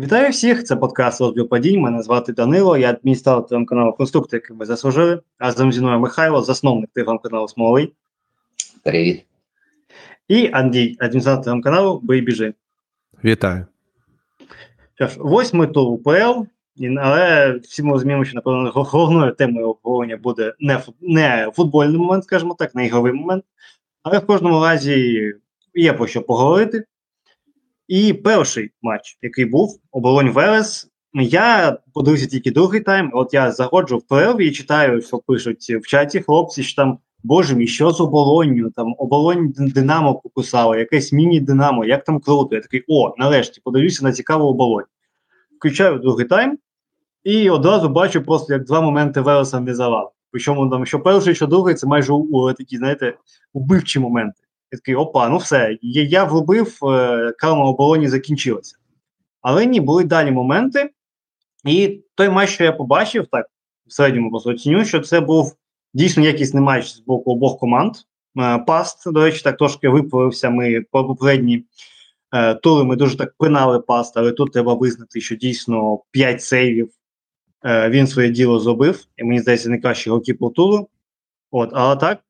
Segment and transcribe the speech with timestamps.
[0.00, 0.64] Вітаю всіх!
[0.64, 1.78] Це подкаст «Розбір подій.
[1.78, 5.20] Мене звати Данило, я адміністратор телеграм-каналу Конструктор, який ви заслужили.
[5.38, 7.92] Разом зі мною Михайло, засновник телеграм-каналу Смоловий.
[8.84, 9.24] Привіт.
[10.28, 12.54] І Андрій, адміністратор телеграм-каналу Бий біжи.
[13.24, 13.66] Вітаю.
[14.94, 16.44] Що ж, восьмий тур УПЛ,
[17.00, 22.56] але всі ми розуміємо, що напевно головною темою обговорення буде не, не футбольний момент, скажімо
[22.58, 23.44] так, не ігровий момент.
[24.02, 25.32] Але в кожному разі
[25.74, 26.84] є про що поговорити.
[27.88, 33.10] І перший матч, який був оболонь Верес, я подивився тільки другий тайм.
[33.14, 37.56] От я заходжу в перерві і читаю, що пишуть в чаті хлопці, що там Боже
[37.56, 38.70] мій, що з оболонню?
[38.70, 42.54] Там оболонь Динамо покусало, якесь міні-динамо, як там круто.
[42.54, 44.84] Я такий, о, нарешті подивлюся на цікаву оболонь.
[45.58, 46.58] Включаю другий тайм
[47.24, 50.10] і одразу бачу просто, як два моменти Вереса не завали.
[50.30, 53.14] Причому там, що перший, що другий, це майже у, такі, знаєте,
[53.52, 54.42] убивчі моменти.
[54.72, 58.76] Я такий, опа, ну все, я, влюбив, е, карма обороні закінчилася.
[59.40, 60.90] Але ні, були далі моменти.
[61.64, 63.46] І той матч, що я побачив, так,
[63.86, 65.56] в середньому просто оціню, що це був
[65.94, 67.94] дійсно якісний матч з боку обох команд.
[68.38, 70.50] Е, паст, до речі, так трошки виправився.
[70.50, 71.64] Ми по попередні
[72.34, 76.90] е, тури ми дуже так пинали паст, але тут треба визнати, що дійсно 5 сейвів
[77.64, 79.04] е, він своє діло зробив.
[79.16, 80.88] І мені здається, найкращий голкіпер туру.
[81.50, 82.27] От, але так, Е,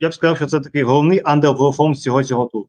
[0.00, 2.68] я б сказав, що це такий головний андерперформ цього цього туру.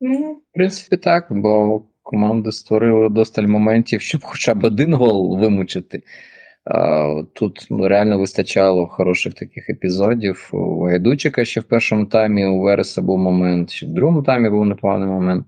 [0.00, 6.02] Ну, в принципі, так, бо команди створили досталь моментів, щоб хоча б один гол вимучити.
[7.32, 10.50] Тут ну, реально вистачало хороших таких епізодів.
[10.52, 14.66] У Гайдучика ще в першому таймі, у Вереса був момент, ще в другому таймі був
[14.66, 15.46] непоганий момент.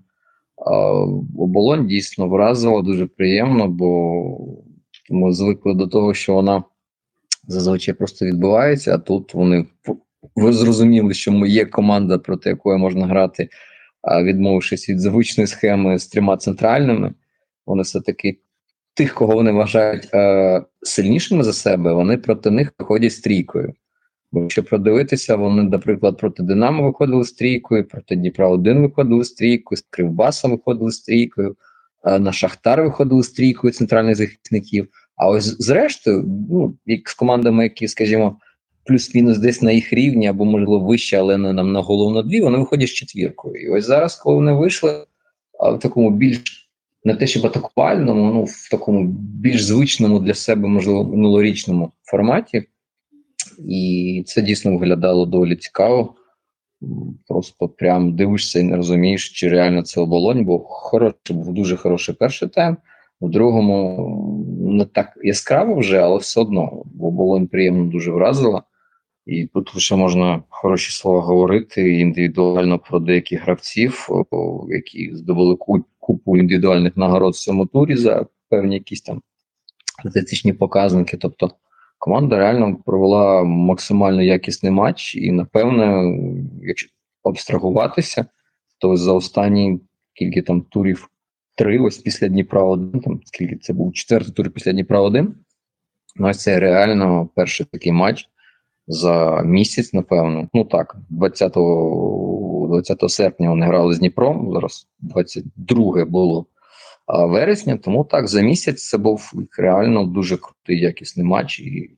[1.37, 4.23] Оболонь дійсно вразило дуже приємно, бо
[5.09, 6.63] ми звикли до того, що вона
[7.47, 9.65] зазвичай просто відбувається, а тут вони
[10.35, 13.49] ви зрозуміли, що ми є команда, проти якої можна грати,
[14.23, 17.13] відмовившись від звичної схеми з трьома центральними.
[17.65, 18.37] Вони все-таки
[18.93, 23.73] тих, кого вони вважають е, сильнішими за себе, вони проти них виходять стрійкою.
[24.31, 29.85] Бо якщо продивитися, вони, наприклад, проти Динамо виходили стрійкою, проти Дніпра 1 виходили стрійкою, з
[29.89, 31.55] Кривбаса виходили стрійкою,
[32.03, 34.87] е, на Шахтар виходили стрійкою центральних захисників.
[35.15, 38.37] А ось зрештою, ну, як з командами, які, скажімо,
[38.85, 42.41] плюс-мінус десь на їх рівні, або, можливо, вище, але не нам на голову на дві,
[42.41, 43.55] вони виходять з четвіркою.
[43.55, 45.05] І ось зараз, коли вони вийшли
[45.59, 46.63] в такому більш
[47.05, 52.63] не те, щоб атакувальному, ну в такому більш звичному для себе, можливо, минулорічному форматі,
[53.69, 56.15] і це дійсно виглядало доволі цікаво.
[57.27, 62.15] Просто прям дивишся і не розумієш, чи реально це оболонь, бо хороший, був дуже хороший
[62.15, 62.77] перший тайм.
[63.19, 68.63] У другому не так яскраво вже, але все одно оболонь приємно дуже вразила.
[69.25, 74.07] І тут лише можна хороші слова говорити індивідуально про деяких гравців,
[74.69, 75.57] які здобули
[75.99, 79.21] купу індивідуальних нагород в цьому турі за певні якісь там
[79.99, 81.17] статистичні показники.
[81.17, 81.51] Тобто
[81.97, 86.17] команда реально провела максимально якісний матч, і напевне,
[86.61, 86.89] якщо
[87.23, 88.25] абстрагуватися,
[88.77, 89.79] то за останні
[90.13, 91.09] кілька там турів
[91.55, 95.35] три, ось після Дніпра 1, там скільки це був четвертий тур після Дніпра 1.
[96.15, 98.29] Ну, ось це реально перший такий матч
[98.87, 100.47] за місяць, напевно.
[100.53, 101.53] Ну так, 20
[102.67, 104.51] 20 серпня вони грали з Дніпром.
[104.53, 106.45] Зараз 22 було
[107.07, 107.77] вересня.
[107.77, 111.59] Тому так, за місяць це був реально дуже крутий якісний матч.
[111.59, 111.89] І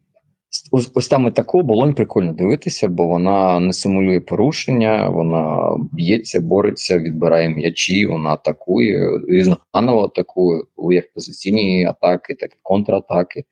[0.71, 6.41] ось, ось там і таку болонь прикольно дивитися, бо вона не симулює порушення, вона б'ється,
[6.41, 13.43] бореться, відбирає м'ячі, вона атакує, різнопланово атакує, у як позиційні атаки, так і контратаки.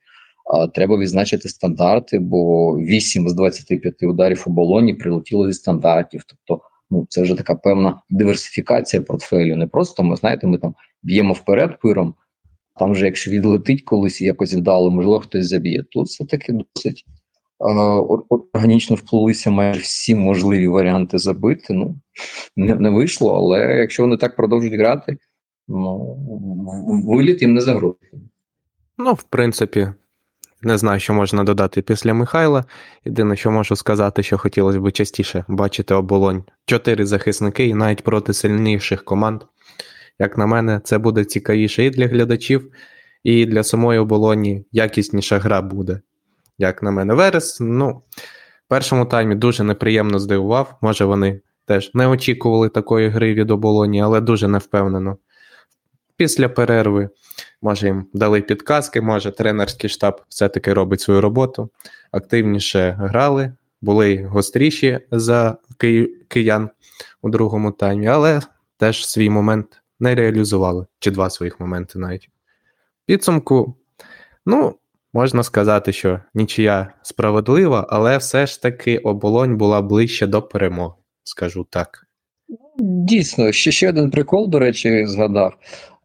[0.74, 6.22] Треба відзначити стандарти, бо 8 з 25 ударів у болоні прилетіло зі стандартів.
[6.26, 9.56] Тобто, ну це вже така певна диверсифікація портфелю.
[9.56, 12.14] Не просто ми знаєте, ми там б'ємо вперед пиром.
[12.78, 15.84] Там вже якщо відлетить колись якось вдало, можливо, хтось заб'є.
[15.90, 17.04] Тут все таки досить
[17.60, 17.64] е,
[18.28, 21.74] органічно вплилися майже всі можливі варіанти забити.
[21.74, 22.00] Ну
[22.56, 25.18] не, не вийшло, але якщо вони так продовжують грати,
[25.68, 26.16] ну
[27.06, 28.12] виліт їм не загрожує.
[28.98, 29.88] Ну, в принципі,
[30.64, 32.64] не знаю, що можна додати після Михайла.
[33.04, 36.44] Єдине, що можу сказати, що хотілося б частіше бачити оболонь.
[36.66, 39.42] Чотири захисники і навіть проти сильніших команд.
[40.18, 42.72] Як на мене, це буде цікавіше і для глядачів,
[43.24, 46.00] і для самої оболоні якісніша гра буде.
[46.58, 48.02] Як на мене, Верес, ну,
[48.66, 50.78] в першому таймі дуже неприємно здивував.
[50.80, 55.16] Може, вони теж не очікували такої гри від оболоні, але дуже невпевнено.
[56.16, 57.08] Після перерви,
[57.62, 61.70] може, їм дали підказки, може, тренерський штаб все-таки робить свою роботу.
[62.10, 63.52] Активніше грали,
[63.82, 65.56] були гостріші за
[66.28, 66.70] киян
[67.22, 68.40] у другому таймі, але
[68.76, 72.28] теж свій момент не реалізували, чи два своїх моменти навіть.
[73.06, 73.74] підсумку,
[74.46, 74.74] ну,
[75.12, 80.94] можна сказати, що нічия справедлива, але все ж таки оболонь була ближче до перемоги,
[81.24, 82.06] скажу так.
[82.78, 85.54] Дійсно, ще ще один прикол, до речі, згадав.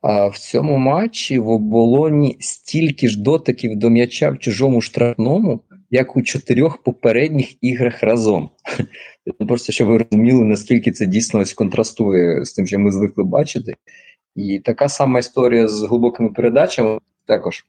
[0.01, 5.61] А в цьому матчі в оболоні стільки ж дотиків до м'яча в чужому штрафному,
[5.91, 8.49] як у чотирьох попередніх іграх разом.
[9.47, 13.75] Просто щоб ви розуміли, наскільки це дійсно ось контрастує з тим, що ми звикли бачити.
[14.35, 17.65] І така сама історія з глибокими передачами також.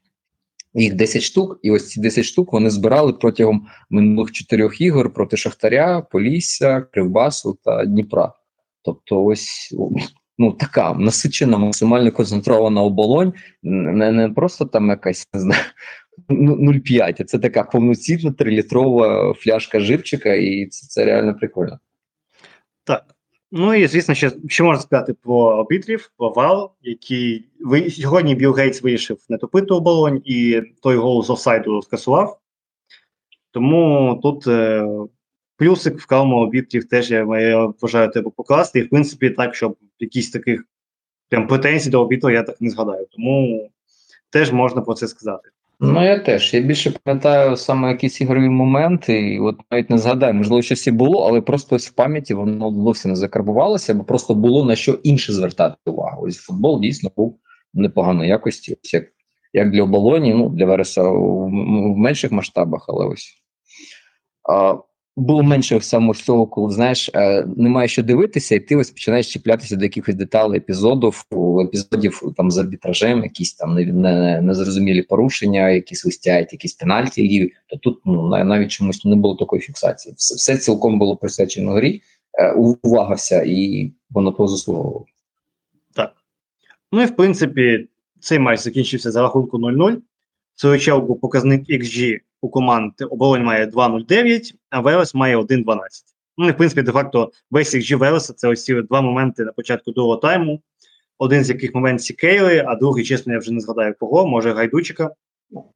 [0.73, 5.37] Їх 10 штук, і ось ці 10 штук вони збирали протягом минулих чотирьох ігор проти
[5.37, 8.33] Шахтаря, Полісся, Кривбасу та Дніпра.
[8.81, 9.75] Тобто, ось
[10.37, 13.33] ну така насичена, максимально концентрована оболонь,
[13.63, 15.63] не, не просто там якась не знаю,
[16.29, 21.79] 0,5, а це така повноцінна трилітрова фляжка живчика, і це, це реально прикольно.
[22.83, 23.05] Так.
[23.51, 28.53] Ну і звісно, ще, що можна сказати про арбітрів, про вал, який ви сьогодні Білл
[28.53, 32.39] Гейтс вирішив не топити оболонь, і той гол з офсайду скасував.
[33.51, 34.87] Тому тут е,
[35.57, 38.79] плюсик в калму арбітрів теж я, я вважаю треба покласти.
[38.79, 40.63] І в принципі, так, щоб якісь таких
[41.29, 43.07] прям претензій до арбітра я так не згадаю.
[43.11, 43.69] Тому
[44.29, 45.49] теж можна про це сказати.
[45.83, 46.53] Ну, я теж.
[46.53, 50.91] Я більше пам'ятаю саме якісь ігрові моменти, і от навіть не згадаю, можливо, щось і
[50.91, 54.91] було, але просто ось в пам'яті воно зовсім не закарбувалося, бо просто було на що
[54.91, 56.27] інше звертати увагу.
[56.27, 57.39] Ось футбол дійсно був
[57.73, 59.05] непоганої якості, ось як
[59.53, 61.45] як для оболоні, ну для Вереса в,
[61.93, 63.33] в менших масштабах, але ось.
[64.49, 64.75] А,
[65.15, 69.75] було менше саме цього, коли знаєш, е, немає що дивитися, і ти ось починаєш чіплятися
[69.75, 71.25] до якихось деталей епізодів,
[71.65, 73.73] епізодів там з арбітражем, якісь там
[74.45, 77.53] незрозумілі не, не порушення, які свистять, якісь пенальті ліві.
[77.67, 80.15] То тут ну навіть чомусь не було такої фіксації.
[80.17, 82.01] Все, все цілком було присвячено грі,
[82.33, 82.53] е,
[82.83, 85.05] увага вся, і воно того заслуговувало.
[85.95, 86.13] Так.
[86.91, 87.87] Ну і в принципі,
[88.19, 89.97] цей матч закінчився за рахунку 0-0.
[90.55, 95.77] В свою чергу показник XG у команд оболонь має 2.09, а Велес має 1.12.
[96.37, 100.17] Ну, в принципі, де-факто весь XG Велеса це ось ці два моменти на початку другого
[100.17, 100.61] тайму.
[101.17, 105.11] Один з яких момент Сікейли, а другий, чесно, я вже не згадаю кого, може Гайдучика.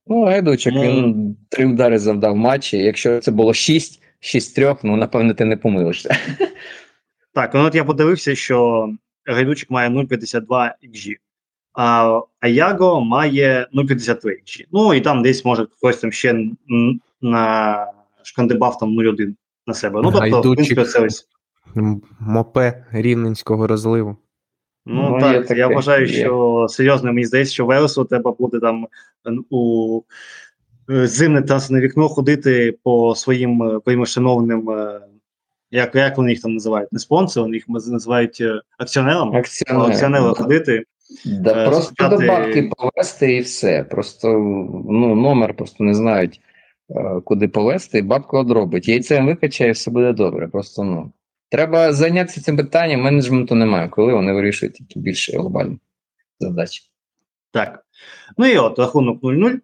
[0.08, 2.78] Ну, Гайдучик, ну, він три удари завдав в матчі.
[2.78, 6.18] Якщо це було 6, 6-3, ну напевно, ти не помилишся.
[7.34, 8.90] Так, ну от я подивився, що
[9.26, 11.16] Гайдучик має 0,52 XG
[11.76, 14.36] а Аяго має 0,53.
[14.72, 16.46] Ну і там десь може хтось там ще
[17.22, 17.88] на
[18.24, 19.34] шкандибав там 0,1
[19.68, 20.02] на себе.
[20.04, 21.28] Ну, тобто, в принципі, це ось.
[22.20, 24.18] Мопе рівненського розливу.
[24.86, 26.14] Ну, ну так, таке, я вважаю, є.
[26.14, 28.88] що серйозно мені здається, що Велесу треба буде там
[29.50, 30.02] у
[30.88, 34.70] зимне трансне вікно ходити по своїм вимушенованим,
[35.72, 36.94] як як вони їх там називають?
[36.94, 38.44] Не спонсором, їх називають
[38.78, 39.36] акціонером.
[39.36, 40.84] Акціонером Акціонером ходити.
[41.26, 42.16] Да е, Просто спитати...
[42.16, 43.84] до бабки повести і все.
[43.84, 44.28] Просто
[44.90, 46.42] ну, номер просто не знають,
[46.90, 48.88] е, куди повести, і бабка одробить.
[48.88, 50.48] Яйцем викачає, все буде добре.
[50.48, 51.12] Просто ну.
[51.50, 55.78] Треба зайнятися цим питанням, менеджменту немає, коли вони вирішують які більше глобальні
[56.40, 56.84] задачі.
[57.52, 57.86] Так.
[58.38, 59.60] Ну і от рахунок 0-0.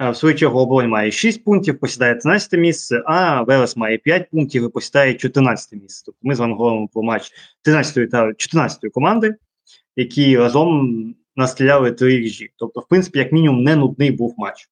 [0.00, 4.30] Е, в свою чергу оболонь має 6 пунктів, посідає 13 місце, а Велес має 5
[4.30, 6.02] пунктів і посідає 14 місце.
[6.06, 7.32] Тобто ми з вами говоримо про матч
[7.62, 9.34] 13 та 14 команди
[9.96, 12.50] які разом настріляли 3 XG.
[12.56, 14.68] Тобто, в принципі, як мінімум, не нудний був матч.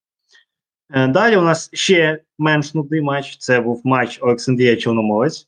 [0.93, 5.47] Е, далі у нас ще менш нудний матч це був матч Олександрія Чорноморець.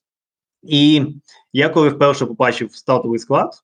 [0.64, 1.06] І
[1.54, 3.64] я коли вперше побачив стартовий склад,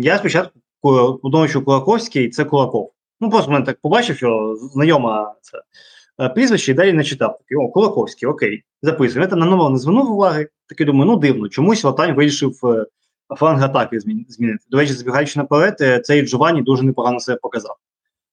[0.00, 2.92] я спочатку подумав, що Кулаковський це Кулаков.
[3.20, 7.38] Ну, просто мене так побачив, що знайома це прізвище, і далі не читав.
[7.38, 9.22] Такий, о, Кулаковський, окей, записую.
[9.22, 12.86] Я там на номер не звернув уваги, такий думаю, ну дивно, чомусь Латань вирішив е,
[13.34, 14.64] фланг атаки змінити.
[14.70, 17.76] До речі, збігаючи наперед, е, цей Джованні дуже непогано себе показав.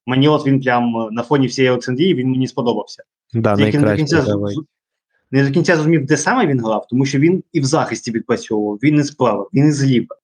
[0.05, 3.03] Мені от він прям е, на фоні всієї Олександрії він мені сподобався.
[3.33, 4.25] Да, не, до кінця,
[5.31, 8.79] не до кінця зрозумів, де саме він грав, тому що він і в захисті відпрацьовував,
[8.83, 10.15] він і справа, він і зліва.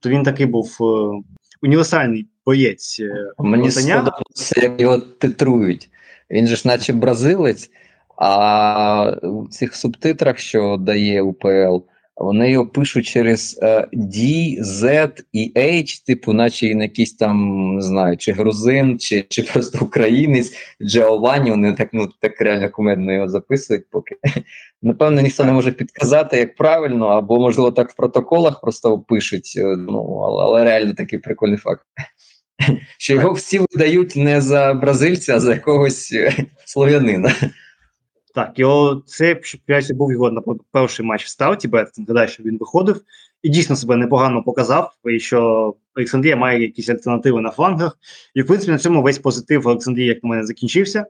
[0.00, 1.22] То він такий був е,
[1.62, 3.00] універсальний боєць.
[3.00, 5.90] Е, Мені сподобалося, як його титрують.
[6.30, 7.70] Він же ж, наче бразилець,
[8.16, 11.76] а в цих субтитрах, що дає УПЛ,
[12.22, 17.82] вони його пишуть через uh, D, Z і H, типу, наче він якийсь там, не
[17.82, 20.52] знаю, чи грузин, чи чи просто українець,
[20.82, 24.16] Джеовані, вони так ну, так реально кумедно його записують, поки.
[24.82, 29.76] Напевно, ніхто не може підказати, як правильно, або, можливо, так в протоколах просто пишуть, е,
[29.76, 31.82] ну, але, але реально такий прикольний факт.
[32.98, 37.34] Що його всі видають не за бразильця, а за якогось е, слов'янина.
[38.34, 39.40] Так, його це
[39.90, 43.02] був його на перший матч в старті, бо я згадаю, що він виходив,
[43.42, 47.98] і дійсно себе непогано показав, і що Олександрія має якісь альтернативи на флангах.
[48.34, 51.06] І в принципі на цьому весь позитив Олександрії, як на мене, закінчився.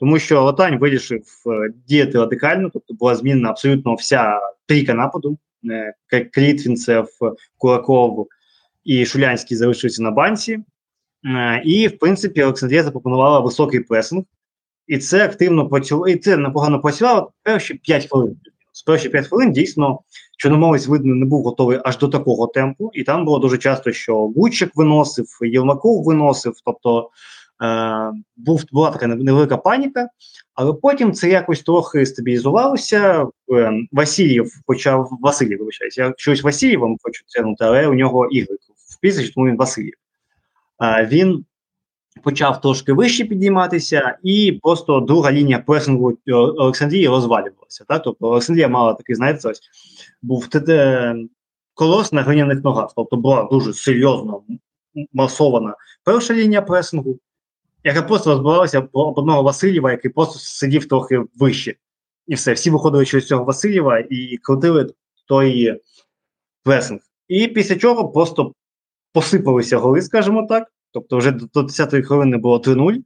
[0.00, 5.38] Тому що Латань вирішив е, діяти радикально, тобто була змінена абсолютно вся трійка нападу.
[6.12, 7.08] Е, Клітвінцев,
[7.58, 8.28] Кулаков
[8.84, 10.58] і Шулянський залишився на банці.
[11.24, 14.24] Е, і, в принципі, Олександрія запропонувала високий пресинг,
[14.86, 18.36] і це активно працювало, і це непогано працювало перші 5 хвилин.
[18.72, 20.00] З перші 5 хвилин дійсно
[20.38, 24.16] чорномовець, видно, не був готовий аж до такого темпу, і там було дуже часто, що
[24.16, 27.10] Гудчик виносив, Єлмаков виносив, тобто
[27.62, 30.08] е, був, була така невелика паніка,
[30.54, 33.26] але потім це якось трохи стабілізувалося.
[33.52, 38.56] Е, Васильєв почав Васильєв, вибачаюсь, я щось Васильєвом хочу тягнути, але у нього ігри
[38.96, 39.94] в прізвищі, тому він Васильєв.
[40.82, 41.44] Е, він
[42.22, 47.84] почав трошки вище підійматися, і просто друга лінія пресингу Олександрії розвалювалася.
[47.88, 48.02] Так?
[48.02, 49.60] Тобто Олександрія мала такий, знаєте, ось
[50.22, 50.48] був
[51.74, 52.92] колос на глиняних ногах.
[52.96, 54.42] Тобто була дуже серйозно
[55.12, 57.18] масована перша лінія пресингу,
[57.84, 61.74] яка просто розбиралася об одного Васильєва, який просто сидів трохи вище.
[62.26, 64.86] І все, всі виходили через цього Васильєва і крутили
[65.28, 65.80] той
[66.62, 67.00] пресинг.
[67.28, 68.52] І після чого просто
[69.12, 70.72] посипалися голи, скажімо так.
[70.92, 72.96] Тобто, вже до 10-ї хвилини було 3-0.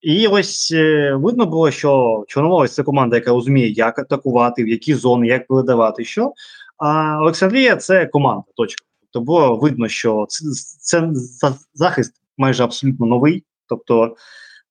[0.00, 4.94] І ось е, видно було, що Чорноморець це команда, яка розуміє, як атакувати, в які
[4.94, 6.32] зони, як передавати що.
[6.78, 8.44] А Олександрія це команда.
[8.56, 8.84] точка.
[9.00, 10.44] Тобто було видно, що це,
[10.80, 13.44] це захист майже абсолютно новий.
[13.68, 14.16] Тобто,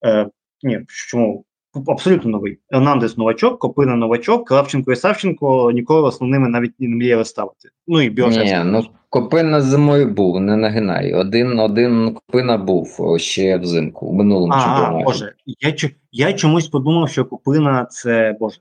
[0.05, 0.29] е,
[0.63, 1.45] ні, чому
[1.87, 2.59] абсолютно новий.
[2.73, 7.69] Ернандес новачок, Копина новачок, Кравченко і Савченко ніколи основними навіть не мріяли ставити.
[7.87, 11.13] Ну і Ні, ну Копина зимою був, не нагинай.
[11.13, 15.03] Один один Копина був ще взимку, у минулому чемпіонаті.
[15.03, 15.75] Боже, я
[16.11, 18.57] я чомусь подумав, що Копина це Боже.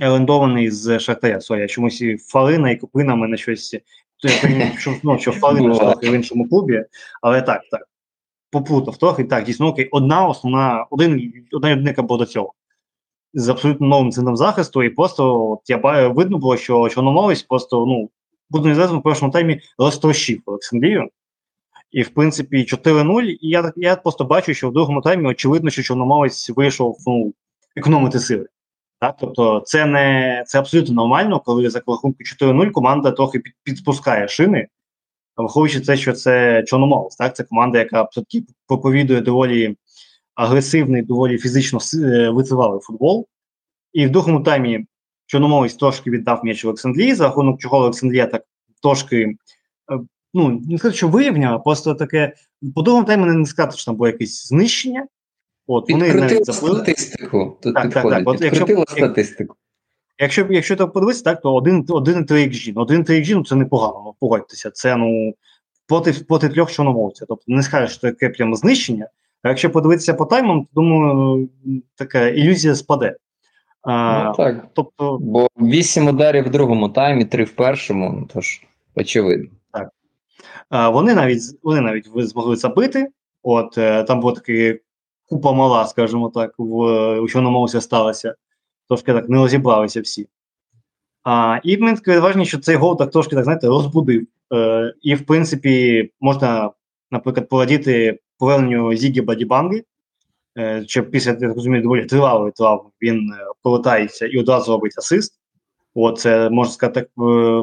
[0.00, 1.40] Елендований з Шахтаря.
[1.40, 3.76] Сорі, я чомусь і Фалина і Копина мене щось.
[4.78, 6.84] що, ну, що Фалина в іншому клубі,
[7.22, 7.82] але так, так
[8.52, 9.24] поплутав трохи.
[9.24, 12.52] Так, дійсно, окей, одна основна, один, одна єдиника була до цього.
[13.34, 18.10] З абсолютно новим центром захисту, і просто от я видно було, що Чорноморець просто, ну,
[18.50, 21.08] буду не в першому таймі розтрощив Олександрію.
[21.92, 23.22] І, в принципі, 4-0.
[23.22, 27.34] І я я просто бачу, що в другому таймі очевидно, що Чорноморець вийшов ну,
[27.76, 28.46] економити сили.
[29.00, 29.16] Так?
[29.20, 34.68] Тобто, це не це абсолютно нормально, коли за рахунку 4-0 команда трохи під, підспускає шини
[35.36, 39.76] враховуючи те, що це Чорноморець, так це команда, яка все-таки проповідує доволі
[40.34, 43.26] агресивний, доволі фізично е, витривалий футбол.
[43.92, 44.86] І в другому таймі
[45.26, 48.42] Чорноморець трошки віддав м'яч Олександрії, за рахунок чого Олександрія так
[48.82, 49.36] трошки.
[49.92, 50.00] Е,
[50.34, 52.34] ну, не сказати, що вирівняла, просто таке.
[52.74, 55.06] По другому таймі не сказати, що там було якесь знищення.
[55.66, 56.76] От, вони навіть заплили.
[56.76, 57.58] статистику.
[57.62, 58.22] Тут так, так, так.
[58.28, 59.56] От, якщо, статистику.
[60.22, 62.72] Якщо якщо так подивитися, так то один один 3 XG.
[62.76, 64.70] Один 3 XG, ну це непогано, ну, погодьтеся.
[64.70, 65.34] Це ну
[65.88, 67.26] проти проти трьох чорномовців.
[67.28, 69.08] Тобто не скажеш, що таке прямо знищення.
[69.42, 71.48] А якщо подивитися по таймам, то думаю,
[71.94, 73.16] така ілюзія спаде.
[73.82, 74.66] А, ну, так.
[74.72, 78.62] Тобто, Бо вісім ударів в другому таймі, три в першому, ну, тож
[78.94, 79.50] очевидно.
[79.72, 79.88] Так.
[80.68, 83.08] А, Вони навіть вони навіть змогли забити.
[83.42, 84.78] От е, там була така
[85.28, 86.64] купа мала, скажімо так, в
[87.18, 88.34] у чорномовця сталося
[88.92, 90.28] трошки так не розібралися всі.
[91.22, 94.26] А, І мені важливо, що цей гол так трошки так знаєте, розбудив.
[94.54, 96.70] Е, І, в принципі, можна,
[97.10, 99.84] наприклад, порадіти поверненню Зігі Бадібанги,
[100.58, 105.40] е, що після я розумію, доволі тривалої травми він е, повертається і одразу робить асист.
[105.94, 107.62] От це можна сказати так, е,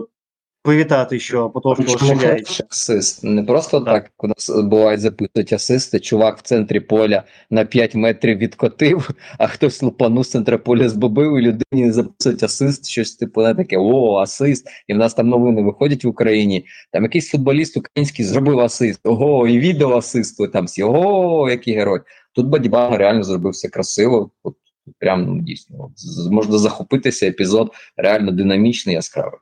[0.69, 2.63] привітати, що потрошку розширяється.
[2.69, 3.23] Асист.
[3.23, 5.99] Не просто так, так у нас бувають запитують асисти.
[5.99, 11.37] Чувак в центрі поля на 5 метрів відкотив, а хтось лупану з центра поля збобив,
[11.37, 14.67] і людині записують асист, щось типу не таке: о, асист.
[14.87, 16.65] І в нас там новини виходять в Україні.
[16.91, 18.99] Там якийсь футболіст український зробив асист.
[19.03, 20.83] Ого, і відео асисту там всі.
[20.83, 21.99] Ого, який герой.
[22.35, 24.31] Тут Бадібан реально зробив все красиво.
[24.43, 24.55] От,
[24.99, 25.91] Прям ну, дійсно
[26.31, 27.27] можна захопитися.
[27.27, 29.39] Епізод реально динамічний, яскравий.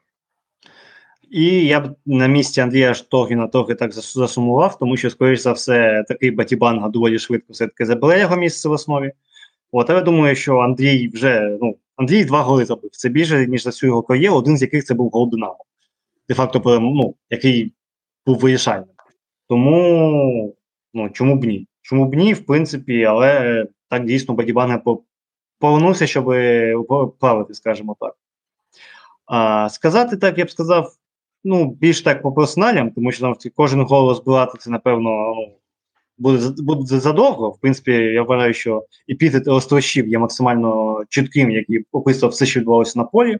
[1.31, 6.03] І я б на місці Андрія Штогіна трохи так засумував, тому що, скоріш за все,
[6.07, 9.11] такий Батібанга доволі швидко все-таки забере його місце в основі.
[9.71, 12.91] От, але думаю, що Андрій вже ну, Андрій два голи забив.
[12.91, 15.57] Це більше, ніж за всю його кар'єру, один з яких це був гол Динамо.
[16.29, 17.73] Де-факто, ну, який
[18.25, 18.89] був вирішальним.
[19.49, 20.55] Тому
[20.93, 21.67] ну, чому б ні?
[21.81, 24.81] Чому б ні, в принципі, але так дійсно Батібанга
[25.59, 26.25] повернувся, щоб
[27.19, 28.15] правити, скажімо так.
[29.25, 30.93] А, Сказати так, я б сказав,
[31.43, 35.35] ну, більш так по персоналям, тому що там кожен голос збирати це, напевно,
[36.17, 37.49] буде буде задовго.
[37.49, 42.99] В принципі, я вважаю, що епітет Острощів є максимально чітким, який описував все, що відбувалося
[42.99, 43.37] на полі.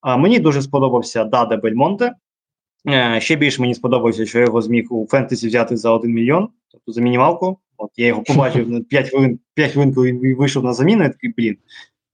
[0.00, 2.12] А мені дуже сподобався Даде Бельмонте.
[2.88, 6.48] Е, Ще більше мені сподобався, що я його зміг у фентезі взяти за 1 мільйон,
[6.72, 7.58] тобто за мінімалку.
[7.76, 11.08] От я його побачив на 5 хвилин, 5 хвилин, коли він вийшов на заміну, я
[11.08, 11.56] такий, блін,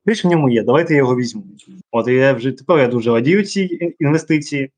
[0.09, 1.45] більше в ньому є, давайте я його візьму.
[1.91, 4.71] От я вже тепер я дуже радію цій інвестиції.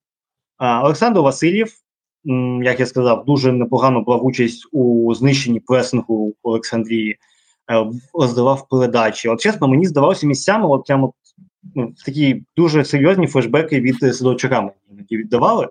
[0.56, 1.72] А, Олександр Васильєв,
[2.62, 7.18] як я сказав, дуже непогано брав участь у знищенні пресингу Олександрії,
[7.70, 9.28] е, роздавав передачі.
[9.28, 11.12] От чесно, мені здавалося місцями, от прямо
[11.74, 15.68] ну, такі дуже серйозні флешбеки від Сидорчука іноді віддавали.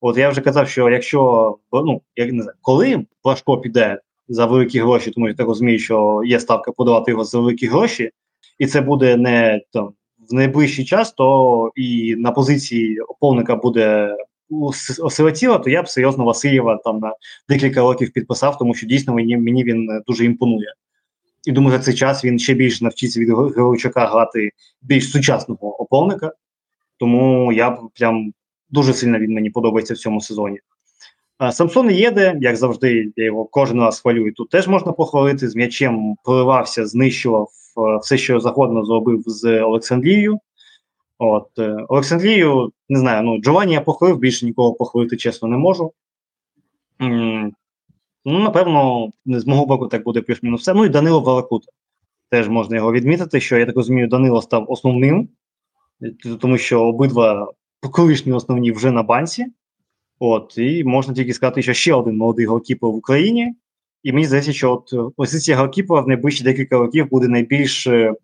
[0.00, 4.80] От я вже казав, що якщо ну я не знаю, коли Плашко піде за великі
[4.80, 8.10] гроші, тому я так розумію, що є ставка подавати його за великі гроші,
[8.58, 9.92] і це буде не там
[10.30, 14.16] в найближчий час, то і на позиції оповника буде
[15.02, 17.14] осилотіла, то я б серйозно Васильєва там на
[17.48, 20.74] декілька років підписав, тому що дійсно мені мені він дуже імпонує.
[21.44, 24.50] І думаю, за цей час він ще більше навчиться від Григорчука грати
[24.82, 26.32] більш сучасного оповника.
[26.98, 28.32] Тому я б прям
[28.70, 30.58] дуже сильно він мені подобається в цьому сезоні.
[31.52, 34.32] Самсон Єде, як завжди, я його кожен раз хвалюю.
[34.32, 35.48] Тут теж можна похвалити.
[35.48, 37.63] З м'ячем проривався, знищував е,
[38.02, 40.38] все, що завгодно зробив з Олександрією.
[41.18, 45.92] От е, Олександрію, не знаю, ну Джованні я похвалив, більше нікого похвалити, чесно, не можу.
[48.24, 50.74] Ну, Напевно, з мого боку так буде плюс-мінус все.
[50.74, 51.66] Ну і Данило Валакута.
[52.30, 55.28] Теж можна його відмітити, що я так розумію, Данило став основним,
[56.40, 57.52] тому що обидва
[57.92, 59.46] колишні основні вже на банці.
[60.18, 63.54] От, і можна тільки сказати, що ще один молодий голкіпер в Україні.
[64.04, 68.14] І мені здається, що от позиція голкіпера в найближчі декілька років буде найбільш е,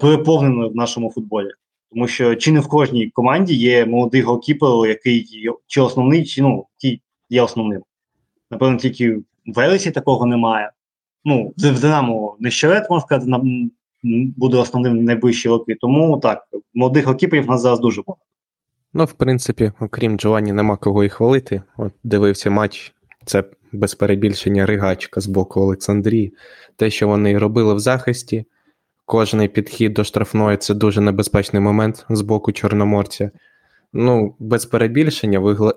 [0.00, 1.48] переповненою в нашому футболі.
[1.90, 6.66] Тому що чи не в кожній команді є молодий голкіпер, який чи основний, чи ну,
[6.78, 7.82] який є основним.
[8.50, 10.70] Напевно, тільки в Велесі такого немає.
[11.24, 13.32] Ну, в Динамо не щерет, можна сказати,
[14.36, 15.76] буде основним найближчі роки.
[15.80, 18.24] Тому так, молодих голкіперів у нас зараз дуже багато.
[18.92, 21.62] Ну, в принципі, окрім Джованні, нема кого і хвалити.
[21.76, 26.34] От дивився матч, це без перебільшення ригачка з боку Олександрії.
[26.76, 28.44] Те, що вони робили в захисті,
[29.04, 33.30] кожний підхід до штрафної це дуже небезпечний момент з боку Чорноморця.
[33.92, 35.72] Ну, без перебільшення вигля...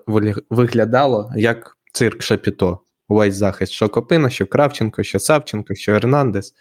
[0.50, 2.80] виглядало як цирк Шапіто.
[3.10, 6.54] Увесь захист, що Копина, що Кравченко, що Савченко, що Ернандес.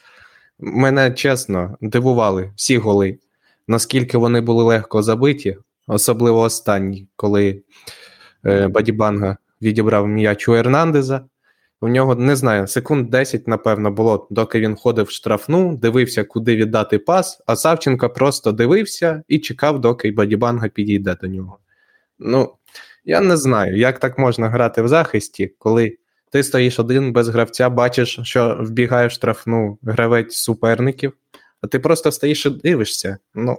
[0.58, 3.18] Мене чесно дивували всі голи,
[3.68, 7.62] наскільки вони були легко забиті, особливо останній, коли
[8.46, 11.24] е, Бадібанга відібрав м'яч у Ернандеза.
[11.80, 16.56] У нього не знаю, секунд 10, напевно, було, доки він ходив в штрафну, дивився, куди
[16.56, 21.58] віддати пас, а Савченко просто дивився і чекав, доки Бадібанга підійде до нього.
[22.18, 22.54] Ну,
[23.04, 25.96] я не знаю, як так можна грати в захисті, коли
[26.32, 31.12] ти стоїш один без гравця, бачиш, що вбігає в штрафну гравець суперників,
[31.60, 33.18] а ти просто стоїш і дивишся.
[33.34, 33.58] Ну,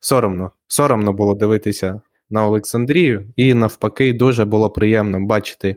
[0.00, 0.50] соромно.
[0.66, 2.00] Соромно було дивитися
[2.32, 5.76] на Олександрію, і навпаки, дуже було приємно бачити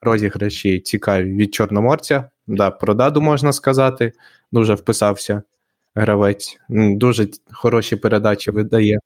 [0.00, 2.30] розіграші цікаві від Чорноморця.
[2.46, 4.12] Да, Про даду можна сказати,
[4.52, 5.42] дуже вписався
[5.94, 9.00] гравець, дуже хороші передачі видає.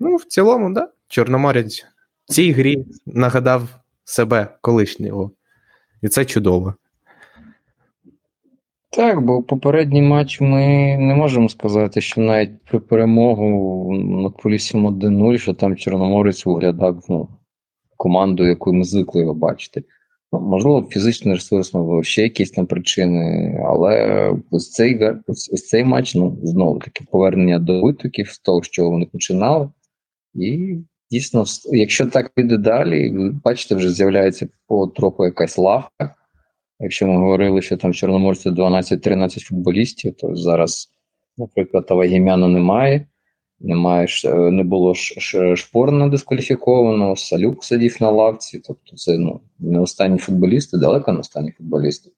[0.00, 1.86] Ну, в цілому, да, Чорноморець
[2.28, 3.68] в цій грі нагадав
[4.04, 5.30] себе колишнього.
[6.02, 6.74] І це чудово.
[8.92, 15.38] Так, бо попередній матч ми не можемо сказати, що навіть при перемогу над Поліссям 1-0,
[15.38, 17.28] що там Чорноморець виглядав ну,
[17.96, 19.84] команду, яку ми звикли його бачити.
[20.32, 25.84] Ну, Можливо, фізичний ресурс, можливо, ще якісь там причини, але ось цей ось, ось цей
[25.84, 29.70] матч, ну, знову таки, повернення до витоків з того, що вони починали.
[30.34, 30.76] І
[31.10, 36.14] дійсно, якщо так піде далі, бачите, вже з'являється потроху якась лавка.
[36.80, 40.90] Якщо ми говорили, що там в Чорноморці 12-13 футболістів, то зараз,
[41.38, 43.06] наприклад, Авагімяна немає.
[43.64, 44.94] Немає не було
[45.54, 48.62] шпорна дискваліфікованого, Салюк сидів на лавці.
[48.66, 52.10] Тобто, це ну, не останні футболісти, далеко не останні футболісти.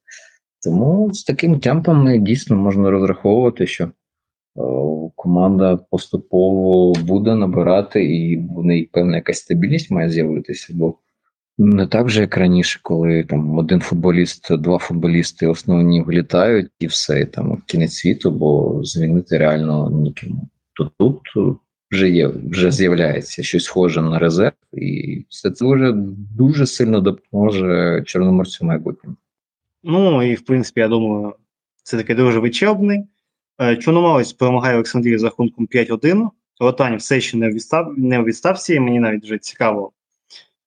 [0.64, 3.90] Тому з таким темпом дійсно можна розраховувати, що
[4.54, 10.72] о, команда поступово буде набирати, і в неї певна якась стабільність має з'явитися.
[10.76, 10.94] бо
[11.58, 17.20] не так же, як раніше, коли там один футболіст, два футболісти основні влітають і все,
[17.20, 20.48] і там кінець світу, бо змінити реально нікому.
[20.72, 21.20] То тут
[21.90, 25.92] вже є, вже з'являється щось схоже на резерв, і все це вже
[26.36, 29.16] дуже сильно допоможе Чорноморцю майбутньому.
[29.82, 31.34] Ну і в принципі, я думаю,
[31.82, 33.04] це таке дуже вичерпний.
[33.60, 36.28] Е, Чорноморець перемагає Олександрію за рахунком 5-1.
[36.60, 38.80] Ротань все ще не в відставці.
[38.80, 39.92] Мені навіть вже цікаво,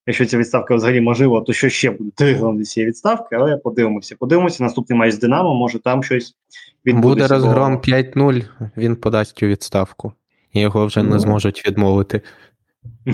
[0.08, 4.16] Якщо ця відставка взагалі можлива, то що ще буде тригером цієї відставки, але подивимося.
[4.20, 6.36] Подивимося, наступний матч з Динамо, може там щось
[6.86, 7.36] відбудеться.
[7.36, 8.44] Буде розгром 5-0,
[8.78, 10.14] він подасть у відставку.
[10.54, 11.10] і його вже Ну.
[11.10, 12.22] не зможуть відмовити.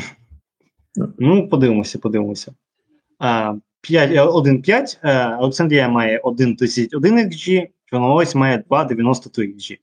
[1.20, 2.54] Ну, подивимося, подивимося.
[3.20, 5.00] А, 5, е, 1-5.
[5.04, 9.78] е, Олександрія має 1,31 xG, Чорноморець має 2,93 xG.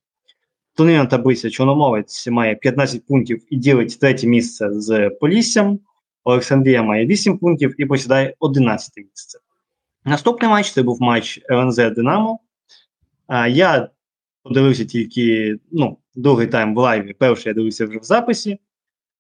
[0.77, 5.79] Турнірна таблиця Чорноморець має 15 пунктів і ділить третє місце з Поліссям.
[6.25, 9.39] Олександрія має 8 пунктів і посідає 11 місце.
[10.05, 12.39] Наступний матч це був матч ЛНЗ Динамо.
[13.49, 13.89] Я
[14.43, 18.61] подивився тільки ну, другий тайм в лайві, перший я дивився вже в записі.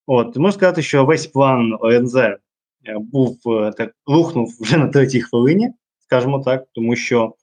[0.06, 2.38] От, можу сказати, що весь план ОНЗ е,
[2.98, 7.34] був е, так, рухнув вже на третій хвилині, скажімо так, тому що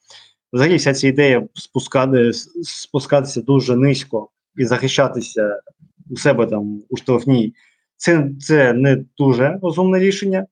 [0.53, 5.61] взагалі вся ця ідея спускати, спускатися дуже низько і захищатися
[6.09, 7.53] у себе там у штрафній,
[7.97, 10.45] це, це не дуже розумне рішення.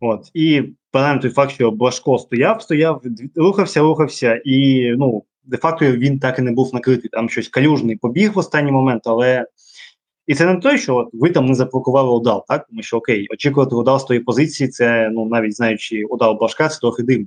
[0.00, 3.02] От, і принаймні той факт, що Блашко стояв, стояв,
[3.34, 7.10] рухався, рухався, і ну, де-факто він так і не був накритий.
[7.10, 9.46] Там щось калюжний побіг в останній момент, але.
[10.26, 12.66] І це не той, що ви там не заблокували удал, так?
[12.66, 16.78] Тому що окей, очікувати удал з тої позиції, це ну навіть знаючи удал Блашка, це
[16.78, 17.26] трохи дивно.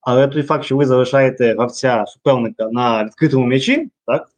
[0.00, 4.28] Але той факт, що ви залишаєте гравця суперника на відкритому м'ячі, так?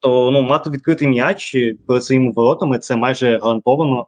[0.00, 1.56] То ну, мати відкритий м'яч
[1.86, 4.06] перед своїми воротами це майже гарантовано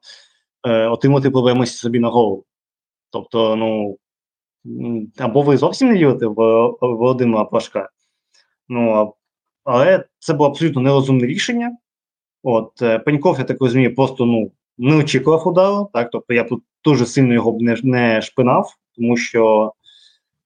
[0.69, 2.45] е, отримати проблеми собі на голову.
[3.11, 3.99] Тобто, ну
[5.19, 6.35] або ви зовсім не вірите в
[6.81, 7.89] Володимира Плашка,
[8.69, 9.15] ну
[9.65, 11.77] але це було абсолютно нерозумне рішення.
[12.43, 15.91] От е, Пеньков, я так розумію, просто ну не очікував удару.
[15.93, 19.73] Так, тобто я тут дуже сильно його не, не шпинав, тому що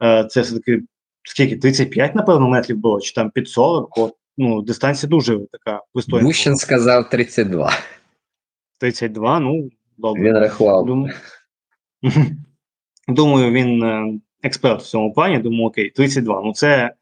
[0.03, 0.83] е, це все-таки
[1.23, 3.99] скільки 35, напевно, метрів було, чи там під 40.
[3.99, 6.27] От, ну, дистанція дуже така пристойна.
[6.27, 7.73] Гущин сказав 32.
[8.79, 10.23] 32, ну добре.
[10.23, 10.87] Він рахував.
[10.87, 11.15] Думаю,
[13.09, 15.39] думаю, він е, експерт в цьому плані.
[15.39, 16.43] Думаю, окей, 32.
[16.45, 16.95] Ну це,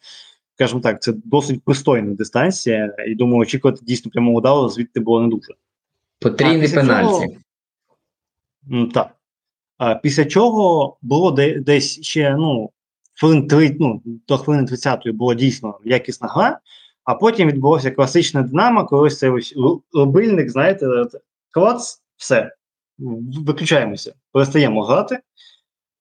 [0.55, 5.29] скажімо так, це досить пристойна дистанція, і думаю, очікувати дійсно прямого удару звідти було не
[5.29, 5.55] дуже.
[6.21, 7.39] Потрійний після пенальті.
[8.69, 9.17] цього- Так.
[9.79, 12.71] А, після чого було де, десь ще ну,
[13.21, 16.59] хвилин 3, ну, до хвилини 30 було дійсно якісна гра,
[17.11, 20.87] а потім відбулося класична динамо, коли ось цей ось ру- знаєте,
[21.51, 22.53] клац, все,
[23.47, 25.19] виключаємося, перестаємо грати.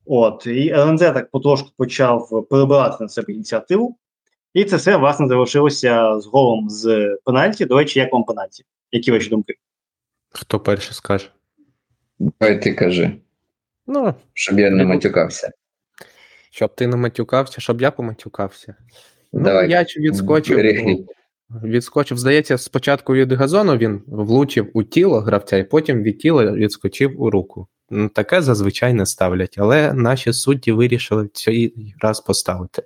[0.05, 3.97] От, і ЛНЗ так потрошку почав перебирати на себе ініціативу.
[4.53, 7.65] І це все, власне, завершилося з голом з пенальті.
[7.65, 8.63] До речі, як вам пенальті?
[8.91, 9.53] Які ваші думки?
[10.29, 11.31] Хто перший скаже?
[12.19, 13.11] Давай ти кажи,
[13.87, 15.51] Ну, щоб я не матюкався.
[16.51, 18.75] щоб ти не матюкався, щоб я поматюкався.
[19.33, 19.71] Ну, Давай.
[19.71, 20.57] я ж відскочив.
[21.63, 22.17] Відскочив.
[22.17, 27.29] Здається, спочатку від газону він влучив у тіло гравця, і потім від тіла відскочив у
[27.29, 27.67] руку.
[27.89, 32.83] Ну, Таке зазвичай не ставлять, але наші судді вирішили цей раз поставити.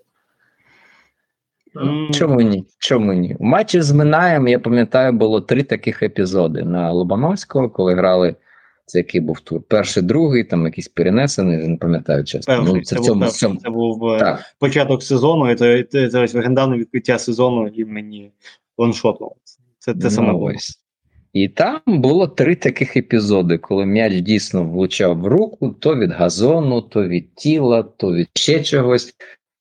[2.12, 2.65] Чому ні?
[2.79, 3.36] Чому ні?
[3.39, 8.36] У матчі з Минаєм, я пам'ятаю, було три таких епізоди на Лобановського, коли грали.
[8.93, 9.62] Це який був тур?
[9.67, 12.56] Перший, другий, там якийсь перенесений, не пам'ятаю чесно.
[12.58, 13.56] Перший, ну, це, це в був цьому, цьому.
[13.56, 14.43] це був е, Так.
[14.60, 18.32] початок сезону, і це, це, це ось легендарне відкриття сезону імені
[18.77, 19.32] Лоншоту.
[19.79, 20.51] Це те саме Ну, було.
[20.56, 20.79] ось.
[21.34, 26.82] І там було три таких епізоди, коли м'яч дійсно влучав в руку, то від газону,
[26.82, 29.13] то від тіла, то від ще чогось.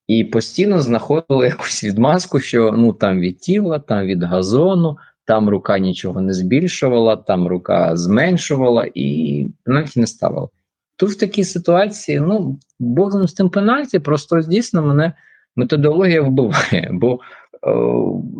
[0.08, 5.78] І постійно знаходили якусь відмазку, що ну там від тіла, там від газону, там рука
[5.78, 10.48] нічого не збільшувала, там рука зменшувала і пенальті не ставила.
[10.96, 15.12] Тут в такій ситуації, ну, Богдан з тим пенальті, просто дійсно мене
[15.56, 16.90] методологія вбиває.
[16.92, 17.18] Бо е,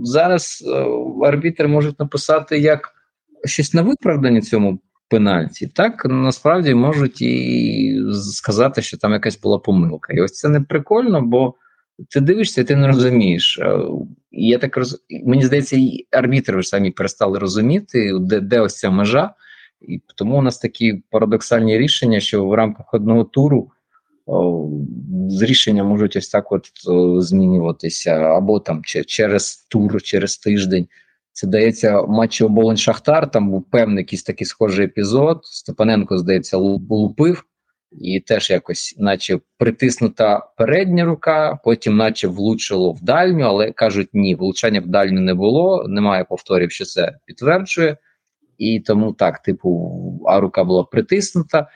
[0.03, 0.87] зараз е,
[1.27, 2.93] арбітри можуть написати як
[3.45, 10.13] щось на виправданні цьому пенальті, так насправді можуть і сказати, що там якась була помилка.
[10.13, 11.55] І ось це не прикольно, бо
[12.09, 13.59] ти дивишся, ти не розумієш.
[13.63, 13.79] Е,
[14.31, 15.05] Я так роз...
[15.25, 19.35] Мені здається, і арбітри вже самі перестали розуміти, де, де ось ця межа.
[19.81, 23.71] І тому у нас такі парадоксальні рішення, що в рамках одного туру
[24.27, 24.69] о,
[25.41, 30.87] рішення можуть ось так от о, змінюватися, або там че- через тур, через тиждень.
[31.33, 33.31] Це дається матчі оболонь Шахтар.
[33.31, 35.41] Там був певний якийсь такий схожий епізод.
[35.45, 37.45] Степаненко, здається, лупив,
[38.01, 44.35] і теж якось, наче притиснута передня рука, потім, наче влучило в дальню, але кажуть, ні,
[44.35, 45.85] влучання в дальню не було.
[45.89, 47.97] Немає повторів, що це підтверджує.
[48.59, 51.69] І тому так, типу, а рука була притиснута.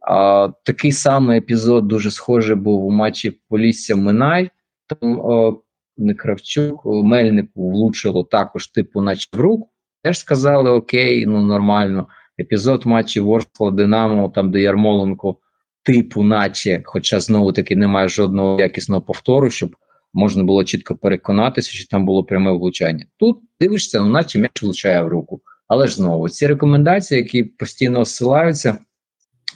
[0.00, 4.50] А, такий самий епізод дуже схожий був у матчі Полісся Минай.
[4.86, 5.62] Там о,
[5.96, 9.68] не Кравчук, Мельнику влучило також, типу, наче в руку.
[10.02, 12.08] Теж сказали: Окей, ну нормально.
[12.40, 15.36] Епізод матчі Ворскла Динамо, там де Ярмоленко,
[15.82, 19.76] типу, наче, хоча знову таки немає жодного якісного повтору, щоб
[20.14, 23.06] можна було чітко переконатися, що там було пряме влучання.
[23.16, 25.40] Тут дивишся, ну, наче м'яч влучає в руку.
[25.68, 28.78] Але ж знову ці рекомендації, які постійно осилаються,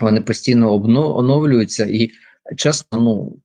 [0.00, 2.10] вони постійно оновлюються, і
[2.56, 3.38] чесно, ну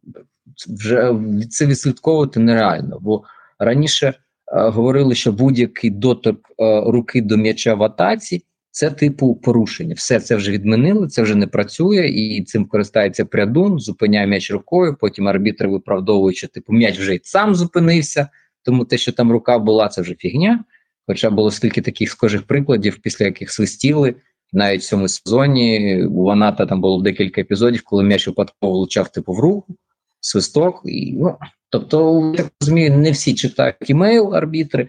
[0.68, 1.16] вже
[1.50, 3.00] це відслідковувати нереально.
[3.02, 3.24] Бо
[3.60, 4.14] раніше е,
[4.48, 9.96] говорили, що будь-який доторк е, руки до м'яча в атаці це типу порушення.
[9.96, 14.98] Все це вже відмінили, це вже не працює, і цим користається прядун, зупиняє м'яч рукою.
[15.00, 18.28] Потім арбітр виправдовує, що типу м'яч вже й сам зупинився,
[18.64, 20.64] тому те, що там рука була, це вже фігня.
[21.08, 24.16] Хоча було стільки таких схожих прикладів, після яких свистіли.
[24.54, 29.34] Навіть в цьому сезоні у Ваната там було декілька епізодів, коли м'яч випадково влучав типу
[29.34, 29.76] в руку,
[30.20, 30.82] свисток.
[30.86, 31.36] І, ну,
[31.72, 34.88] Тобто, я розумію, не всі читають імейл арбітри,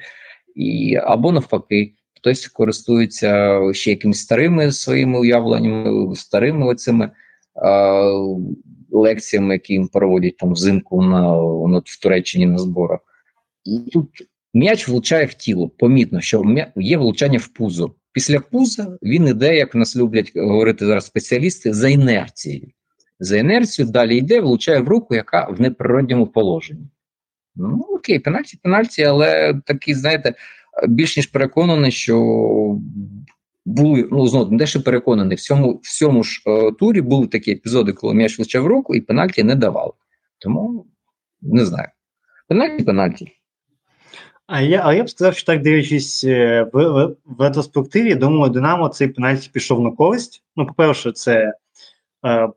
[0.55, 1.93] і, або навпаки,
[2.23, 7.11] хтось користується ще якимись старими своїми уявленнями, старими оцими е,
[8.91, 11.21] лекціями, які їм проводять там взимку на,
[11.69, 13.01] на в Туреччині на зборах.
[13.65, 14.09] І тут
[14.55, 15.69] м'яч влучає в тіло.
[15.69, 16.45] Помітно, що
[16.77, 17.95] є влучання в пузо.
[18.13, 22.69] Після пуза він іде, як нас люблять говорити зараз спеціалісти, за інерцією.
[23.21, 26.87] За інерцією далі йде, влучає в руку, яка в неприродньому положенні.
[27.57, 30.35] Ну, окей, пенальті, пенальті, але такий, знаєте,
[30.89, 32.17] більш ніж переконаний, що
[33.65, 37.27] були, ну знову не те, що переконаний, в цьому в цьому ж е, турі були
[37.27, 39.95] такі епізоди, коли м'яч влучав руку і пенальті не давав.
[40.39, 40.87] Тому
[41.43, 41.89] не знаю.
[42.49, 43.29] Пенальті, пенальті.
[44.47, 48.53] А я а я б сказав, що так дивлячись е, в, в, в ретроспективі, думаю,
[48.53, 50.43] Динамо цей пенальті пішов на користь.
[50.57, 51.55] Ну, по-перше, це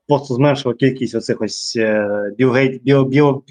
[0.07, 3.43] просто зменшило кількість оцих ось е, білгейт, біл, біл,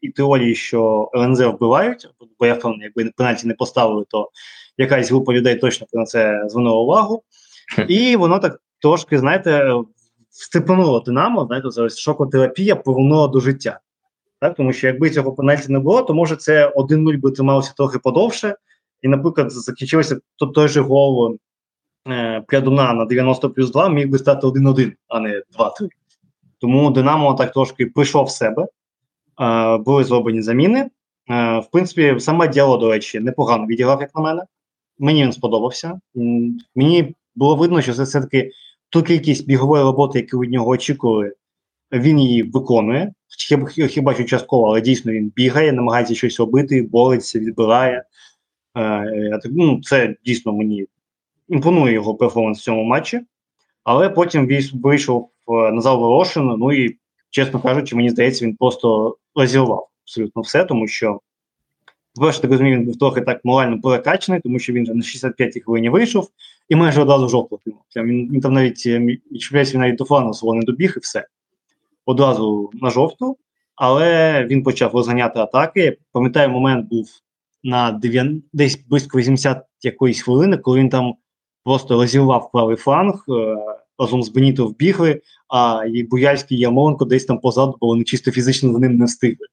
[0.00, 4.30] і теорії, що ЛНЗ вбивають, бо я впевнений, якби пенальті не поставили, то
[4.78, 7.22] якась група людей точно на це звернула увагу.
[7.88, 9.74] І воно так трошки, знаєте,
[10.30, 13.80] степануло Динамо, знаєте, це ось шокотерапія повернула до життя.
[14.40, 17.98] Так, Тому що якби цього пенальті не було, то може це 1-0 би трималося трохи
[17.98, 18.56] подовше.
[19.02, 20.20] І, наприклад, закінчився
[20.54, 21.38] той же гол
[22.08, 25.88] е, Прядуна на 90 плюс 2 міг би стати 1-1, а не 2-3.
[26.58, 28.66] Тому Динамо так трошки прийшов в себе,
[29.40, 30.90] е, були зроблені заміни.
[31.30, 34.42] Е, в принципі, саме діло, до речі, непогано відіграв, як на мене.
[34.98, 36.00] Мені він сподобався.
[36.74, 38.50] Мені було видно, що це все-таки
[38.88, 41.32] ту кількість бігової роботи, яку від нього очікували,
[41.92, 43.12] він її виконує.
[43.88, 48.04] Хіба, що частково, але дійсно він бігає, намагається щось робити, бореться, відбирає.
[48.78, 50.86] Е, ну, Це дійсно мені
[51.50, 53.20] імпонує його перформанс в цьому матчі.
[53.84, 55.30] Але потім вийшов
[55.72, 56.96] Назар Ворошин, ну і,
[57.30, 61.20] чесно кажучи, мені здається, він просто розірвав абсолютно все, тому що,
[62.20, 65.60] перше, так розумію, він був трохи так морально перекачаний, тому що він вже на 65-й
[65.60, 66.28] хвилині вийшов
[66.68, 67.82] і майже одразу жовту отримав.
[67.96, 68.98] Він, він там навіть е,
[69.32, 71.26] відчувається, він навіть до флану свого не добіг і все
[72.06, 73.36] одразу на жовту,
[73.74, 75.96] але він почав розганяти атаки.
[76.12, 77.08] Пам'ятаю, момент був
[77.62, 81.14] на 9, десь близько 80 якоїсь хвилини, коли він там
[81.64, 83.56] просто розірвав правий фланг, е,
[83.98, 88.30] разом з Беніто вбігли, а і Буяльський і Ярмоленко десь там позаду, бо вони чисто
[88.30, 89.46] фізично за ним не встигли.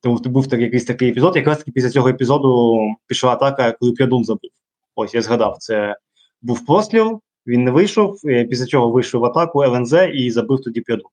[0.00, 1.36] Тому був так, якийсь такий епізод.
[1.36, 4.50] Якраз таки після цього епізоду пішла атака, коли Прядун забив.
[4.94, 5.96] Ось я згадав, це
[6.42, 8.20] був постріл, він не вийшов.
[8.22, 11.10] Після чого вийшов в атаку ЛНЗ і забив тоді Прядун.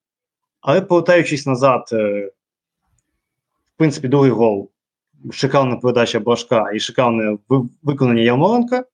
[0.62, 2.32] Але повертаючись назад, е,
[3.76, 4.69] в принципі, другий гол,
[5.32, 7.38] шикарна передача Башка і шикарне
[7.84, 8.86] виконання Ярмоленка.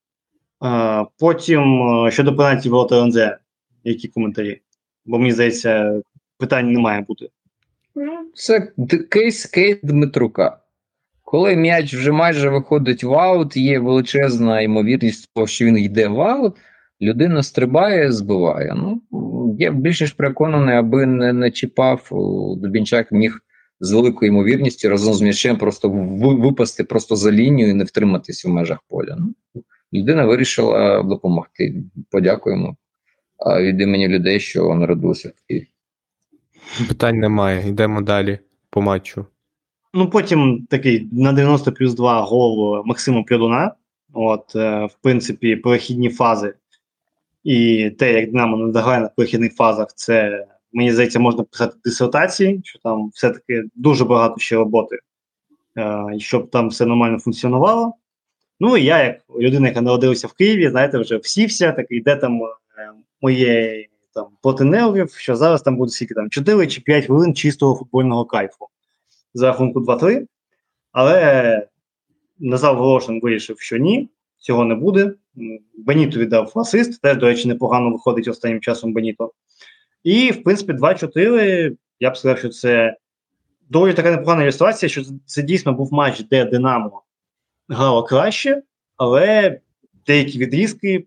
[1.19, 3.17] Потім е, щодо пенальті ворота ЛНЗ,
[3.83, 4.61] які коментарі?
[5.05, 6.01] Бо мені здається,
[6.37, 7.29] питань не має бути.
[8.33, 8.71] Це
[9.09, 10.57] кейс кейс Дмитрука.
[11.23, 16.21] Коли м'яч вже майже виходить в аут, є величезна ймовірність того, що він йде в
[16.21, 16.55] аут,
[17.01, 18.73] людина стрибає, збиває.
[18.77, 19.01] Ну,
[19.59, 22.07] Я більш ніж переконаний, аби не, не чіпав,
[22.57, 23.39] Дубінчак міг
[23.79, 28.49] з великою ймовірністю разом з м'ячем просто випасти просто за лінію і не втриматись в
[28.49, 29.17] межах поля.
[29.19, 29.33] Ну,
[29.93, 31.83] Людина вирішила допомогти.
[32.11, 32.75] Подякуємо
[33.59, 35.67] від імені людей, що народилися в Києві.
[36.87, 39.25] Питань немає, йдемо далі по матчу.
[39.93, 43.73] Ну, потім такий на 90 плюс 2 гол Максима Прядуна.
[44.13, 46.53] От, е, в принципі, перехідні фази
[47.43, 52.79] і те, як Динамо надагає на перехідних фазах, це мені здається, можна писати дисертації, що
[52.79, 54.99] там все-таки дуже багато ще роботи,
[55.77, 57.93] е, щоб там все нормально функціонувало.
[58.59, 62.49] Ну я, як людина, яка народилася в Києві, знаєте, вже всівся, такий, де там е,
[63.21, 67.75] моє там проти нервів, що зараз там буде скільки там 4 чи 5 хвилин чистого
[67.75, 68.67] футбольного кайфу
[69.33, 70.25] за рахунку 2-3.
[70.91, 71.67] Але
[72.39, 75.13] Назар Волошин вирішив, що ні, цього не буде.
[75.77, 79.31] Беніто віддав асист, теж, до речі, непогано виходить останнім часом Беніто.
[80.03, 81.77] І, в принципі, 2-4.
[81.99, 82.97] Я б сказав, що це
[83.69, 87.03] доволі така непогана ілюстрація, що це дійсно був матч, де Динамо
[87.69, 88.61] грало краще,
[88.97, 89.59] але
[90.07, 91.05] деякі відрізки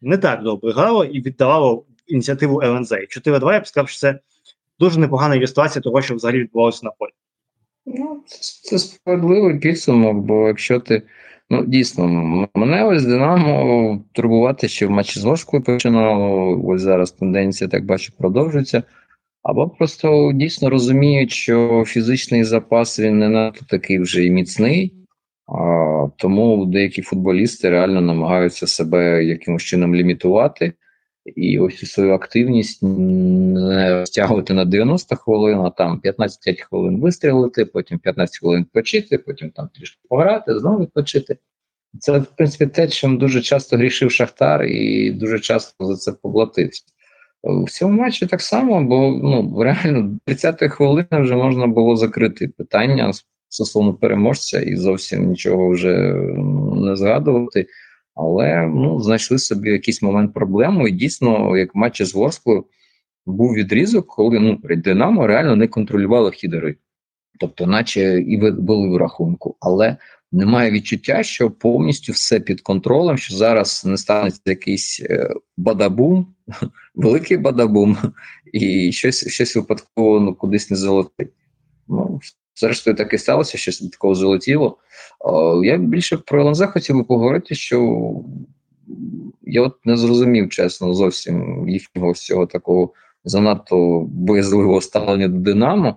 [0.00, 2.92] не так добре грало і віддавало ініціативу ЛНЗ.
[2.92, 4.18] 4-2, я б сказав, що це
[4.78, 7.10] дуже непогана ілюстрація того, що взагалі відбувалося на полі.
[7.86, 8.22] Ну,
[8.62, 11.02] це, справедливий підсумок, бо якщо ти.
[11.50, 12.06] Ну, дійсно,
[12.54, 18.12] мене ось Динамо турбувати, що в матчі з Ложкою починало, ось зараз тенденція, так бачу,
[18.18, 18.82] продовжується.
[19.42, 25.01] Або просто дійсно розуміють, що фізичний запас він не надто такий вже і міцний,
[26.16, 30.72] тому деякі футболісти реально намагаються себе якимось чином лімітувати
[31.24, 37.98] і ось свою активність не стягувати на 90 хвилин, а там 15 хвилин вистрілити, потім
[37.98, 41.36] 15 хвилин відпочити, потім там трішки пограти, знову відпочити.
[41.98, 46.82] Це, в принципі, те, чим дуже часто грішив Шахтар, і дуже часто за це поплатився.
[47.44, 53.12] В цьому матчі так само, бо ну реально 30 хвилини вже можна було закрити питання
[53.52, 56.14] стосовно переможця і зовсім нічого вже
[56.76, 57.66] не згадувати.
[58.14, 62.64] Але ну, знайшли собі якийсь момент проблему, і дійсно, як в матчі з Ворською,
[63.26, 66.76] був відрізок, коли ну, Динамо реально не контролювало хід гри.
[67.40, 69.96] Тобто, наче і були в рахунку, але
[70.32, 76.34] немає відчуття, що повністю все під контролем, що зараз не станеться якийсь е, бадабум,
[76.94, 77.96] великий бадабум,
[78.52, 81.32] і щось щось випадково ну, кудись не залетить.
[81.88, 82.20] Ну,
[82.54, 84.78] Зрештою, так і сталося, щось такого залетіло.
[85.64, 88.10] Я більше про ЛНЗ хотів би поговорити, що
[89.42, 92.92] я от не зрозумів, чесно, зовсім їхнього всього такого
[93.24, 95.96] занадто боязливого ставлення до Динамо.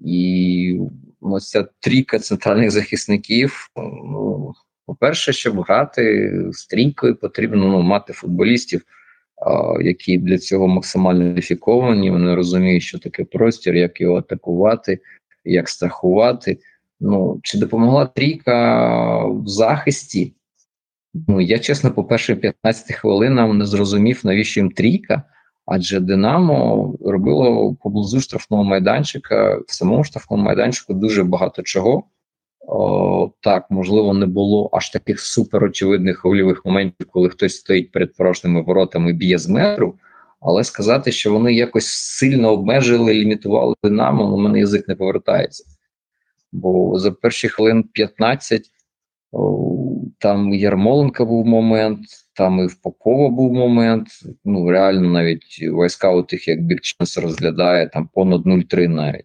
[0.00, 0.80] І
[1.20, 3.70] ось ця трійка центральних захисників.
[3.76, 4.52] Ну,
[4.86, 8.82] по-перше, щоб грати з трійкою, потрібно ну, мати футболістів,
[9.46, 12.10] а, які для цього максимально кваліфіковані.
[12.10, 14.98] Вони розуміють, що таке простір, як його атакувати,
[15.52, 16.58] як страхувати.
[17.00, 20.34] Ну, Чи допомогла трійка в захисті?
[21.28, 25.22] Ну, я чесно, по перших 15 хвилинам не зрозумів, навіщо їм трійка,
[25.66, 32.04] адже Динамо робило поблизу штрафного майданчика, в самому штрафному майданчику дуже багато чого.
[32.66, 38.62] О, Так, можливо, не було аж таких суперочевидних гольових моментів, коли хтось стоїть перед порожніми
[38.62, 39.94] воротами б'є з метру.
[40.40, 45.64] Але сказати, що вони якось сильно обмежили, лімітували у ну, мене язик не повертається.
[46.52, 48.70] Бо за перші хвилин 15
[50.18, 52.00] там Ярмоленка був момент,
[52.32, 54.08] там і в Попова був момент.
[54.44, 59.24] Ну, реально, навіть війська у тих, як Бікченс розглядає, там понад 0-3 навіть.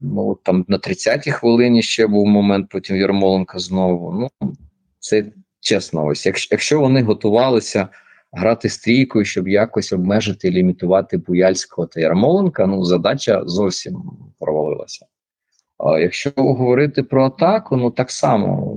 [0.00, 4.12] Ну, там на 30-й хвилині ще був момент, потім Ярмоленка знову.
[4.12, 4.52] Ну,
[4.98, 5.24] це
[5.60, 7.88] чесно, ось якщо, якщо вони готувалися
[8.32, 14.02] грати стрійкою, щоб якось обмежити лімітувати Буяльського та Ярмоленка, ну задача зовсім
[14.38, 15.06] провалилася.
[15.78, 18.76] А якщо говорити про атаку, ну так само,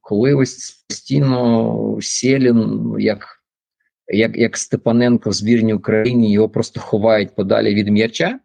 [0.00, 3.40] коли ось постійно Сєлін, як
[4.12, 8.38] як, як Степаненко в збірній Україні, його просто ховають подалі від м'яча.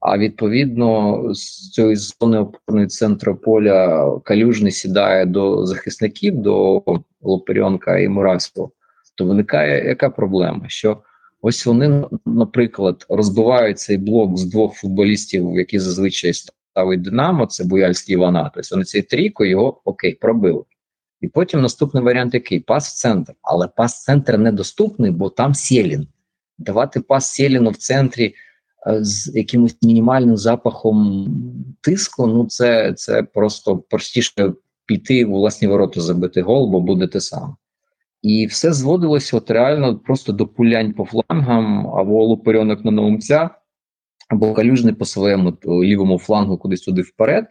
[0.00, 6.82] А відповідно, з цієї зони опорної центру поля калюжний сідає до захисників, до
[7.20, 8.70] Лоперенка і Муравського,
[9.20, 10.64] то виникає яка проблема?
[10.68, 11.02] Що
[11.42, 18.14] ось вони, наприклад, розбивають цей блок з двох футболістів, які зазвичай ставить Динамо, це Буяльський
[18.14, 18.50] Івана.
[18.54, 20.62] Тобто вони цей трійко його окей, пробили.
[21.20, 22.60] І потім наступний варіант який?
[22.60, 23.32] Пас в центр.
[23.42, 26.06] Але пас в центр недоступний, бо там Сєлін.
[26.58, 28.34] Давати пас Сєліну в центрі
[28.86, 31.26] е, з якимось мінімальним запахом
[31.80, 34.52] тиску, ну це це просто простіше
[34.86, 37.54] піти у власні ворота забити гол, бо буде те саме.
[38.22, 43.50] І все зводилося от реально просто до пулянь по флангам або лоперенок на новомця,
[44.28, 47.46] або калюжний по своєму лівому флангу кудись туди вперед.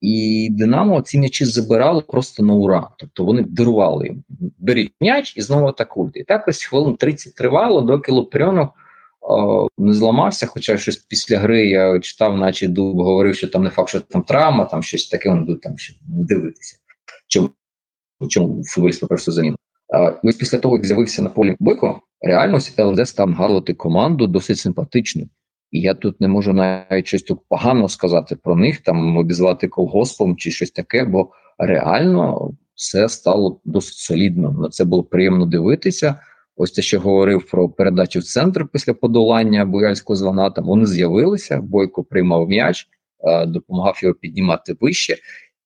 [0.00, 2.88] І Динамо ці м'ячі забирали просто на ура.
[2.98, 4.24] Тобто вони дарували їм.
[4.58, 6.20] Беріть м'яч і знову атакуйте.
[6.20, 8.74] І так ось хвилин 30 тривало, доки Лопрьонок
[9.78, 10.46] не зламався.
[10.46, 14.22] Хоча щось після гри я читав, наче Дуб говорив, що там не факт, що там
[14.22, 16.76] травма, там щось таке, вони там ще дивитися.
[17.28, 17.50] Чому
[18.28, 19.56] чому футболіст просто заміну?
[20.22, 25.28] Ось після того, як з'явився на полі Бойко, реально ЛНЗ став гарувати команду досить симпатичну.
[25.70, 30.36] І я тут не можу навіть щось тут погано сказати про них, там обізвати колгоспом
[30.36, 34.52] чи щось таке, бо реально все стало досить солідно.
[34.52, 36.14] На це було приємно дивитися.
[36.56, 41.60] Ось те, що говорив про передачу в центр після подолання бояльського звана, там вони з'явилися.
[41.60, 42.88] Бойко приймав м'яч,
[43.20, 45.16] е, допомагав його піднімати вище.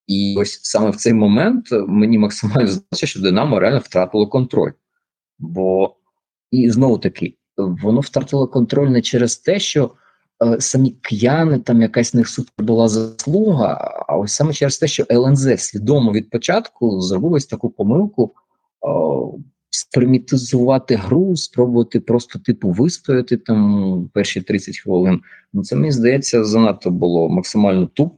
[0.06, 4.72] І ось саме в цей момент мені максимально здалося, що Динамо реально втратило контроль.
[5.38, 5.96] Бо
[6.50, 9.90] і знову таки воно втратило контроль не через те, що
[10.44, 15.06] е, самі к'яни, там якась них супер була заслуга, а ось саме через те, що
[15.10, 18.32] ЛНЗ свідомо від початку зробив ось таку помилку.
[18.80, 19.34] о,
[19.70, 25.20] спримітизувати гру, спробувати просто типу вистояти там перші 30 хвилин.
[25.52, 28.14] Ну це мені здається занадто було максимально туп.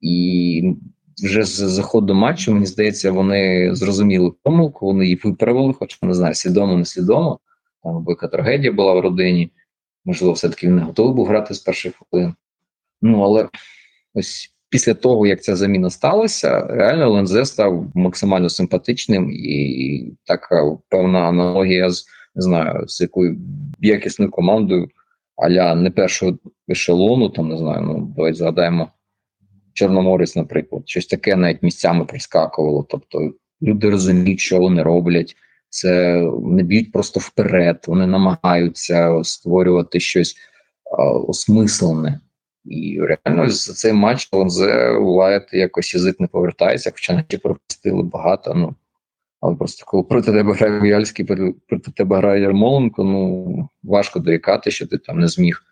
[0.00, 0.74] І
[1.22, 6.34] вже з заходу матчу, мені здається, вони зрозуміли помилку, вони її виправили, хоча не знаю,
[6.34, 7.38] свідомо, не свідомо.
[7.82, 9.50] Там велика трагедія була в родині.
[10.04, 12.34] Можливо, все-таки він не готовий був грати з перших хвилин.
[13.02, 13.48] Ну але
[14.14, 21.18] ось після того, як ця заміна сталася, реально ЛНЗ став максимально симпатичним і така певна
[21.18, 23.38] аналогія з не знаю, з якою
[23.80, 24.88] якісною командою,
[25.36, 26.38] аля не першого
[26.70, 28.88] ешелону, там не знаю, ну давайте згадаємо
[29.74, 32.86] Чорноморець, наприклад, щось таке навіть місцями проскакувало.
[32.88, 35.36] Тобто люди розуміють, що вони роблять.
[35.68, 40.36] Це не б'ють просто вперед, вони намагаються створювати щось
[40.98, 42.20] а, осмислене.
[42.64, 44.60] І реально за цей матч ЛНЗ
[44.98, 48.54] буває, якось язик не повертається, хоча наче пропустили багато.
[48.54, 48.74] Ну
[49.40, 51.24] але просто коли проти тебе грає Бояльський,
[51.68, 55.62] проти тебе грає Ярмоленко, ну важко доїкати, що ти там не зміг.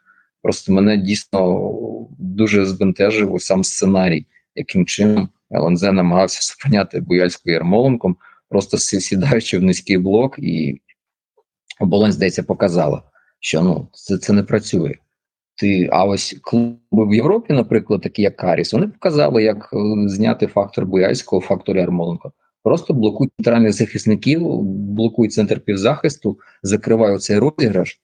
[0.42, 1.70] Просто мене дійсно
[2.18, 8.16] дуже збентежив сам сценарій, яким чином ЛНЗ намагався зупиняти Бояльську Ярмоленком,
[8.48, 10.80] просто сідаючи в низький блок, і
[11.80, 13.02] оболонь, здається, показала,
[13.40, 14.94] що ну це, це не працює.
[15.54, 20.46] Ти, а ось клуби в Європі, наприклад, такі як Каріс, вони показали, як е, зняти
[20.46, 22.32] фактор Бояльського, фактор Ярмоленко.
[22.62, 28.00] Просто блокують центральних захисників, блокують центр півзахисту, закривають цей розіграш,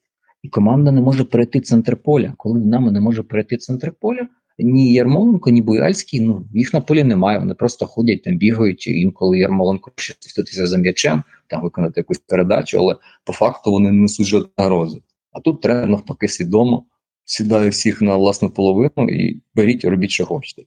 [0.49, 2.34] і команда не може перейти центр поля.
[2.36, 4.28] Коли Динамо не може перейти центр поля,
[4.59, 7.38] ні Ярмоленко, ні Буяльський, ну їх на полі немає.
[7.38, 8.86] Вони просто ходять там, бігають.
[8.86, 14.01] Інколи Ярмоленко ще статися за м'ячем, там виконати якусь передачу, але по факту вони не
[14.01, 15.03] несуть жодної загрози.
[15.32, 16.84] А тут тренер навпаки свідомо
[17.24, 20.62] сідає всіх на власну половину і беріть, робіть, що хочете.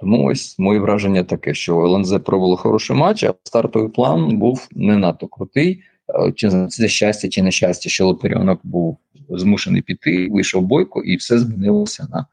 [0.00, 4.96] Тому ось моє враження таке, що ЛНЗ провело хороший матч, а стартовий план був не
[4.96, 5.82] надто крутий.
[6.08, 8.98] Е, чи це щастя, чи нещастя, що Лоперіонок був
[9.28, 12.26] змушений піти, вийшов Бойко, і все змінилося на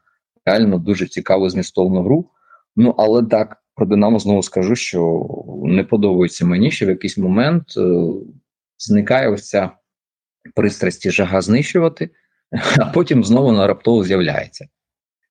[0.44, 2.30] реально дуже цікаву змістовну гру.
[2.76, 5.26] Ну але так про Динамо знову скажу, що
[5.64, 8.04] не подобається мені, що в якийсь момент е,
[8.78, 9.70] зникає ось ця
[10.54, 12.10] пристрасть і жага знищувати,
[12.78, 14.68] а потім знову на раптово з'являється.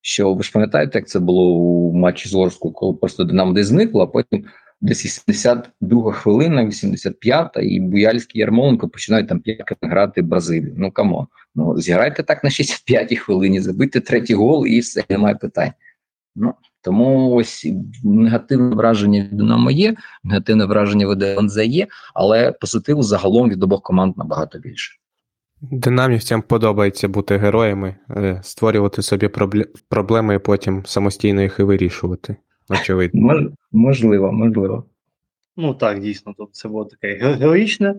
[0.02, 3.68] Що ви ж пам'ятаєте, як це було у матчі з Орською, коли просто Динамо десь
[3.68, 4.46] зникло, а потім
[4.84, 10.74] десь 82 хвилина, 85-та, і Буяльський Ярмоленко починають там п'ять грати Бразилію.
[10.78, 15.36] Ну come on, ну зіграйте так на 65-й хвилині, забийте третій гол, і все немає
[15.36, 15.72] питань.
[16.36, 17.68] Ну тому ось
[18.04, 23.82] негативне враження від Динамо є, негативне враження від ЛНЗ є, але позитиву загалом від обох
[23.82, 24.94] команд набагато більше.
[25.62, 29.30] Динамівцям подобається бути героями, е, створювати собі
[29.90, 32.36] проблеми і потім самостійно їх і вирішувати.
[32.70, 33.22] Очевидно.
[33.22, 34.84] Мож, можливо, можливо.
[35.58, 37.96] Ну так, дійсно, тут це було таке героїчне.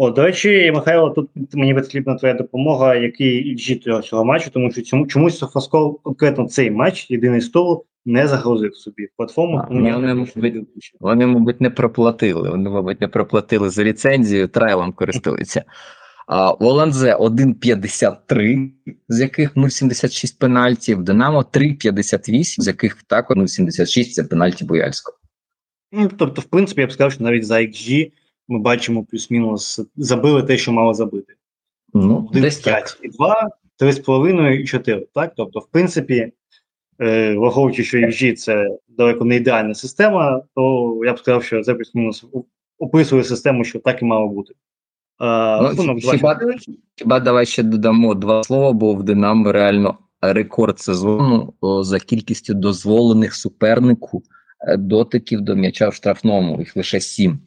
[0.00, 4.82] О, до речі, Михайло, тут мені потрібна твоя допомога, який XG цього матчу, тому що
[4.82, 9.56] цьому, чомусь Софаскол конкретно цей матч, єдиний стол, не загрузив собі платформу.
[9.56, 10.64] А, ну, вони, мабуть,
[11.00, 12.50] вони, мабуть, не проплатили.
[12.50, 15.64] Вони, мабуть, не проплатили за ліцензію, трайлом користуються.
[16.28, 18.70] А у 1,53,
[19.08, 25.18] з яких 0,76 пенальтів, Динамо 3,58, з яких також 0,76 це пенальті Бояльського.
[25.92, 28.12] Ну, тобто, в принципі, я б сказав, що навіть за XG
[28.48, 31.34] ми бачимо плюс-мінус забили те, що мало забити.
[31.94, 33.50] Ну, 1, десь 5 і 2,
[33.80, 35.06] 3,5 і 4.
[35.14, 35.32] Так?
[35.36, 36.32] Тобто, в принципі,
[37.00, 41.74] е, враховуючи, що XG це далеко не ідеальна система, то я б сказав, що це
[41.74, 42.24] плюс-мінус
[42.78, 44.54] описує систему, що так і мало бути.
[45.20, 46.40] Uh, ну, хіба,
[46.96, 53.34] хіба давай ще додамо два слова, бо в Динамо реально рекорд сезону за кількістю дозволених
[53.34, 54.22] супернику
[54.68, 57.38] е, дотиків до м'яча в штрафному, їх лише сім.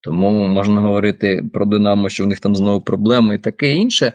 [0.00, 4.12] Тому можна говорити про Динамо, що в них там знову проблеми і таке інше.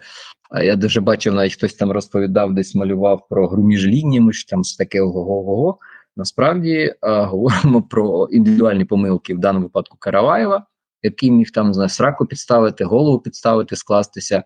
[0.52, 4.50] А я дуже бачив, навіть хтось там розповідав, десь малював про гру між лініями, що
[4.50, 5.78] там таке ого-го.
[6.18, 10.66] Насправді а, говоримо про індивідуальні помилки в даному випадку Караваєва
[11.04, 14.44] який міг там знає, сраку підставити, голову підставити, скластися,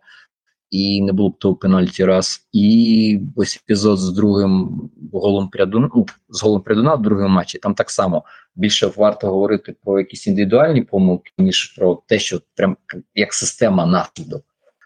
[0.71, 2.47] і не було б того пенальті раз.
[2.53, 4.81] І ось епізод з другим
[5.13, 7.57] голом Прядуна, ну, з голом Прядуна в другому матчі.
[7.57, 8.23] Там так само
[8.55, 12.77] більше варто говорити про якісь індивідуальні помилки, ніж про те, що прям
[13.15, 14.43] як система наслідок.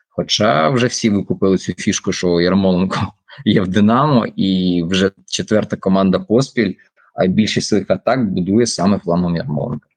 [0.09, 2.97] Хоча вже всі викупили цю фішку, що Ярмоленко
[3.45, 6.73] є в Динамо, і вже четверта команда поспіль,
[7.15, 9.87] а більшість своїх атак будує саме флангом Ярмоленка.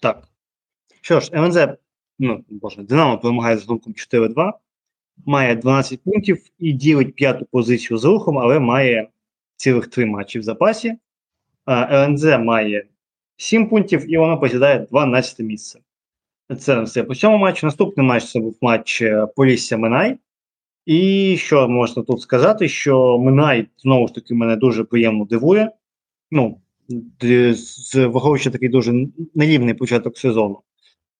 [0.00, 0.22] Так,
[1.00, 1.58] що ж, МНЗ,
[2.18, 4.52] ну боже, Динамо перемагає з рахунком 4-2,
[5.26, 9.08] має 12 пунктів і ділить п'яту позицію з рухом, але має
[9.56, 10.94] цілих три матчі в запасі.
[11.68, 12.86] ЛНЗ має
[13.36, 15.80] 7 пунктів і воно посідає 12 місце.
[16.58, 17.66] Це все по цьому матчу.
[17.66, 20.18] Наступний матч це був матч е, Полісся Минай.
[20.86, 25.70] І що можна тут сказати, що Минай знову ж таки мене дуже приємно дивує.
[26.30, 26.60] Ну,
[27.52, 30.60] з враховуючи такий дуже нерівний початок сезону.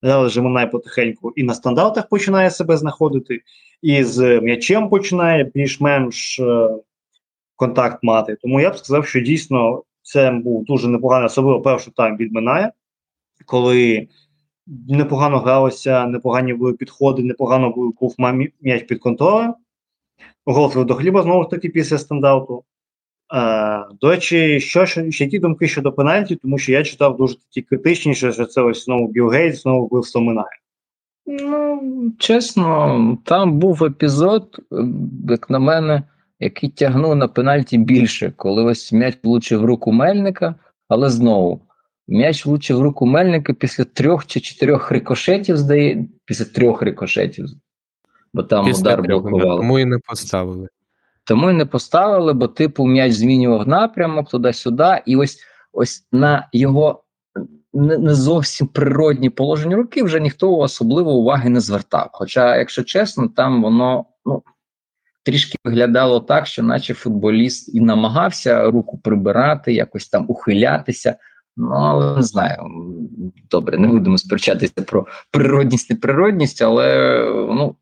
[0.03, 3.41] Зараз же Минай потихеньку і на стандартах починає себе знаходити,
[3.83, 6.69] і з м'ячем починає більш-менш е,
[7.57, 8.37] контакт мати.
[8.43, 12.73] Тому я б сказав, що дійсно це був дуже непоганий, особливо перший тайм від Миная,
[13.47, 14.09] коли
[14.89, 18.15] непогано гралося, непогані були підходи, непогано був,
[18.61, 19.55] м'яч під контролем.
[20.47, 22.65] Гол до хліба знову ж таки після стандарту.
[23.35, 27.35] Е, до речі, що ж ще які думки щодо пенальті, тому що я читав дуже
[27.35, 30.61] такі критичні, що це ось знову Білл Гейтс, знову вбивство Минає.
[31.27, 31.83] Ну,
[32.19, 34.85] чесно, там був епізод, е,
[35.29, 36.03] як на мене,
[36.41, 40.55] який тягнув на пенальті більше, коли ось м'яч влучив в руку Мельника,
[40.89, 41.61] але знову.
[42.09, 47.47] М'яч влучив в руку Мельника після трьох чи чотирьох рикошетів, здає, після трьох рикошетів,
[48.35, 49.61] бо там Після удар блокували.
[49.61, 50.69] тому і не поставили.
[51.31, 55.39] Тому і не поставили, бо типу м'яч змінював напрямок туди-сюди, і ось
[55.73, 57.03] ось на його
[57.73, 62.09] не, зовсім природні положення руки вже ніхто особливо уваги не звертав.
[62.13, 64.43] Хоча, якщо чесно, там воно ну,
[65.23, 71.17] трішки виглядало так, що наче футболіст і намагався руку прибирати, якось там ухилятися.
[71.57, 72.57] Ну, але не знаю.
[73.51, 77.19] Добре, не будемо сперечатися про природність і природність, але
[77.49, 77.77] ну,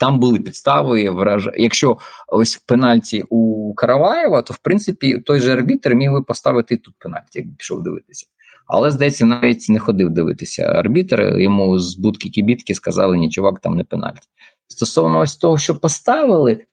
[0.00, 1.02] там були підстави.
[1.02, 1.56] я вражаю.
[1.58, 1.98] Якщо
[2.28, 7.38] ось пенальті у Караваєва, то в принципі той же арбітр міг би поставити тут пенальті,
[7.38, 8.26] як пішов дивитися.
[8.66, 10.62] Але здається, навіть не ходив дивитися.
[10.62, 14.28] Арбітр йому з будки кібітки сказали, ні, чувак, там не пенальті.
[14.68, 16.64] Стосовно ось того, що поставили,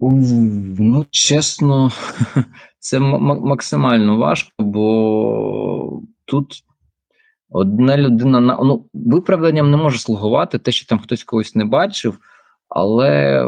[0.00, 1.92] ну чесно,
[2.78, 6.64] це максимально важко, бо тут
[7.50, 12.18] одна людина на ну виправданням не може слугувати те, що там хтось когось не бачив.
[12.70, 13.44] Але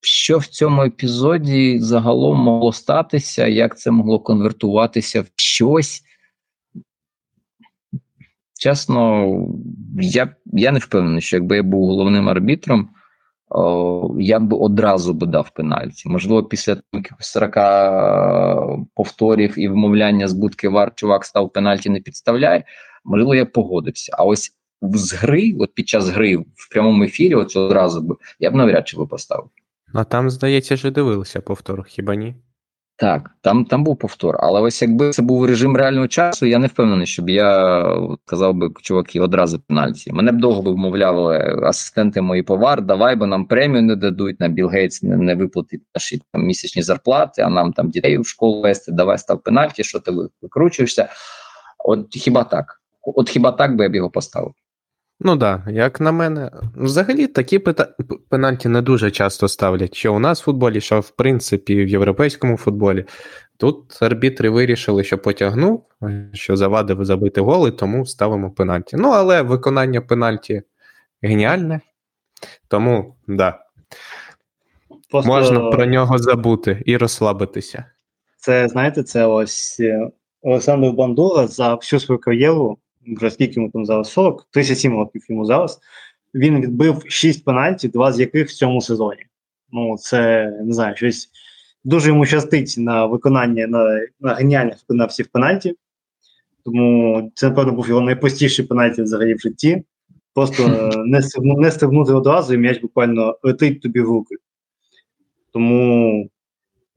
[0.00, 6.02] що в цьому епізоді загалом могло статися, як це могло конвертуватися в щось?
[8.58, 9.26] Чесно,
[10.00, 12.88] я я не впевнений, що якби я був головним арбітром,
[13.48, 16.08] о, я б одразу би дав пенальті.
[16.08, 22.64] Можливо, після якихось 40 повторів і вмовляння з будки вар чувак став пенальті не підставляє.
[23.04, 24.12] Можливо, я погодився.
[24.18, 24.52] А ось
[24.82, 28.88] з гри, от під час гри в прямому ефірі, от одразу би я б навряд
[28.88, 29.48] чи би поставив.
[29.92, 32.34] А там, здається, що дивилися повтор, хіба ні?
[33.00, 34.36] Так, там там був повтор.
[34.40, 37.84] Але ось якби це був режим реального часу, я не впевнений, щоб я
[38.24, 40.12] казав би, чуваки, одразу пенальті.
[40.12, 44.48] Мене б довго би вмовляли асистенти мої повар, давай, бо нам премію не дадуть, на
[44.48, 48.60] Білл Гейтс не, не виплатить наші там місячні зарплати, а нам там дітей в школу
[48.60, 50.12] вести, давай став пенальті, що ти
[50.42, 51.08] викручуєшся.
[51.84, 52.80] От хіба так?
[53.02, 54.52] От хіба так би я б його поставив?
[55.22, 57.58] Ну так, да, як на мене, взагалі такі
[58.28, 59.94] пенальті не дуже часто ставлять.
[59.94, 63.04] Що у нас в футболі, що в принципі в європейському футболі.
[63.56, 65.86] Тут арбітри вирішили, що потягнув,
[66.32, 68.96] що завадив забити голи, тому ставимо пенальті.
[68.96, 70.62] Ну, але виконання пенальті
[71.22, 71.80] геніальне,
[72.68, 73.58] тому да.
[75.10, 77.84] Просто можна про нього забути і розслабитися.
[78.36, 79.80] Це, знаєте, це ось
[80.42, 82.78] Олександр Бандура за всю свою кар'єру
[83.16, 85.80] вже скільки йому там зараз 40, 37 років йому зараз.
[86.34, 89.26] Він відбив 6 пенальті, два з яких в цьому сезоні.
[89.72, 91.30] Ну, це не знаю, щось
[91.84, 95.74] дуже йому щастить на виконання на на геніальних виконавців пенальті.
[96.64, 99.82] Тому це, напевно, був його найпростіший пенальті взагалі в житті.
[100.34, 100.68] Просто
[101.06, 104.34] не стигнути, не стигнути одразу, і м'яч буквально летить тобі в руки.
[105.52, 106.28] Тому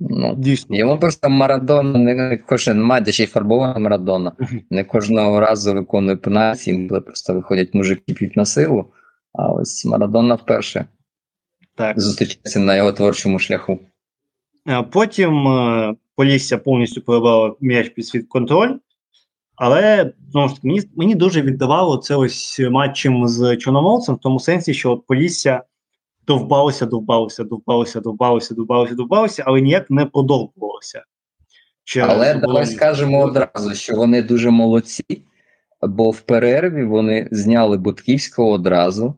[0.10, 0.76] Ну, Дійсно.
[0.78, 4.32] Йому просто Марадона, не кожен матч, ще й фарбована Марадона.
[4.70, 8.86] Не кожного разу виконує пенальті, інколи просто виходять мужики п'ють на силу.
[9.34, 10.86] А ось Марадона вперше
[11.76, 12.00] так.
[12.00, 13.80] зустрічається на його творчому шляху.
[14.66, 18.78] А Потім е, Полісся повністю перебрала м'яч під свій контроль.
[19.56, 24.40] Але знову ж таки, мені, мені дуже віддавало це ось матчем з Чорноморцем, в тому
[24.40, 25.64] сенсі, що от Полісся
[26.28, 31.04] довбалося, довбалося, довбалося, довбалося, довбалося, довбалося, але ніяк не продовжувалося.
[32.02, 35.24] Але давай скажемо одразу, що вони дуже молодці,
[35.82, 39.16] бо в перерві вони зняли Бутківського одразу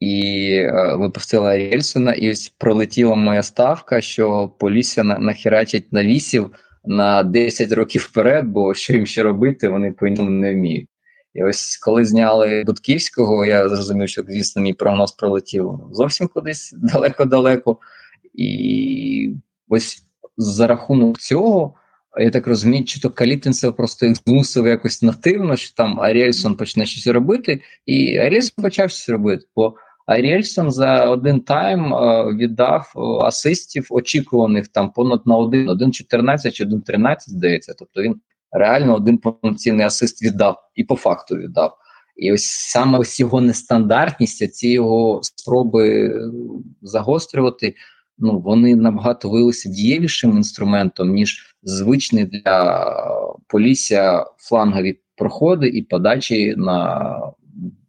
[0.00, 6.50] і е, випустили Арєльсона, і ось пролетіла моя ставка, що Полісся на, нахерачить на вісів
[6.84, 10.88] на 10 років вперед, бо що їм ще робити, вони по ньому не вміють.
[11.34, 17.78] І ось коли зняли Будківського, я зрозумів, що звісно мій прогноз пролетів зовсім кудись далеко-далеко.
[18.34, 19.34] І
[19.68, 20.04] ось
[20.36, 21.74] за рахунок цього
[22.18, 26.86] я так розумію, чи то Калітинцев просто їх змусив якось нативно, що там Аріельсон почне
[26.86, 29.46] щось робити, і Аріельсон почав щось робити.
[29.56, 29.74] Бо
[30.06, 36.64] Аріельсон за один тайм е, віддав е, асистів очікуваних там понад на один, 1.14 чи
[36.64, 37.74] 1.13, здається.
[37.78, 38.20] Тобто він
[38.54, 41.76] реально один повноцінний асист віддав і по факту віддав.
[42.16, 46.30] І ось саме ось його нестандартність, ці його спроби е,
[46.82, 47.74] загострювати,
[48.18, 52.84] ну вони набагато виявилися дієвішим інструментом, ніж звичний для
[53.46, 57.10] Полісся флангові проходи і подачі на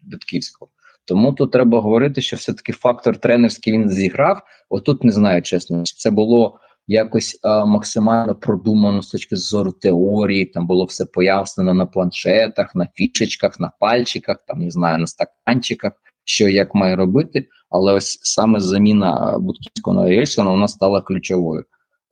[0.02, 0.72] Битківського.
[1.06, 4.42] Тому тут треба говорити, що все-таки фактор тренерський він зіграв.
[4.70, 10.46] Отут не знаю, чесно, чи це було якось а, максимально продумано з точки зору теорії.
[10.46, 15.92] Там було все пояснено на планшетах, на фішечках, на пальчиках, там не знаю, на стаканчиках,
[16.24, 17.48] що як має робити.
[17.70, 21.66] Але ось саме заміна Будківського на Єльсона вона стала ключовою.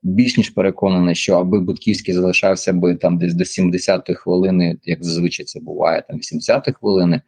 [0.03, 5.45] Більш ніж переконаний, що аби Будківський залишався би там десь до 70-ї хвилини, як зазвичай
[5.45, 7.21] це буває, там 80-ї хвилини.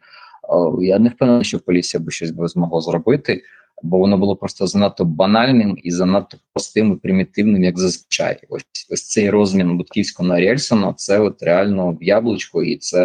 [0.80, 3.42] Я не впевнений, що Полісся би щось би змогло зробити,
[3.82, 8.40] бо воно було просто занадто банальним і занадто простим і примітивним, як зазвичай.
[8.48, 13.04] Ось ось цей розмін Будківського на Рєльсона це от реально в яблучко, і це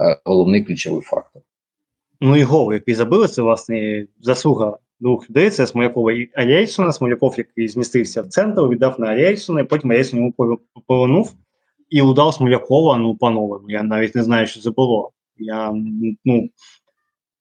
[0.00, 1.42] е, головний ключовий фактор.
[2.20, 5.50] Ну і гол, який забили, це власне заслуга двох людей.
[5.50, 6.92] Це Смолякова і Алєйсона.
[6.92, 11.34] Смоляков, який змістився в центр, віддав на Алєйсона, і потім Алєйсон йому повернув
[11.90, 13.58] і удав Смолякова, ну, панове.
[13.68, 15.10] Я навіть не знаю, що це було.
[15.36, 15.72] Я
[16.24, 16.48] ну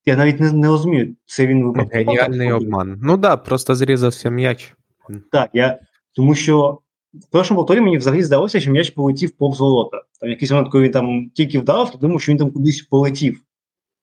[0.05, 2.03] я навіть не не розумію, це він випадково.
[2.03, 2.99] Геніальний обман.
[3.03, 4.73] Ну так, да, просто зрізався м'яч.
[5.31, 5.79] Так, я
[6.15, 6.79] тому що
[7.13, 10.03] в першому повторі мені взагалі здалося, що м'яч полетів повз ворота.
[10.19, 13.41] Там якийсь момент, коли він там тільки вдав, то думав, що він там кудись полетів.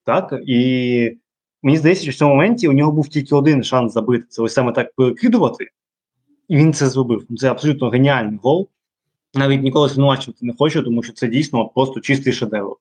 [0.04, 1.18] Так, і
[1.62, 4.24] мені здається, що в цьому моменті у нього був тільки один шанс забити.
[4.28, 5.68] Це ось саме так перекидувати,
[6.48, 7.26] і він це зробив.
[7.36, 8.68] Це абсолютно геніальний гол.
[9.34, 12.76] Навіть ніколи звинувачувати не хочу, тому що це дійсно просто чистий шедевр.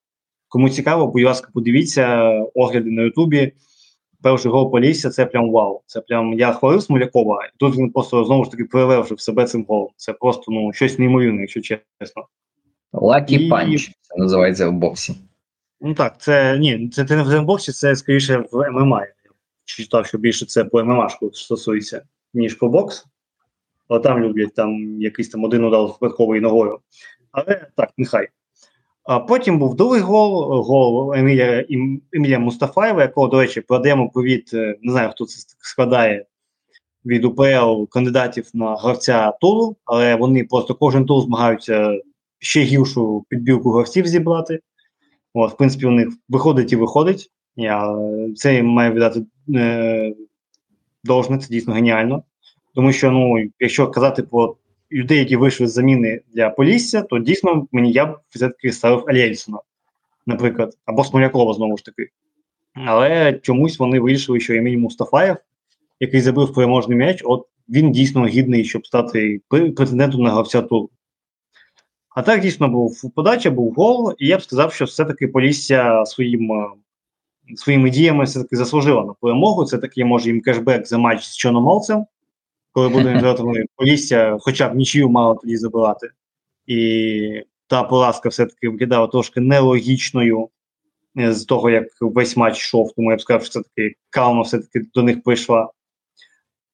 [0.47, 3.53] Кому цікаво, будь ласка, подивіться огляди на Ютубі.
[4.21, 5.81] Перший гол Полісся це прям вау.
[5.85, 9.65] Це прям я хвалив Смолякова, і тут він просто знову ж таки перевершив себе цим
[9.67, 9.89] голом.
[9.95, 12.27] Це просто ну щось неймовірне, якщо чесно.
[12.93, 15.15] Lucky Punch, це називається в боксі.
[15.81, 19.01] Ну так, це ні, це не в боксі, це скоріше в ММА.
[19.01, 19.07] Я
[19.65, 22.01] читав, що більше це по ММА стосується,
[22.33, 23.05] ніж по бокс.
[23.87, 26.79] Але там люблять там якийсь там один удар випадковою ногою.
[27.31, 28.27] Але так, нехай.
[29.27, 31.65] Потім був другий гол, гол Емілія
[32.13, 36.25] Емілія Мустафаєва, якого, до речі, продаємо привіт, е, не знаю, хто це складає
[37.05, 42.01] від УПЛ кандидатів на гравця Тулу, але вони просто кожен тур змагаються
[42.39, 44.59] ще гіршу підбірку гравців зібрати.
[45.33, 47.31] От, В принципі, у них виходить і виходить.
[47.55, 47.97] Я
[48.35, 50.13] це маю віддати е,
[51.03, 52.23] должне, це дійсно геніально.
[52.75, 54.55] Тому що, ну, якщо казати про
[54.91, 59.59] людей, які вийшли з заміни для Полісся, то дійсно мені я б все-таки ставив Алєльсона,
[60.25, 62.09] наприклад, або Смолякова знову ж таки.
[62.85, 65.37] Але чомусь вони вирішили, що Еміль Мустафаєв,
[65.99, 70.89] який забив переможний м'яч, от він дійсно гідний, щоб стати претендентом на гравця туру.
[72.15, 76.51] А так дійсно був подача, був гол, і я б сказав, що все-таки Полісся своїм,
[77.55, 79.65] своїми діями все-таки заслужила на перемогу.
[79.65, 82.05] Це такий, може, їм кешбек за матч з Чорномолцем
[82.77, 86.09] коли будемо грати Полісся, хоча б нічию мало тоді забирати.
[86.67, 90.49] І та поразка все-таки виглядала трошки нелогічною
[91.19, 94.41] е, з того, як весь матч йшов, тому я б сказав, що це таки калма
[94.41, 95.69] все-таки до них прийшла.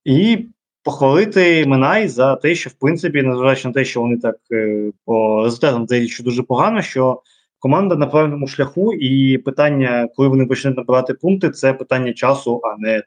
[0.06, 0.46] І
[0.84, 5.44] похвалити Минай за те, що в принципі, незважаючи на те, що вони так е, по
[5.44, 7.22] результатам здається, дуже погано, що
[7.60, 12.76] команда на правильному шляху, і питання, коли вони почнуть набирати пункти, це питання часу, а
[12.78, 13.04] не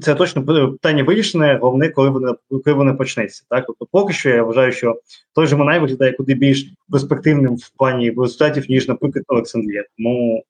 [0.00, 2.32] це точно питання вирішене, головне, коли вони
[2.64, 3.44] коли вони почнеться.
[3.48, 5.00] Так, тобто, поки що я вважаю, що
[5.34, 9.84] той же Манай виглядає куди більш перспективним в плані результатів, ніж, наприклад, Олександрія.
[9.98, 10.44] Тому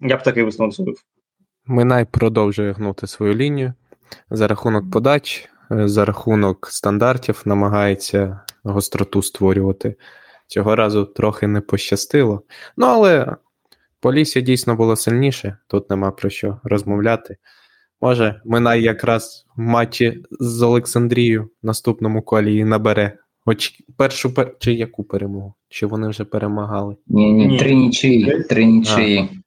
[0.00, 0.96] я б такий висновок зробив.
[1.66, 3.72] Минай продовжує гнути свою лінію
[4.30, 9.94] за рахунок подач, е, за рахунок стандартів, намагається гостроту створювати.
[10.46, 12.42] Цього разу трохи не пощастило.
[12.76, 13.36] Ну, але
[14.00, 17.36] Полісся дійсно було сильніше, тут нема про що розмовляти.
[18.00, 24.56] Може, Минай якраз в матчі з Олександрією в наступному колі і набере хоч першу пер...
[24.58, 25.54] чи яку перемогу?
[25.68, 26.96] Чи вони вже перемагали?
[27.06, 28.42] Ні, ні, три нічиї.
[28.42, 29.42] Три нічиї.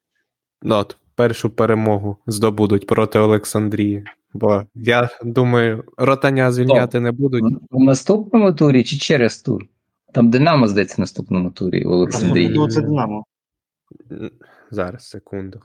[0.62, 4.04] Ну, от, першу перемогу здобудуть проти Олександрії.
[4.34, 7.44] Бо я думаю, ротаня звільняти не будуть.
[7.72, 9.66] У наступному турі чи через тур?
[10.14, 12.50] Там Динамо, здається, в наступному турі в Олександрії.
[12.50, 13.26] Ну, це Динамо.
[14.72, 15.60] Зараз, секунду.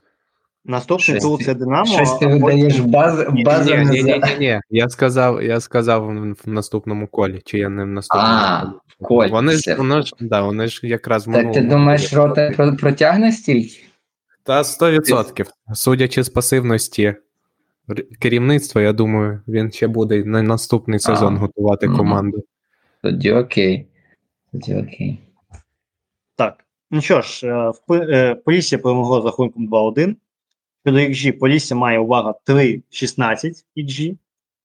[0.65, 1.87] Наступний тур це Динамо.
[1.87, 4.61] Щось ти видаєш баз, Ні-ні-ні, ні, ні.
[4.71, 6.07] Я сказав, я сказав
[6.45, 8.63] в наступному колі, чи я не в наступному А,
[9.01, 9.29] колі.
[9.29, 13.33] коль, Вони ж, вони ж, да, вони ж якраз в Так ти думаєш, рота протягне
[13.33, 13.81] стільки?
[14.43, 15.47] Та 100%.
[15.75, 17.15] Судячи з пасивності
[18.19, 22.45] керівництва, я думаю, він ще буде на наступний сезон А, готувати команду.
[23.03, 23.87] Тоді окей.
[24.53, 25.19] Тоді окей.
[26.37, 26.65] Так.
[26.91, 30.17] Ну що ж, е, в е, Полісся перемогло з рахунком 2-1.
[30.89, 34.17] Щодо XG, Полісся має увага 3,16 XG,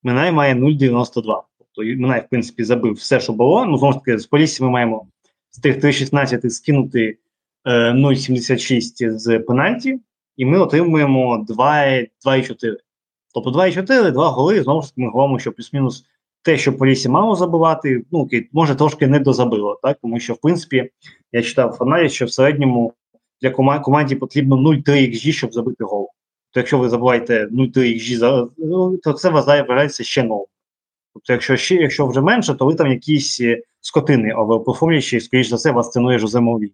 [0.03, 1.13] Минай має 0,92.
[1.13, 3.65] Тобто Минай, в принципі, забив все, що було.
[3.65, 5.07] Ну, знову ж таки, з Полісся ми маємо
[5.51, 7.17] з тих 3,16 скинути
[7.65, 9.99] е, 0,76 з пенальті,
[10.38, 12.76] і ми отримуємо 2,4.
[13.34, 16.05] Тобто 2,4, 2 голи, знову ж таки, ми говоримо, що плюс-мінус
[16.41, 19.97] те, що Полісся мало забивати, ну, окей, може трошки не дозабило, так?
[20.01, 20.89] Тому що, в принципі,
[21.32, 22.93] я читав аналіз, що в середньому
[23.42, 26.08] для кома- команді потрібно 0,3 XG, щоб забити гол.
[26.52, 30.46] То якщо ви забуваєте 0,3 XG, ну, то це вважається ще норм.
[31.14, 35.56] Тобто, якщо ще, якщо вже менше, то ви там якісь е, скотини оверперформлячі, скоріш за
[35.56, 36.70] все, вас цінує Жозе Мourinho.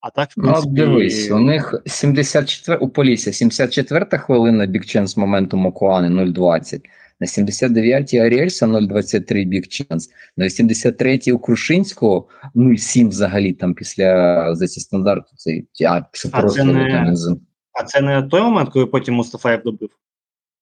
[0.00, 5.16] А так, в Ну, принципі, от дивись, у них 74, у Полісся 74 хвилина бікченс
[5.16, 6.80] моменту Мокуани 0,20.
[7.20, 10.10] На 79-й Аріельса 0,23 бікченс.
[10.36, 15.30] На 83-й у Крушинського 0,7 взагалі там після за ці стандарту.
[15.36, 17.36] Цей, а, А це прострілу не-
[17.72, 19.88] а це не той момент, коли потім Мустафаєв добив.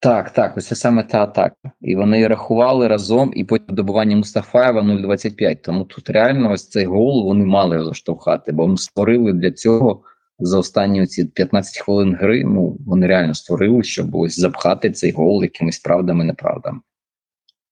[0.00, 1.56] Так, так, ось це саме та атака.
[1.80, 5.62] І вони рахували разом, і потім добування Мустафаєва 0,25.
[5.62, 10.02] Тому тут реально ось цей гол вони мали заштовхати, бо ми створили для цього
[10.38, 12.44] за останні ці 15 хвилин гри.
[12.44, 16.80] Ну вони реально створили, щоб ось запхати цей гол якимись правдами, неправдами.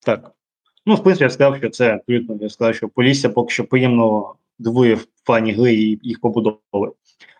[0.07, 0.33] Так.
[0.87, 2.39] Ну, в принципі, я сказав, що це абсолютно.
[2.41, 6.93] Я сказав, що Полісся поки що приємно дивує в плані гри і їх побудови.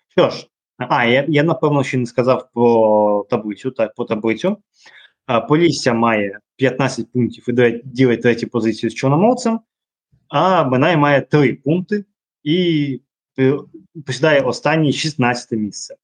[0.09, 0.47] Що ж,
[0.79, 3.71] а, я, я напевно ще не сказав про таблицю.
[3.71, 4.57] Так, про таблицю.
[5.27, 9.61] А, Полісся має 15 пунктів і ділить третю позицію з Чорноморцем,
[10.29, 12.05] а Минай має 3 пункти
[12.43, 13.01] і
[14.07, 15.95] посідає останнє 16 місце.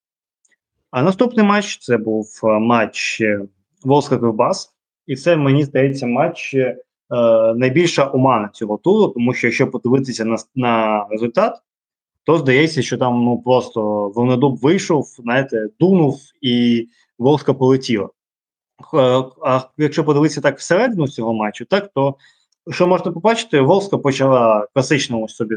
[0.91, 3.41] А наступний матч це був е, матч е,
[3.85, 4.75] Волска Кривбас.
[5.07, 6.77] І це, мені здається, матч е,
[7.57, 11.63] найбільша омана цього туру, тому що якщо подивитися на, на результат,
[12.25, 16.87] то здається, що там ну просто Волнодуб вийшов, знаєте, дунув і
[17.19, 18.09] Волска полетіла.
[18.95, 22.17] Е, А якщо подивитися так всередину цього матчу, так то
[22.71, 25.57] що можна побачити, Волска почала класичному собі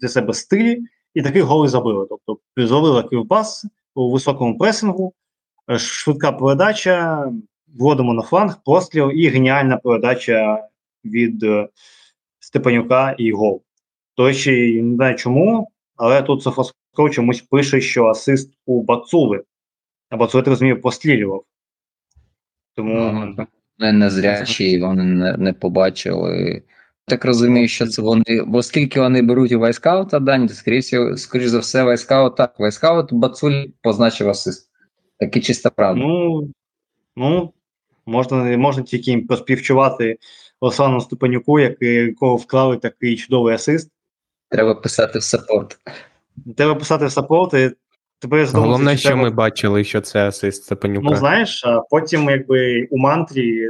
[0.00, 0.82] для себе стилі
[1.14, 2.06] і такі голи забила.
[2.08, 5.12] Тобто зловила кривбас у високому пресингу,
[5.70, 7.26] е, швидка передача,
[7.78, 10.68] вводимо на фланг, постріл і геніальна передача
[11.04, 11.68] від е,
[12.40, 13.62] Степанюка і гол.
[14.16, 19.42] До речі, не знаю чому, але тут Софосков чомусь пише, що асист у Бацули.
[20.10, 21.44] А Бацули, ти розумію, пострілював.
[22.76, 22.94] Тому
[23.38, 23.46] Ну,
[23.78, 26.62] Не незрячі, вони не, не побачили.
[27.06, 31.46] Так розумію, що це вони, бо оскільки вони беруть у вайскаута дані, то скоріше, скоріш
[31.46, 32.54] за все, Wyscout так.
[32.58, 34.70] Wyscout Бацуль позначив асист.
[35.18, 36.02] Таке чиста правда.
[36.04, 36.48] Ну,
[37.16, 37.52] ну
[38.06, 40.18] можна, можна тільки їм поспівчувати
[40.60, 43.90] Олександру Степанюку, якого вклали такий чудовий асист.
[44.48, 45.78] Треба писати в support.
[46.56, 47.70] Треба писати в support, і
[48.18, 51.06] тепер задуматися, Головне, що треба- ми бачили, що це асист Степанюка.
[51.10, 53.68] Ну, знаєш, а потім якби у мантрі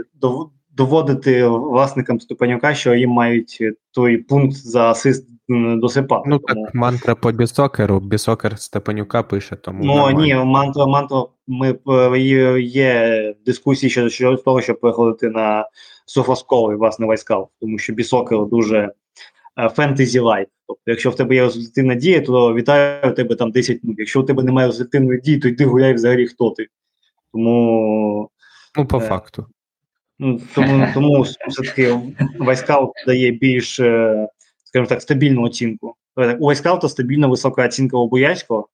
[0.77, 6.29] доводити власникам Степанюка, що їм мають е, той пункт за асист досипати.
[6.29, 9.85] Ну Тому- так, мантра по бісокеру, бісокер Степанюка пише, тому.
[9.85, 10.21] Ну нормально.
[10.21, 15.69] ні, мантра, мантра, ми е, є, дискусії щодо того, щоб переходити на
[16.07, 18.93] софосковий, власне, вайскал, тому що бісокер дуже
[19.75, 20.49] fantasy light.
[20.67, 23.99] Тобто, якщо в тебе є результативна дія, то вітаю у тебе там 10 минут.
[23.99, 26.67] Якщо у тебе немає результативної дії, то йди гуляй взагалі хто ти.
[27.33, 28.31] Тому
[28.79, 29.47] Ну, по е, факту.
[30.25, 31.99] Ну, тому, тому все-таки
[32.39, 34.29] Wyscout дає більш, е,
[34.65, 35.95] скажімо так, стабільну оцінку.
[36.39, 38.69] У Вайскаута стабільна висока оцінка у Бояцького,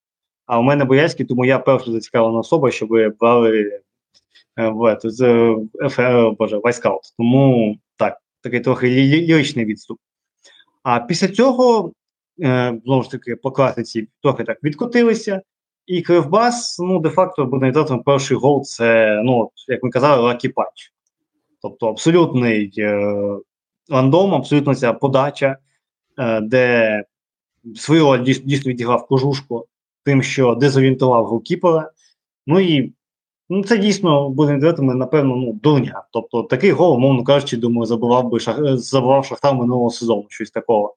[0.46, 2.88] а у мене Бояцький, тому я перша зацікавлена особа, щоб
[3.20, 3.80] брали
[4.58, 5.56] е, в, е,
[5.98, 7.02] е, боже, Wyscout.
[7.18, 9.98] Тому так, такий трохи лі- лі- ліричний відступ.
[10.82, 11.92] А після цього,
[12.84, 15.42] знову ж таки, по класиці трохи так відкотилися.
[15.86, 20.92] І Кривбас, ну, де-факто, буде перший гол це, ну, як ми казали, лакі патч.
[21.62, 23.14] Тобто абсолютний е,
[23.90, 25.56] рандом, абсолютно ця подача,
[26.18, 27.04] е, де
[27.88, 29.66] роль дійсно відіграв кожушко
[30.04, 31.90] тим, що дезорієнтував голкіпера.
[32.46, 32.92] Ну і
[33.48, 36.02] ну, це дійсно буде відвертими, напевно, ну, дурня.
[36.12, 40.50] Тобто такий гол, мовно кажучи, думаю, забивав би шах, е, забивав Шахтар минулого сезону, щось
[40.50, 40.94] такого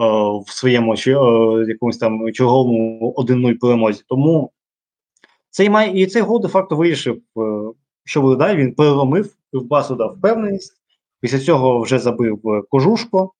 [0.00, 0.04] е,
[0.46, 4.02] в своєму чи, е, якомусь там черговому 1-0 перемозі.
[4.08, 4.50] Тому
[5.54, 7.40] Цей май, і цей гол де-факто вирішив, е,
[8.04, 8.58] що буде далі.
[8.58, 10.72] Він переломив, Кривбасу дав впевненість.
[11.20, 13.32] Після цього вже забив е, Кожушко.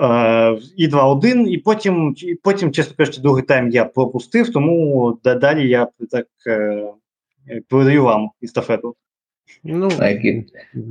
[0.00, 5.68] Е, і 2-1, і потім, і потім, чесно кажучи, другий тайм я пропустив, тому далі
[5.68, 6.82] я так е,
[7.68, 8.94] передаю вам естафету.
[9.64, 9.90] Ну,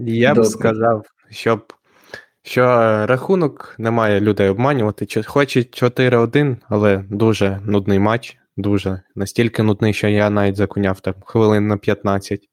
[0.05, 1.73] я б сказав, щоб
[2.41, 2.65] що
[3.05, 5.05] рахунок не має людей обманювати.
[5.05, 8.37] Чи- Хоч і 4-1, але дуже нудний матч.
[8.57, 12.49] Дуже настільки нудний, що я навіть закуняв там хвилин на 15.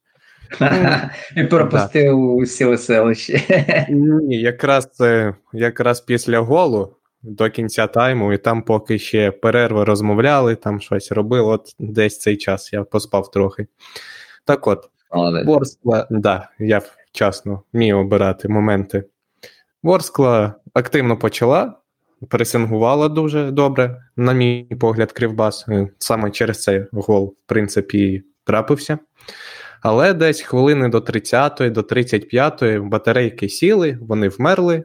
[1.37, 3.43] І пропустив усі веселищі.
[3.89, 10.55] Ні, якраз, е, якраз після голу до кінця тайму, і там поки ще перерви розмовляли,
[10.55, 11.53] там щось робили.
[11.53, 13.67] От десь цей час я поспав трохи.
[14.45, 14.89] Так от,
[15.45, 16.83] Ворскла, да, я
[17.13, 19.05] вчасно вмію обирати моменти.
[19.83, 21.75] Ворскла активно почала,
[22.29, 25.65] пресингувала дуже добре, на мій погляд, Кривбас.
[25.69, 28.99] Е, Саме через цей гол, в принципі, трапився.
[29.85, 34.85] Але десь хвилини до 30-ї, до 35-ї батарейки сіли, вони вмерли,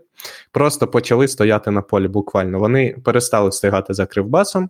[0.51, 2.59] просто почали стояти на полі буквально.
[2.59, 4.69] Вони перестали встигати за Кривбасом.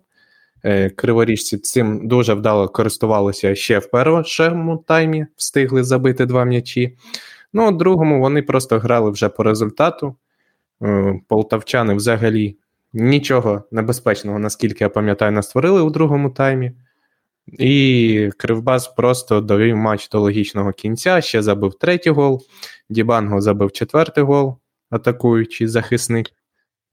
[0.64, 6.96] Е, Криворіжці цим дуже вдало користувалися ще в першому таймі, встигли забити два м'ячі.
[7.52, 10.16] Ну, у другому вони просто грали вже по результату.
[10.82, 12.56] Е, Полтавчани взагалі
[12.92, 16.72] нічого небезпечного, наскільки я пам'ятаю, не створили у другому таймі.
[17.46, 22.42] І Кривбас просто довів матч до логічного кінця, ще забив третій гол.
[22.90, 24.56] Дібанго забив четвертий гол,
[24.90, 26.26] атакуючий захисник.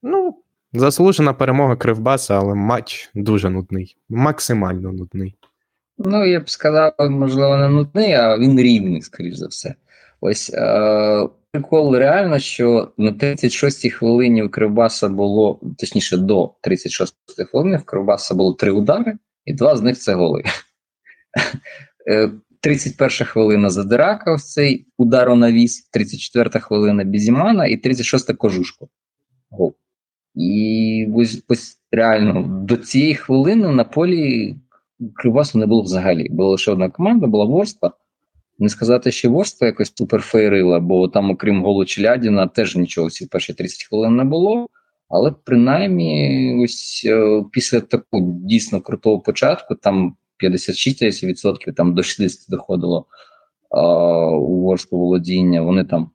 [0.04, 0.44] Ну,
[0.74, 5.36] заслужена перемога Кривбаса, але матч дуже нудний, максимально нудний.
[5.98, 9.76] Ну, я б сказав, можливо, не нудний, а він рівний, скоріш за все.
[10.22, 17.78] Ось е- прикол реально, що на 36-й хвилині у Кривбаса було, точніше, до 36-ї хвилини
[17.78, 19.18] в Кривбаса було три удари,
[19.48, 20.44] і два з них це голи.
[22.10, 22.32] Е,
[22.62, 28.88] 31 хвилина Задирака, ось цей удар у навіс, 34 хвилина Бізімана і 36 Кожушко.
[29.50, 29.76] Гол.
[30.36, 34.56] І ось, ось реально до цієї хвилини на полі
[35.16, 36.30] Кривбасу не було взагалі.
[36.30, 37.92] Була лише одна команда, була Ворскла.
[38.60, 43.26] Не сказати, що Ворскла якось супер фейрила, бо там, окрім голу Челядіна, теж нічого всі
[43.26, 44.68] перші 30 хвилин не було.
[45.10, 53.06] Але принаймні, ось е, після такого дійсно крутого початку, там 56% там до 60 доходило
[53.72, 53.80] е,
[54.36, 56.12] у володіння, вони там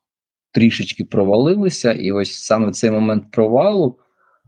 [0.52, 3.98] трішечки провалилися, і ось саме цей момент провалу,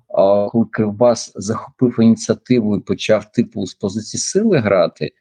[0.08, 5.12] а, коли Кривбас захопив ініціативу і почав типу з позиції сили грати,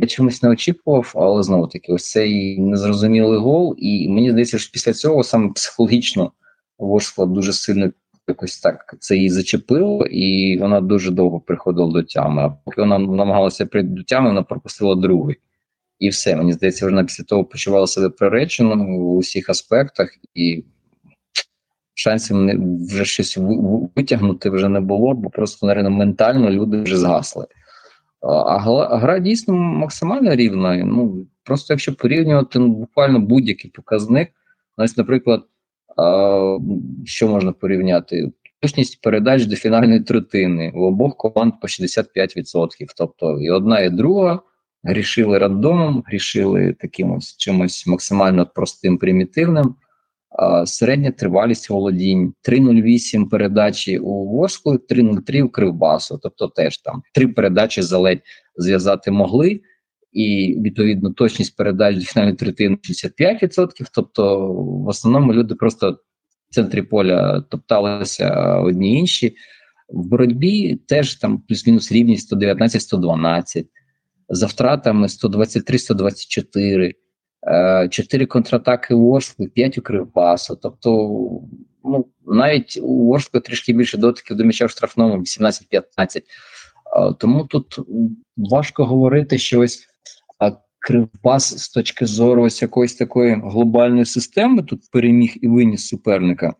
[0.00, 3.74] я чомусь не очікував, але знову таки, ось цей незрозумілий гол.
[3.78, 6.32] І мені здається, що після цього саме психологічно
[6.80, 7.90] Ворскла дуже сильно
[8.28, 12.42] якось так це її зачепило, і вона дуже довго приходила до тями.
[12.42, 15.36] А поки вона намагалася прийти до тями, вона пропустила другий.
[15.98, 20.64] І все, мені здається, вона після того почувала себе приречено у усіх аспектах, і
[21.94, 22.36] шансів
[22.86, 27.46] вже щось ви- ви- витягнути вже не було, бо просто наверное, ментально люди вже згасли.
[28.20, 28.58] А,
[28.96, 30.76] гра дійсно максимально рівна.
[30.84, 34.28] Ну просто якщо порівнювати ну, буквально будь-який показник,
[34.76, 35.42] ось, наприклад,
[37.04, 38.32] що можна порівняти?
[38.60, 42.68] Точність передач до фінальної третини у обох команд по 65%.
[42.96, 44.40] Тобто і одна, і друга
[44.82, 49.74] грішили рандомом, грішили таким ось чимось максимально простим, примітивним.
[50.30, 56.18] А, середня тривалість володінь 3,08 передачі у Ворску, 3,03 у Кривбасу.
[56.22, 58.22] Тобто теж там три передачі заледь
[58.56, 59.60] зв'язати могли,
[60.12, 63.86] і відповідно точність передач до фінальної третини 65%.
[63.94, 65.98] Тобто, в основному люди просто
[66.50, 69.34] в центрі поля топталися одні інші.
[69.88, 73.64] В боротьбі теж там плюс-мінус рівність 119-112,
[74.28, 76.92] за втратами 123-124.
[77.46, 80.58] Е, Чотири контратаки у Ворскли, п'ять у Кривбасу.
[80.62, 80.90] Тобто,
[81.84, 85.62] ну навіть у Ворскли трішки більше дотиків до м'яча в штрафному 18-15.
[86.16, 86.22] Е,
[87.18, 87.78] Тому тут
[88.36, 89.89] важко говорити, що ось
[90.80, 96.54] Кривбас з точки зору ось якоїсь такої глобальної системи тут переміг і виніс суперника,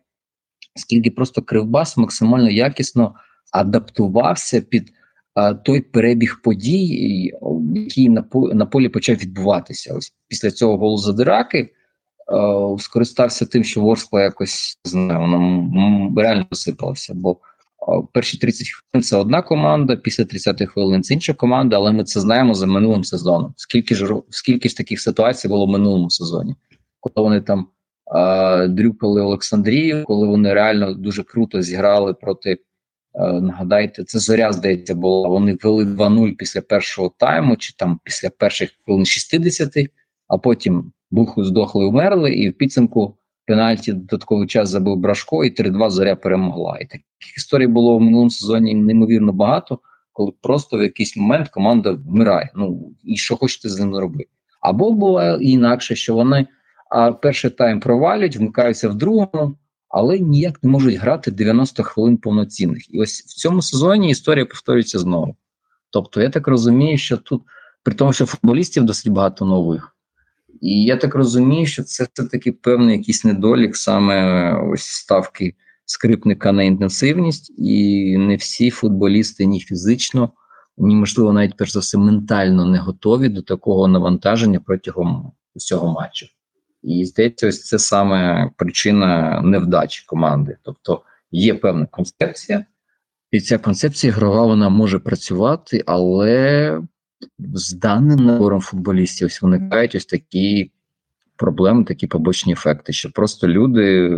[0.75, 3.15] скільки просто Кривбас максимально якісно
[3.51, 4.93] адаптувався під
[5.33, 7.33] а, той перебіг подій,
[7.75, 9.93] який на, на полі почав відбуватися.
[9.93, 11.69] Ось після цього голу Задираки е,
[12.79, 17.13] скористався тим, що Ворскла якось не знаю, вона реально посипалася.
[17.13, 17.37] Бо
[18.13, 22.19] перші 30 хвилин це одна команда, після 30 хвилин це інша команда, але ми це
[22.19, 23.53] знаємо за минулим сезоном.
[23.57, 26.55] Скільки ж скільки ж таких ситуацій було в минулому сезоні,
[26.99, 27.67] коли вони там
[28.69, 32.57] дрюкали Олександрію, коли вони реально дуже круто зіграли проти
[33.41, 35.29] нагадайте, це зоря, здається, була.
[35.29, 39.73] Вони вели 2-0 після першого тайму, чи там після перших хвилин 60,
[40.27, 43.17] а потім буху здохли, умерли, і в підсумку
[43.51, 46.77] пенальті додатковий час забив Брашко, і 3-2 зоря перемогла.
[46.77, 49.79] І таких історій було в минулому сезоні неймовірно багато,
[50.13, 52.49] коли просто в якийсь момент команда вмирає.
[52.55, 54.29] Ну і що хочете з ним робити.
[54.61, 56.47] Або було інакше, що вони
[56.89, 59.55] а перший тайм провалюють, вмикаються в другому
[59.91, 62.93] але ніяк не можуть грати 90 хвилин повноцінних.
[62.93, 65.35] І ось в цьому сезоні історія повторюється знову.
[65.89, 67.41] Тобто, я так розумію, що тут,
[67.83, 69.90] при тому, що футболістів досить багато нових,
[70.61, 75.55] і я так розумію, що це все-таки певний якийсь недолік, саме ось ставки
[75.85, 80.31] скрипника на інтенсивність, і не всі футболісти ні фізично,
[80.77, 86.25] ні, можливо, навіть перш за все ментально не готові до такого навантаження протягом усього матчу.
[86.83, 90.57] І здається, ось це саме причина невдачі команди.
[90.63, 91.01] Тобто
[91.31, 92.65] є певна концепція,
[93.31, 96.81] і ця концепція ігрова вона може працювати, але
[97.39, 100.71] з даним набором футболістів виникають ось такі
[101.35, 104.17] проблеми, такі побочні ефекти, що просто люди.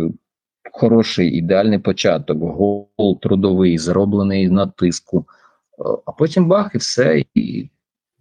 [0.72, 5.26] Хороший ідеальний початок, гол трудовий, зроблений на тиску,
[6.06, 7.70] а потім бах, і все, і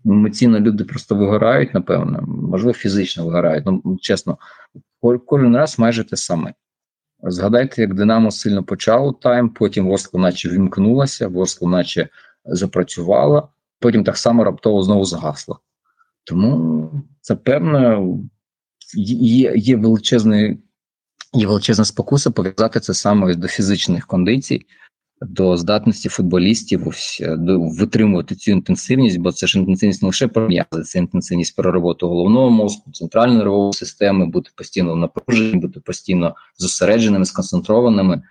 [0.06, 3.66] емоційно люди просто вигорають, напевно, можливо, фізично вигорають.
[3.66, 4.38] Ну, чесно,
[5.26, 6.54] кожен раз майже те саме.
[7.24, 12.10] Згадайте, як Динамо сильно почало тайм, потім Ворскла наче вімкнулася, Ворскла наче
[12.46, 13.48] запрацювала,
[13.84, 15.60] потім так само раптово знову згасло.
[16.24, 18.20] Тому це певно
[18.96, 20.60] є є, величезний,
[21.34, 24.66] є величезна спокуса пов'язати це саме до фізичних кондицій
[25.22, 30.28] до здатності футболістів ось, е, до витримувати цю інтенсивність, бо це ж інтенсивність не лише
[30.28, 35.80] про м'язи, це інтенсивність про роботу головного мозку, центральної нервової системи, бути постійно напруженим, бути
[35.80, 38.22] постійно зосередженими, сконцентрованими.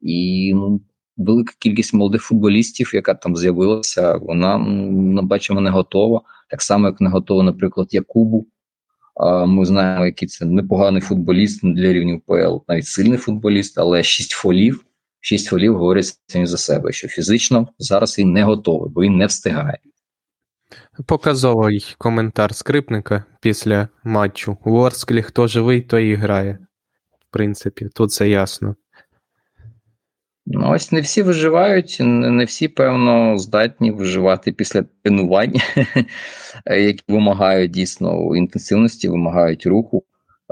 [0.00, 0.80] І ну,
[1.16, 6.20] велика кількість молодих футболістів, яка там з'явилася, вона ми бачимо не готова.
[6.50, 8.46] Так само, як не готова, наприклад, Якубу.
[9.46, 14.86] Ми знаємо, який це непоганий футболіст для рівнів ПЛ, навіть сильний футболіст, але шість фолів
[15.26, 19.26] шість голів говорять самі за себе, що фізично зараз він не готовий, бо він не
[19.26, 19.78] встигає.
[21.06, 24.58] Показовий коментар скрипника після матчу.
[24.64, 24.88] У
[25.22, 26.58] хто живий, той і грає.
[27.20, 28.76] В принципі, тут це ясно.
[30.46, 35.54] Ну, ось не всі виживають, не всі, певно, здатні виживати після тренувань,
[36.66, 40.04] які вимагають дійсно інтенсивності, вимагають руху,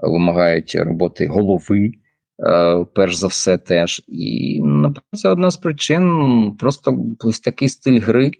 [0.02, 1.92] вимагають роботи голови.
[2.40, 4.02] Е, перш за все, теж.
[4.08, 6.56] І напевно, це одна з причин.
[6.58, 8.32] Просто ось такий стиль гри.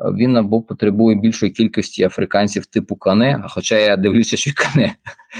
[0.00, 3.44] Він або потребує більшої кількості африканців типу Кане.
[3.48, 4.94] Хоча я дивлюся, що Кане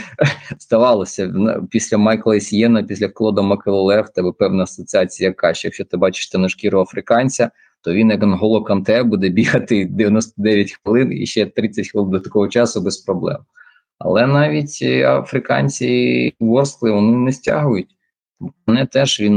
[0.59, 1.35] здавалося
[1.71, 6.81] після Майкла Есієна, після Клода Макелоле, в тебе певна асоціація що якщо ти бачиш шкіру
[6.81, 7.51] африканця,
[7.81, 12.49] то він, як Анголо Канте, буде бігати 99 хвилин і ще 30 хвилин до такого
[12.49, 13.39] часу без проблем.
[13.99, 17.89] Але навіть африканці ворскли вони не стягують.
[18.67, 19.35] Мене теж він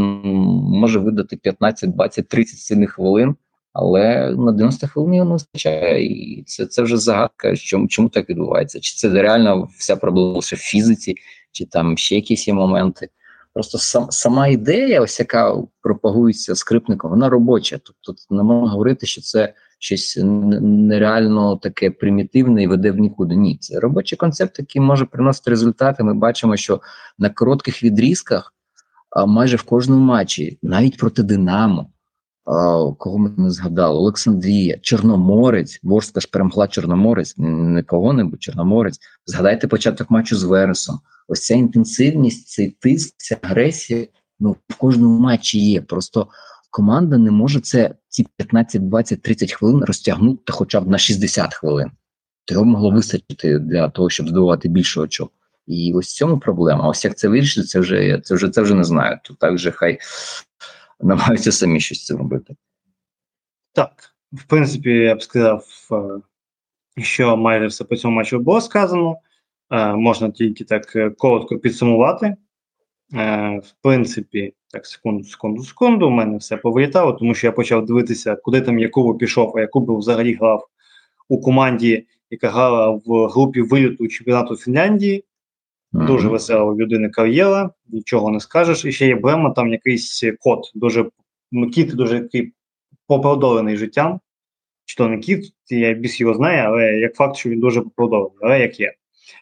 [0.65, 3.36] може видати 15, 20, 30 сильних хвилин,
[3.74, 6.05] але на 90 хвилин не вистачає.
[6.05, 8.80] І це це вже загадка, чому чому так відбувається.
[8.80, 11.15] Чи це реально вся проблема лише в фізиці,
[11.51, 13.09] чи там ще якісь є моменти.
[13.53, 17.80] Просто сам, сама ідея, ось яка пропагується скрипником, вона робоча.
[17.84, 23.36] Тобто не можна говорити, що це щось нереально таке примітивне і веде в нікуди.
[23.36, 26.03] Ні, це робочий концепт, який може приносити результати.
[26.03, 26.82] Ми бачимо, що
[27.19, 28.53] на коротких відрізках
[29.11, 31.89] а майже в кожному матчі, навіть проти Динамо,
[32.97, 38.99] кого ми не згадали, Олександрія, Чорноморець, Ворська ж перемогла Чорноморець, не кого-небудь, Чорноморець.
[39.25, 40.99] Згадайте початок матчу з Вересом.
[41.27, 44.07] Ось ця інтенсивність, цей тиск, ця агресія
[44.39, 45.81] ну, в кожному матчі є.
[45.81, 46.27] Просто
[46.71, 51.91] команда не може це ці 15, 20, 30 хвилин розтягнути хоча б на 60 хвилин.
[52.45, 55.31] Того могло вистачити для того, щоб здобувати більше очок.
[55.67, 56.87] І ось в цьому проблема.
[56.87, 59.19] Ось як це вирішити, це вже це вже це вже не знаю.
[59.23, 59.99] Тут так вже хай
[61.03, 62.55] намагаються самі щось це робити.
[63.73, 66.21] Так, в принципі, я б сказав, е,
[67.01, 69.15] що майже все по цьому матчу було сказано.
[69.71, 72.35] Е, можна тільки так е, коротко підсумувати.
[73.13, 78.35] В принципі, так, секунду, секунду, секунду, у мене все повилітало, тому що я почав дивитися,
[78.35, 80.67] куди там Якубу пішов, а Якубу взагалі грав
[81.29, 85.25] у команді, яка грала в групі виліту чемпіонату Фінляндії.
[85.93, 88.85] Дуже весела у людини кар'єра, нічого не скажеш.
[88.85, 91.05] І ще є Брема, там якийсь кот, дуже
[91.73, 92.53] кіт дуже який
[93.07, 94.19] попродолений життям.
[94.85, 98.37] Чи то не кіт, я біс його знаю, але як факт, що він дуже попродолений,
[98.41, 98.93] але як є.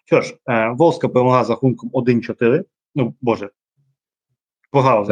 [0.06, 2.64] Що ж, е, Волска перемогла за рахунком 1-4.
[2.96, 3.50] Ну, Боже,
[4.72, 5.06] погано.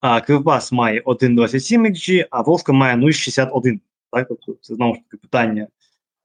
[0.00, 3.80] а Кривбас має 1,27 XG, а Волска має 0,61.
[4.12, 5.68] Так, тобто це знову ж таки питання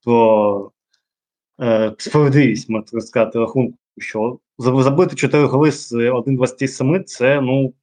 [0.04, 0.72] про
[1.62, 7.74] е, справедливість, можна сказати, рахунку, що забити 4 голи з 1,27 це ну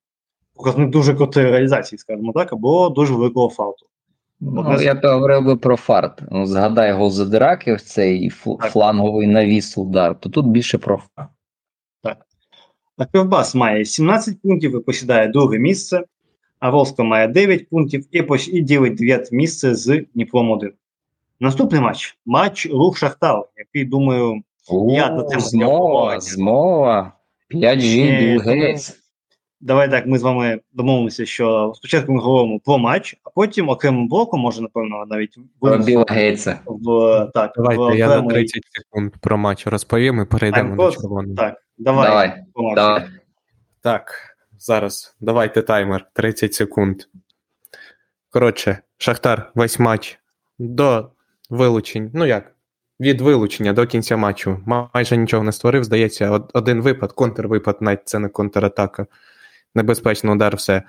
[0.55, 3.87] показник дуже крутої реалізації, скажімо так, або дуже великого фалту.
[4.41, 6.23] Ну, я б говорив би про фарт.
[6.31, 8.73] Ну, згадай гол Задираки, ось цей Так.
[8.73, 11.31] фланговий навіс удар, то тут більше про фарт.
[12.97, 16.05] А Кривбас має 17 пунктів і посідає друге місце,
[16.59, 20.73] а Волска має 9 пунктів і, і ділить 9 місце з Дніпром 1.
[21.41, 24.43] Наступний матч матч Рух Шахтар, який, думаю,
[24.89, 27.13] Я до О, теми змова, змова.
[27.51, 28.77] 5G, Ще- Білл
[29.61, 34.09] давай так, ми з вами домовимося, що спочатку ми говоримо про матч, а потім окремим
[34.09, 36.61] блоком, може, напевно, навіть Про Білла Гейтса.
[36.67, 41.35] в так, в Давайте я на 30 секунд про матч розповім і перейдемо до червоного.
[41.37, 42.09] Так, давай.
[42.09, 42.75] Давай, по матчу.
[42.75, 43.05] давай.
[43.81, 44.15] Так,
[44.59, 47.03] зараз давайте таймер 30 секунд.
[48.31, 50.19] Коротше, Шахтар весь матч
[50.59, 51.11] до
[51.51, 52.11] вилучень.
[52.15, 52.55] Ну як?
[53.01, 55.85] Від вилучення до кінця матчу ма- майже нічого не створив.
[55.85, 59.07] Здається, один випад, контрвипад, навіть це не контратака.
[59.75, 60.83] Небезпечний удар, все.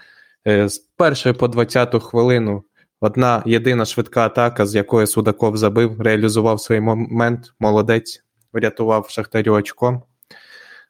[0.48, 2.64] Е, З першої по 20-ту хвилину
[3.02, 7.54] одна єдина швидка атака, з якої Судаков забив, реалізував свій момент.
[7.60, 10.04] Молодець, врятував Шахтарю очком.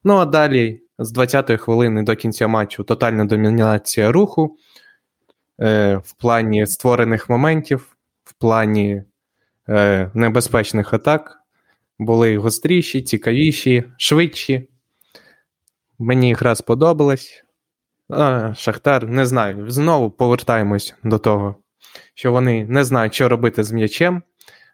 [0.04, 4.58] Ну а далі з 20-ї хвилини до кінця матчу тотальна домінація руху
[5.62, 9.04] е, в плані створених моментів, в плані
[10.14, 11.42] небезпечних атак.
[12.00, 14.70] Були гостріші, цікавіші, швидші.
[16.00, 17.44] Мені гра сподобалась.
[18.10, 19.72] А, Шахтар, не знаю.
[19.72, 21.56] Знову повертаємось до того,
[22.14, 24.24] що вони не знають, що робити з м'ячем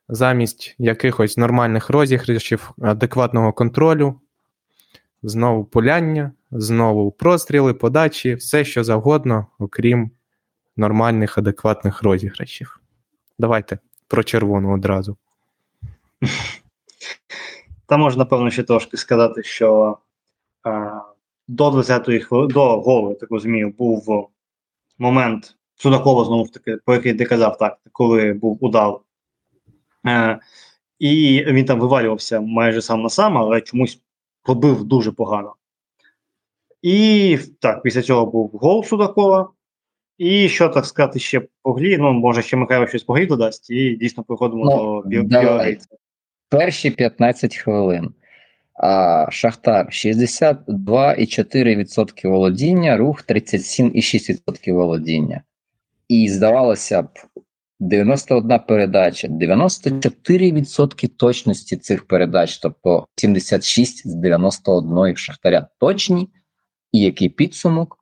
[0.09, 4.19] замість якихось нормальних розіграшів, адекватного контролю.
[5.23, 10.11] Знову пуляння, знову простріли, подачі, все що завгодно, окрім
[10.77, 12.79] нормальних, адекватних розіграшів.
[13.39, 13.79] Давайте
[14.11, 15.17] про червону одразу.
[17.85, 19.97] Та можна, напевно, ще трошки сказати, що
[20.63, 21.01] а,
[21.47, 24.29] до 20-ї хвилини, до голу, я так розумію, був
[24.99, 28.93] момент Судакова, знову ж таки, про який ти казав, так, коли був удар.
[30.07, 30.39] Е,
[30.99, 34.01] і він там вивалювався майже сам на сам, але чомусь
[34.43, 35.55] пробив дуже погано.
[36.81, 39.49] І так, після цього був гол Судакова.
[40.21, 43.95] І що так сказати ще по грі, ну, може, ще Михайло щось по додасть, і
[43.95, 45.77] дійсно приходимо Ну, до Біо-
[46.49, 48.13] Перші 15 хвилин.
[48.73, 55.41] А, Шахтар 62,4% володіння, рух 37,6% володіння.
[56.07, 57.09] І здавалося б,
[57.79, 66.29] 91 передача, 94% точності цих передач, тобто 76 з 91 в Шахтаря точні.
[66.91, 68.00] І який підсумок?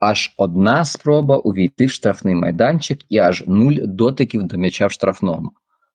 [0.00, 5.50] Аж одна спроба увійти в штрафний майданчик і аж нуль дотиків до м'яча в штрафному.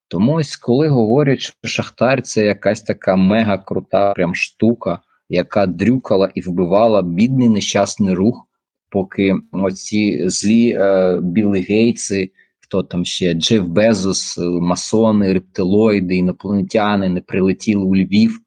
[0.07, 4.99] Тому ось коли говорять, що Шахтар це якась така мега крута прям штука,
[5.29, 8.47] яка дрюкала і вбивала бідний нещасний рух,
[8.89, 17.21] поки оці злі е, Білі Гейтси, хто там ще Джеф Безос, масони, рептилоїди, інопланетяни не
[17.21, 18.39] прилетіли у Львів,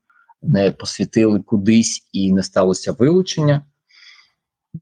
[0.42, 3.62] не посвітили кудись і не сталося вилучення.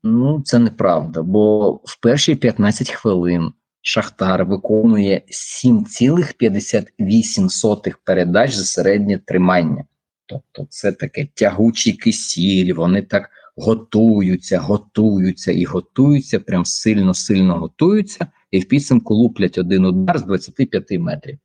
[0.02, 9.84] Ну, це неправда, бо в перші 15 хвилин Шахтар виконує 7,58 передач за середнє тримання.
[10.26, 18.60] Тобто, це таке тягучий кисіль, вони так готуються, готуються і готуються, прям сильно-сильно готуються, і
[18.60, 21.38] в підсумку луплять один удар з 25 метрів.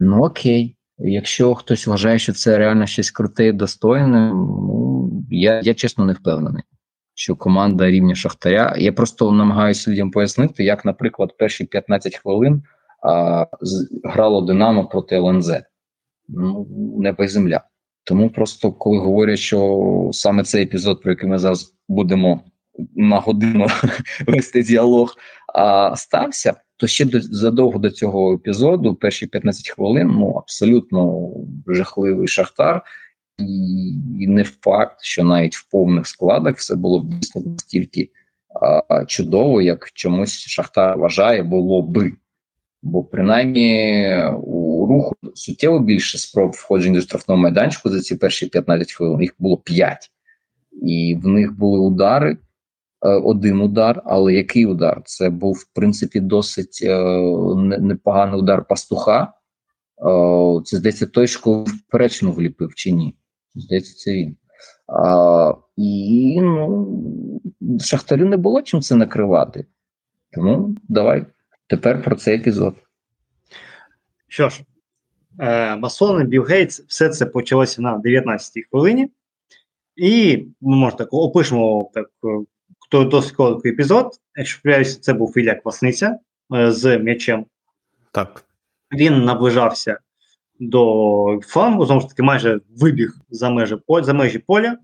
[0.00, 0.76] Ну окей.
[0.98, 6.12] Якщо хтось вважає, що це реально щось круте і достойне, ну я, я чесно не
[6.12, 6.62] впевнений
[7.18, 8.74] що команда рівня Шахтаря.
[8.78, 12.62] Я просто намагаюся людям пояснити, як, наприклад, перші 15 хвилин
[13.02, 15.52] а, з, грало Динамо проти ЛНЗ.
[16.28, 16.66] Ну,
[16.98, 17.60] небо земля.
[18.04, 22.40] Тому просто коли говорять, що саме цей епізод, про який ми зараз будемо
[22.96, 23.66] на годину
[24.26, 25.14] вести діалог,
[25.54, 31.30] а, стався, то ще до, задовго до цього епізоду, перші 15 хвилин, ну абсолютно
[31.66, 32.82] жахливий шахтар.
[33.38, 38.10] І, не факт, що навіть в повних складах все було б дійсно настільки
[38.88, 42.12] а, чудово, як чомусь Шахтар вважає, було би.
[42.82, 48.92] Бо принаймні у руху суттєво більше спроб входження до штрафного майданчику за ці перші 15
[48.92, 49.22] хвилин.
[49.22, 50.10] Їх було 5.
[50.82, 52.38] І в них були удари, е,
[53.08, 55.02] один удар, але який удар?
[55.04, 57.04] Це був, в принципі, досить е,
[57.80, 59.22] непоганий удар пастуха.
[59.22, 63.14] Е, Це здається, той, що в перечину вліпив чи ні?
[63.56, 64.36] Здається, це він.
[64.86, 67.40] А, І ну,
[67.80, 69.66] Шахтарю не було чим це накривати.
[70.32, 71.26] Тому давай
[71.66, 72.74] тепер про цей епізод.
[74.28, 74.64] Що ж,
[75.40, 79.10] е, масони, Білл Гейтс, все це почалося на 19-й хвилині.
[79.96, 82.10] І ми може так опишемо так
[82.92, 84.20] е, досить короткий епізод.
[84.36, 86.18] Якщо помиляюся, це був Ілля Квасниця
[86.54, 87.46] е, з м'ячем.
[88.12, 88.44] Так.
[88.92, 89.98] Він наближався
[90.60, 94.76] до флангу, знову ж таки, майже вибіг за межі за межі поля.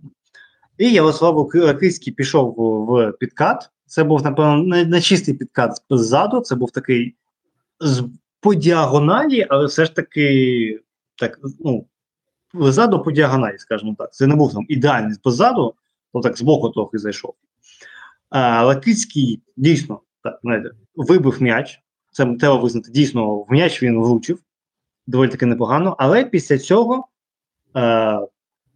[0.78, 3.70] І Ярослав Лакицький пішов в підкат.
[3.86, 7.14] Це був, напевно, не, не чистий підкат ззаду, це був такий
[7.80, 8.04] з,
[8.40, 10.80] по діагоналі, але все ж таки
[11.16, 11.86] так, ну,
[12.54, 14.14] ззаду по діагоналі, скажімо так.
[14.14, 15.74] Це не був там ідеальний позаду,
[16.12, 17.34] то так збоку трохи зайшов.
[18.30, 21.80] А Лакицький дійсно так, знаєте, вибив м'яч.
[22.10, 22.90] Це треба визнати.
[22.90, 24.38] Дійсно, в м'яч він влучив
[25.06, 27.08] доволі таки непогано, але після цього
[27.76, 28.20] е,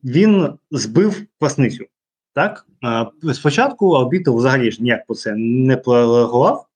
[0.05, 1.85] він збив квасницю.
[2.33, 2.67] Так?
[3.25, 6.67] Е, спочатку арбітр взагалі ж ніяк по це не прореагував,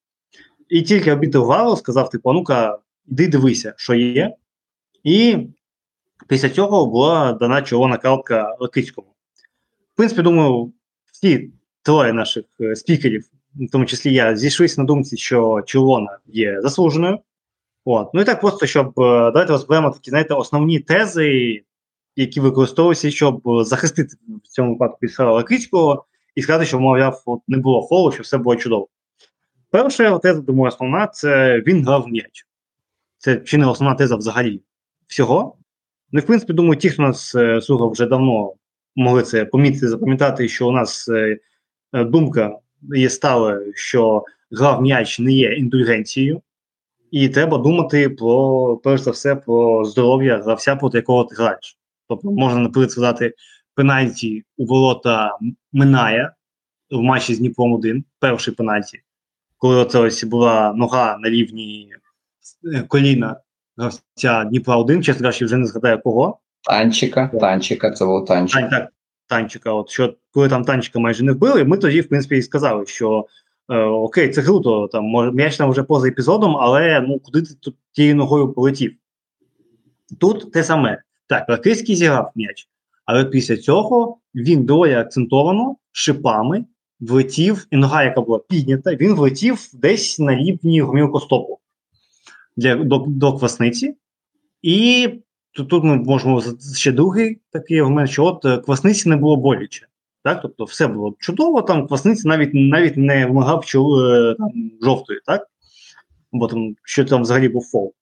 [0.68, 4.34] і тільки арбітр Гавро сказав: типу, ну-ка, йди дивися, що є.
[5.04, 5.36] І
[6.28, 9.08] після цього була дана червона картка Лакицькому.
[9.94, 10.72] В принципі, думаю,
[11.12, 11.50] всі
[11.82, 13.24] троє наших е, спікерів,
[13.54, 17.18] в тому числі я, зійшлися на думці, що червона є заслуженою.
[17.84, 18.14] От.
[18.14, 21.60] Ну і так просто, щоб е, давайте розберемо такі, знаєте, основні тези,
[22.16, 26.04] які використовуються, щоб захистити в цьому випадку Віталія Лакицького
[26.34, 28.88] і сказати, що, мовляв, от не було фолу, що все було чудово.
[29.70, 32.46] Перша теза, думаю, основна це він грав м'яч.
[33.18, 34.60] Це чи не основна теза взагалі
[35.06, 35.56] всього.
[36.12, 38.54] Ну, в принципі, думаю, ті, хто нас е, слухав вже давно,
[38.96, 41.38] могли це помітити, запам'ятати, що у нас е,
[41.94, 46.42] е думка є стала, що грав м'яч не є індульгенцією.
[47.10, 51.78] І треба думати про перш за все про здоров'я гравця, проти якого ти граєш.
[52.08, 53.34] Тобто можна, наприклад, сказати,
[53.74, 55.38] пенальті у ворота
[55.72, 56.32] минає
[56.90, 59.00] в матчі з Дніпром 1, перший пенальті,
[59.58, 61.88] коли оце ось була нога на рівні
[62.74, 63.36] е, коліна
[63.76, 66.38] гравця Дніпра 1, чесно кажучи, вже не згадаю кого.
[66.62, 68.60] Танчика, танчика, це був танчик.
[68.60, 68.92] Тань, так,
[69.26, 69.72] танчика.
[69.72, 73.26] От що коли там танчика майже не вбили, ми тоді, в принципі, і сказали, що
[73.78, 78.16] окей, це круто, там м'яч там вже поза епізодом, але ну куди ти тут тією
[78.16, 78.92] ногою полетів?
[80.18, 81.02] Тут те саме.
[81.26, 82.68] Так, Лакийський зіграв м'яч,
[83.04, 86.64] але після цього він доволі акцентовано шипами
[87.00, 91.58] влетів, і нога, яка була піднята, він влетів десь на рівні гомілкостопу
[92.56, 93.94] для до, до квасниці.
[94.62, 95.08] І
[95.52, 96.42] тут, тут ми можемо
[96.76, 99.86] ще другий такий аргумент, що от е, квасниці не було боляче.
[100.24, 105.46] Так, тобто все було чудово, там квасниці навіть навіть не вимагав е, там, жовтої, так?
[106.32, 107.92] Бо там що там взагалі був фол.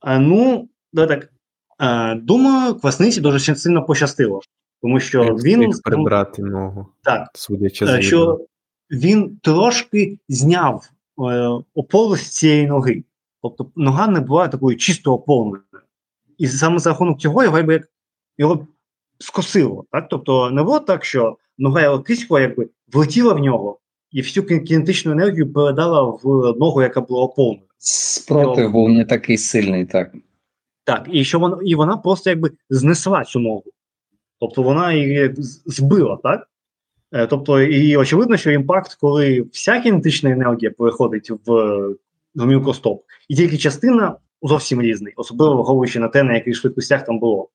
[0.00, 1.32] А, Ну, да, так.
[1.78, 4.40] А, Думаю, квасниці дуже сильно пощастило,
[4.82, 6.86] тому що Як він прибрати ногу.
[7.02, 8.46] Так, судячи е, з що
[8.90, 13.04] він трошки зняв е, з цієї ноги.
[13.42, 15.64] Тобто нога не була такою чисто оповненою.
[16.38, 17.84] І саме за рахунок цього його якби
[18.38, 18.66] його
[19.18, 19.84] скосило.
[19.92, 20.06] Так?
[20.10, 23.78] Тобто не було так, що нога Елкиського якби влетіла в нього
[24.10, 27.66] і всю кінетичну енергію передала в ногу, яка була оповнена.
[27.78, 30.12] Спротив був не такий сильний, так.
[30.84, 33.64] Так, і що вона і вона просто якби знесла цю ногу.
[34.40, 35.34] Тобто вона її
[35.66, 36.48] збила, так?
[37.12, 41.78] Е, тобто, і очевидно, що імпакт, коли вся кінетична енергія переходить в
[42.34, 47.48] гомілкостоп, і тільки частина зовсім різний, особливо враховуючи на те, на яких швидкостях там було.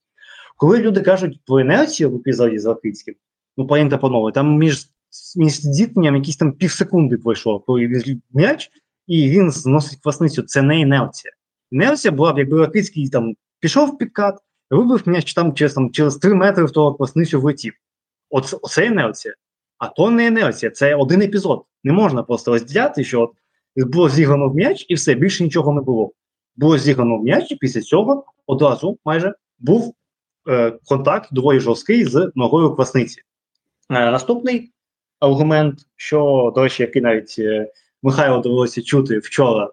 [0.57, 3.15] Коли люди кажуть про інерцію в епізоді з Лакицьким,
[3.57, 4.87] ну пані панове, там між
[5.35, 8.03] між зіткненням якісь там півсекунди пройшло, коли
[8.33, 8.71] м'яч,
[9.07, 10.43] і він зносить квасницю.
[10.43, 11.33] Це не інерція.
[11.71, 14.39] Інерція була б, якби Лакицький там пішов в підкат,
[14.69, 17.73] вибив м'яч там через там, через 3 метри в того квасницю влетів.
[18.29, 19.33] Оце, оце інерція.
[19.77, 21.63] А то не інерція, це один епізод.
[21.83, 23.31] Не можна просто розділяти, що от
[23.75, 26.11] було зіграно в м'яч, і все, більше нічого не було.
[26.55, 29.95] Було зіграно в м'яч, і після цього одразу майже був
[30.49, 33.21] е, контакт доволі жорсткий з ногою квасниці.
[33.89, 34.71] Е, наступний
[35.19, 37.71] аргумент, що, до речі, який навіть е,
[38.03, 39.69] Михайло довелося чути вчора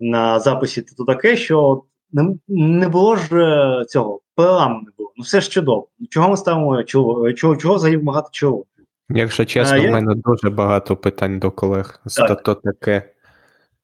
[0.00, 1.82] на записі, то таке, що
[2.12, 5.12] не, не було ж е, цього переламу не було.
[5.16, 5.88] Ну все ж чудово.
[6.10, 8.64] Чого ми ставимо чого, чого, чого взагалі вимагати чого?
[9.08, 12.00] Якщо чесно, а, в мене дуже багато питань до колег.
[12.16, 12.42] Так.
[12.42, 13.02] То таке.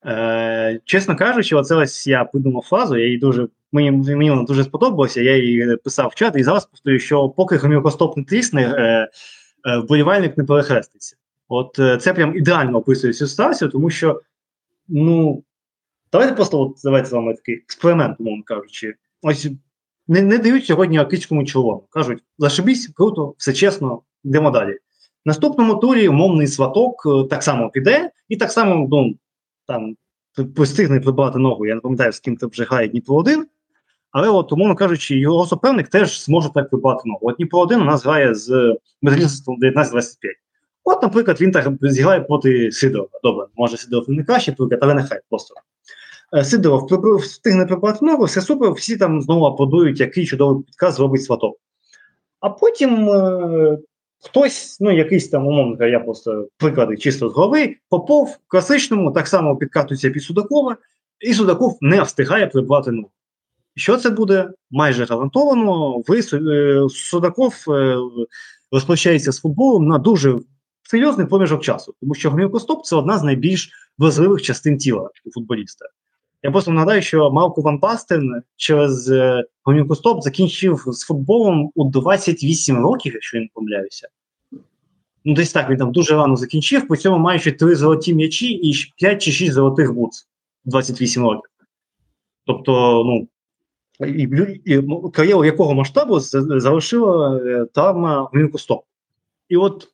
[0.07, 4.65] Е, Чесно кажучи, оце ось я придумав фразу, я її дуже мені мені вона дуже
[4.65, 5.21] сподобалася.
[5.21, 9.09] Я її писав в чат і зараз повторюю, що поки гомілкостоп не трісне, е,
[9.67, 11.17] вболівальник не перехреститься.
[11.49, 14.21] От е, це прям ідеально описує цю ситуацію, тому що
[14.89, 15.43] ну
[16.13, 18.95] давайте просто от, давайте з вами такий експеримент, умовно кажучи.
[19.23, 19.49] Ось
[20.09, 21.87] не, не дають сьогодні акицькому чоловіку.
[21.91, 24.73] Кажуть, зашибісь, круто, все чесно, йдемо далі.
[24.73, 29.15] В наступному турі умовний сваток е, так само піде, і так само ну,
[29.67, 29.97] там
[30.55, 31.67] постигне прибрати ногу.
[31.67, 33.47] Я не пам'ятаю, з ким це вже грає Дніпро 1
[34.17, 37.19] але, от, умовно кажучи, його суперник теж зможе так ногу.
[37.23, 40.05] От Дніпро 1 у нас грає з металістом 19-25.
[40.85, 43.09] От, наприклад, він так зіграє проти Сидорова.
[43.23, 45.55] Добре, може Сидоров не краще приклад, але нехай просто.
[46.37, 51.25] Е, Сидоров встигне прибрати ногу, все супер, всі там знову аплодують, який чудовий підказ зробить
[51.25, 51.57] сваток.
[52.41, 53.79] А потім е,
[54.25, 59.57] хтось, ну якийсь там, умовно, я просто приклади чисто з голови, Попов класичному так само
[59.57, 60.77] підкатується під Судакова,
[61.21, 63.11] і Судаков не встигає прибрати ногу.
[63.77, 66.03] Що це буде майже гарантовано?
[66.07, 67.99] Ви е, Судаков е,
[68.73, 70.39] розпочається з футболом на дуже
[70.83, 75.87] серйозний проміжок часу, тому що гомілкостоп це одна з найбільш важливих частин тіла у футболіста.
[76.43, 82.83] Я просто нагадаю, що Малко Ван Пастен через е, гомілкостоп закінчив з футболом у 28
[82.83, 84.09] років, якщо я не помиляюся.
[85.25, 88.75] Ну, десь так він там дуже рано закінчив, по цьому маючи три золоті м'ячі і
[88.97, 90.29] 5 чи 6 золотих бутс
[90.65, 91.51] 28 років.
[92.47, 93.29] Тобто, ну,
[94.01, 94.29] і,
[94.65, 94.83] і
[95.13, 98.85] кар'єру якого масштабу залишила е, травма гомілкостоп.
[99.49, 99.89] І от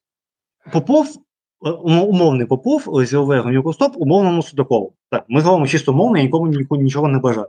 [0.73, 1.07] Попов,
[1.67, 4.93] е, умовний Попов, ОСЛВ гомілкостоп, умовному Судакову.
[5.11, 6.47] Так, ми говоримо чисто умовно, я нікому
[6.77, 7.49] нічого не бажаю.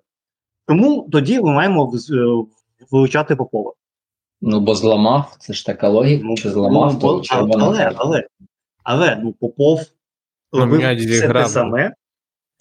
[0.67, 2.43] Тому тоді ми маємо е,
[2.91, 3.73] вилучати Попова.
[4.41, 7.65] Ну, бо зламав, це ж така логіка, ну, чи зламав, ну, то червона.
[7.65, 8.27] Але, але,
[8.83, 9.81] але, ну, Попов
[10.53, 11.93] ну, робив все те саме.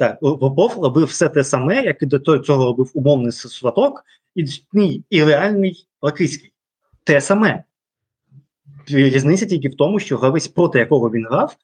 [0.02, 4.04] Так, Попов робив все те саме, як і до цього робив умовний сваток,
[4.34, 4.44] і
[5.10, 6.52] і реальний Лакицький.
[7.04, 7.64] Те саме.
[8.88, 11.56] Різниця тільки в тому, що гравець, проти якого він грав,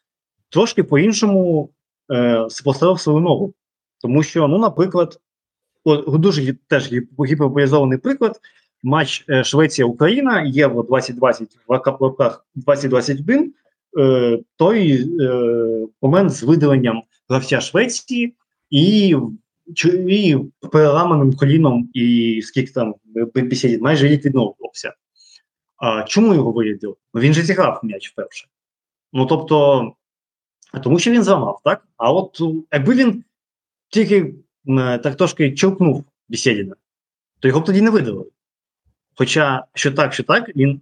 [0.48, 1.70] трошки по-іншому
[2.12, 3.54] е, поставив свою ногу.
[4.00, 5.20] Тому що, ну, наприклад,
[5.84, 6.92] о, дуже теж
[7.26, 8.40] гіперболізований приклад.
[8.82, 13.54] Матч е, Швеція-Україна, Євро 2020 в роках 2021,
[13.98, 18.34] е, той е, момент з видаленням гравця Швеції
[18.70, 19.16] і
[19.90, 20.36] і
[20.72, 22.94] переламаним коліном, і скільки там
[23.34, 24.94] бесідів, майже рік відновлювався.
[25.76, 26.94] А чому його вирядили?
[27.14, 28.48] Ну, він же зіграв м'яч вперше.
[29.12, 29.92] Ну тобто,
[30.84, 31.88] тому що він зламав, так?
[31.96, 32.40] А от
[32.72, 33.24] якби він
[33.88, 34.34] тільки
[35.02, 36.74] так трошки чолкнув Бесідіна,
[37.40, 38.24] то його б тоді не видали.
[39.14, 40.80] Хоча що так, що так, він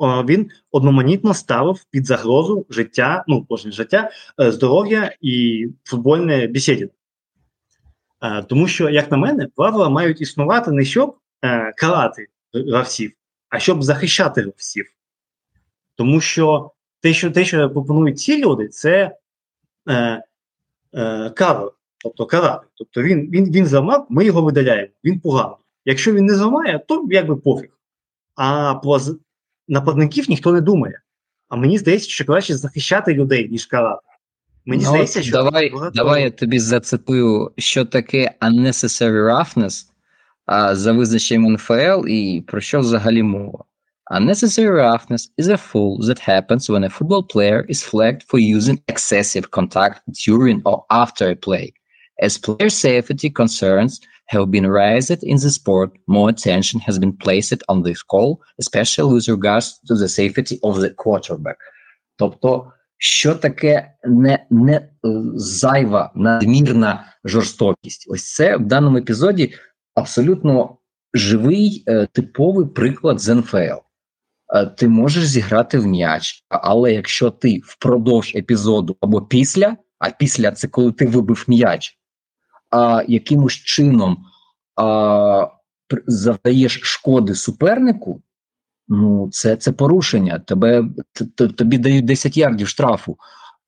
[0.00, 4.10] він одноманітно ставив під загрозу життя, ну кожне життя,
[4.40, 6.90] е, здоров'я і футбольне бесідіння.
[8.22, 13.12] Е, тому що, як на мене, правила мають існувати не щоб е, карати гравців,
[13.48, 14.86] а щоб захищати гравців.
[15.94, 16.70] Тому що
[17.00, 19.16] те, що те, що пропонують ці люди, це
[19.88, 20.22] е,
[20.94, 22.66] е, кара, тобто карати.
[22.74, 25.56] Тобто він він, він зламав, ми його видаляємо, він поганий.
[25.84, 27.70] Якщо він не зламає, то якби пофіг.
[28.34, 29.00] А про
[29.70, 31.00] нападників ніхто не думає.
[31.48, 34.02] А мені здається, що краще захищати людей, ніж карати.
[34.66, 35.92] Мені ну, здається, що давай багато...
[35.94, 39.84] давай я тобі зацепив, що таке unnecessary roughness
[40.46, 43.64] а, за визначенням НФЛ і про що взагалі мова.
[44.10, 48.78] Unnecessary roughness is a foul that happens when a football player is flagged for using
[48.88, 51.72] excessive contact during or after a play.
[52.26, 57.62] As player safety concerns have been raised in the sport, more attention has been placed
[57.68, 61.58] on this call, especially with regards to the safety of the quarterback.
[62.16, 64.88] Тобто що таке не не
[65.34, 68.06] зайва надмірна жорстокість?
[68.10, 69.54] Ось це в даному епізоді
[69.94, 70.76] абсолютно
[71.14, 73.56] живий е, типовий приклад з НФЛ.
[74.54, 80.52] Е, ти можеш зіграти в м'яч, але якщо ти впродовж епізоду або після, а після
[80.52, 81.99] це коли ти вибив м'яч,
[82.70, 84.24] а якимось чином
[84.76, 85.46] а,
[86.06, 88.22] завдаєш шкоди супернику,
[88.88, 90.38] ну це це порушення.
[90.38, 90.84] Тебе
[91.56, 93.16] тобі дають 10 ярдів штрафу.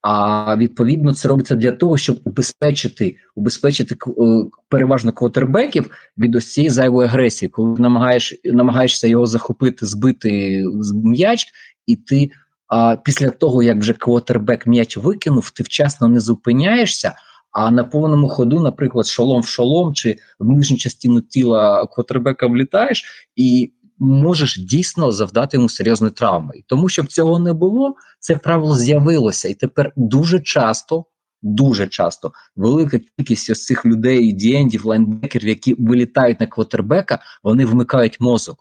[0.03, 6.71] А відповідно це робиться для того, щоб убезпечити убезпечити е, переважно квотербеків від ось цієї
[6.71, 10.65] зайвої агресії, коли намагаєш намагаєшся його захопити, збити
[11.05, 11.47] м'яч,
[11.87, 12.31] і ти
[12.69, 17.15] а, після того, як вже квотербек м'яч викинув, ти вчасно не зупиняєшся.
[17.53, 23.29] А на повному ходу, наприклад, шолом в шолом чи в нижню частину тіла квотербека влітаєш
[23.37, 26.57] і можеш дійсно завдати йому серйозної травми.
[26.57, 29.49] І тому, щоб цього не було, це правило з'явилося.
[29.49, 31.05] І тепер дуже часто,
[31.43, 38.21] дуже часто велика кількість ось цих людей, дієндів, лайнбекерів, які вилітають на квотербека, вони вмикають
[38.21, 38.59] мозок.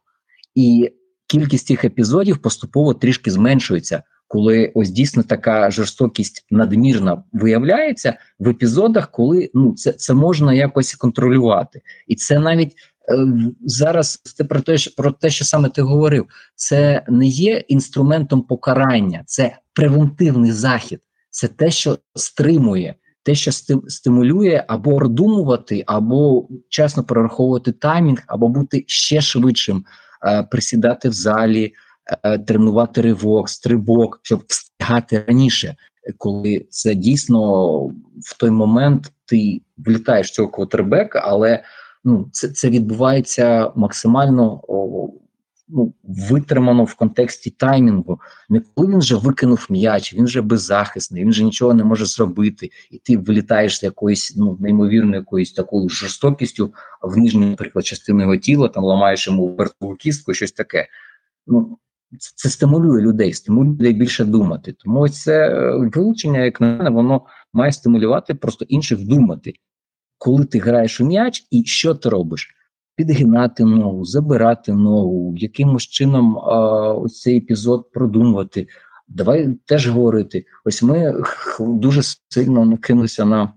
[0.55, 0.91] І
[1.27, 4.03] кількість цих епізодів поступово трішки зменшується.
[4.31, 10.95] Коли ось дійсно така жорстокість надмірна виявляється в епізодах, коли ну це це можна якось
[10.95, 12.71] контролювати, і це навіть
[13.09, 13.27] е,
[13.65, 16.25] зараз це про те, про те, що саме ти говорив,
[16.55, 20.99] це не є інструментом покарання, це превентивний захід,
[21.29, 23.51] це те, що стримує, те, що
[23.87, 29.85] стимулює або продумувати, або чесно прораховувати таймінг, або бути ще швидшим,
[30.25, 31.73] е, присідати в залі,
[32.47, 35.75] тренувати ривок, стрибок, щоб встигати раніше,
[36.17, 37.77] коли це дійсно
[38.21, 41.63] в той момент ти влітаєш цього квотербека, але
[42.03, 45.09] ну це це відбувається максимально о,
[45.71, 48.19] ну, витримано в контексті таймінгу.
[48.49, 52.69] Не коли він вже викинув м'яч, він вже беззахисний, він вже нічого не може зробити,
[52.91, 58.37] і ти вилітаєш з якоюсь ну неймовірною якоюсь такою жорстокістю в нижню, наприклад, частину його
[58.37, 60.87] тіла, там ламаєш йому вертову кістку, щось таке.
[61.47, 61.77] Ну
[62.19, 64.75] це, стимулює людей, стимулює людей більше думати.
[64.77, 67.21] Тому це е, вилучення, як на мене, воно
[67.53, 69.53] має стимулювати просто інших думати,
[70.17, 72.55] коли ти граєш у м'яч і що ти робиш
[72.95, 76.59] підгинати ногу, забирати ногу, якимось чином а,
[76.93, 78.67] ось цей епізод продумувати.
[79.07, 80.45] Давай теж говорити.
[80.65, 81.23] Ось ми
[81.59, 83.53] дуже сильно накинулися на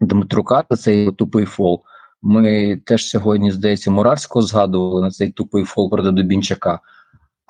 [0.00, 1.82] Дмитрука та цей тупий фол.
[2.22, 6.80] Ми теж сьогодні, здається, Муравського згадували на цей тупий фол проти Дубінчака.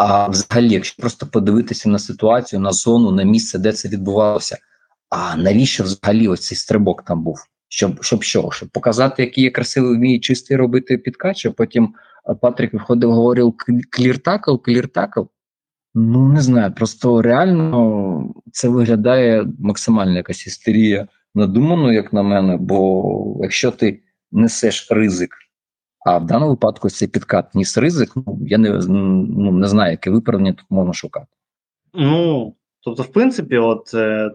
[0.03, 4.59] А взагалі, якщо просто подивитися на ситуацію, на зону, на місце, де це відбувалося,
[5.09, 7.39] а навіщо взагалі ось цей стрибок там був?
[7.69, 8.51] Щоб щоб що?
[8.53, 11.95] Щоб показати, який я красивий вмію чистий робити підкач, а потім
[12.41, 13.55] Патрік виходив, говорив
[13.91, 15.23] кліртакл, кліртакл.
[15.95, 22.57] Ну не знаю, просто реально це виглядає максимальна якась істерія надумано, як на мене.
[22.57, 24.03] Бо якщо ти
[24.33, 25.35] несеш ризик,
[26.07, 30.11] а в даному випадку цей підкат ніс ризик, ну я не ну, не знаю, яке
[30.11, 31.27] виправдання тут можна шукати.
[31.95, 34.31] Ну тобто, в принципі, от е,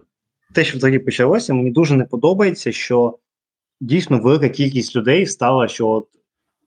[0.52, 3.18] те, що взагалі почалося, мені дуже не подобається, що
[3.80, 6.08] дійсно велика кількість людей стала, що от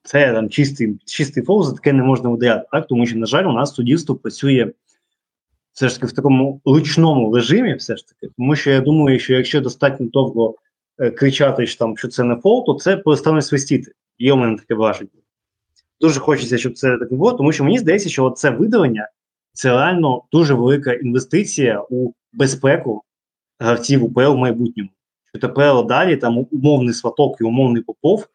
[0.03, 2.87] це там чистий чистий фол, за таке не можна видаляти, так?
[2.87, 4.71] Тому що, на жаль, у нас суддівство працює
[5.73, 9.33] все ж таки в такому ручному режимі, все ж таки, тому що я думаю, що
[9.33, 10.55] якщо достатньо довго
[10.99, 13.91] е, кричати, що там що це не фол, то це перестане свистіти.
[14.19, 15.09] Є у мене таке враження.
[16.01, 19.09] Дуже хочеться, щоб це так було, тому що мені здається, що це видалення
[19.53, 23.03] це реально дуже велика інвестиція у безпеку
[23.59, 24.89] гравців УПЛ в майбутньому
[25.29, 28.27] що тепер далі там умовний сваток і умовний попов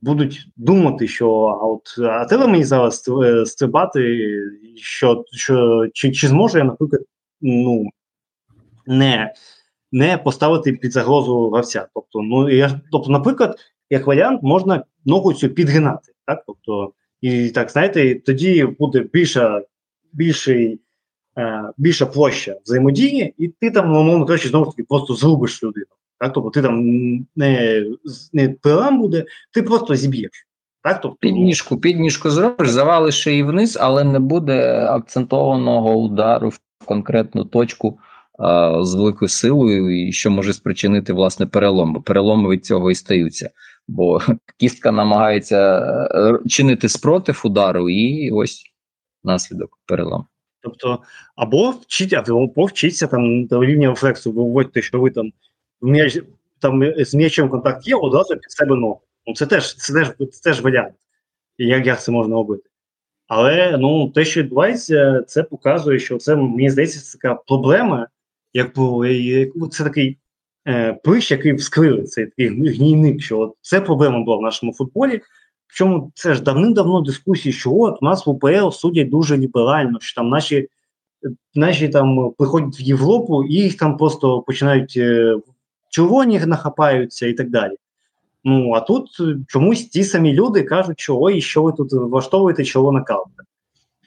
[0.00, 4.30] будуть думати, що а от а треба мені зараз е, стрибати,
[4.76, 7.02] що що чи чи зможу я, наприклад,
[7.40, 7.90] ну
[8.86, 9.34] не
[9.92, 11.88] не поставити під загрозу гравця.
[11.94, 13.58] Тобто, ну я тобто, наприклад,
[13.90, 19.62] як варіант, можна ногу цю підгинати, так тобто, і так знаєте, тоді буде більша
[20.12, 20.80] більший.
[21.38, 25.86] Е, більша площа взаємодії, і ти там, умовно кажучи, знову ж таки просто зрубиш людину.
[26.18, 26.32] Так?
[26.32, 26.84] Тобто ти там
[27.36, 27.84] не
[28.32, 30.30] не перелам буде, ти просто зіб'єш.
[30.82, 31.00] Так?
[31.00, 37.98] Тобто, Підніжку, підніжку зробиш, завалиш її вниз, але не буде акцентованого удару в конкретну точку
[38.38, 41.92] а, з великою силою, і що може спричинити власне перелом.
[41.92, 43.50] Бо переломи від цього і стаються.
[43.88, 44.20] Бо
[44.58, 45.80] кістка намагається
[46.14, 48.64] е, чинити спротив удару, і ось
[49.24, 50.26] наслідок перелом.
[50.60, 51.02] Тобто,
[51.36, 55.32] або вчить, або вчиться там до рівня рефлексу, ви вводите, що ви там
[55.82, 56.18] м'яч
[56.58, 59.00] там з м'ячем контакт є, одразу під себе ногу.
[59.26, 60.94] Ну це теж це теж, це теж варіант,
[61.58, 62.70] як як це можна робити.
[63.26, 68.08] Але ну, те, що відбувається, це показує, що це, мені здається, це така проблема,
[68.52, 68.72] як
[69.70, 70.18] це такий
[70.66, 75.20] е, прищ, який вскрили, цей такий гнійник, що от це проблема була в нашому футболі.
[75.66, 80.14] Причому це ж давним-давно дискусії, що от у нас в УПЛ судять дуже ліберально, що
[80.14, 80.68] там наші
[81.54, 85.36] наші там приходять в Європу і їх там просто починають е,
[85.90, 87.76] червоні нахапаються і так далі.
[88.44, 89.08] Ну а тут
[89.48, 93.42] чомусь ті самі люди кажуть, що ой, що ви тут влаштовуєте червона карта.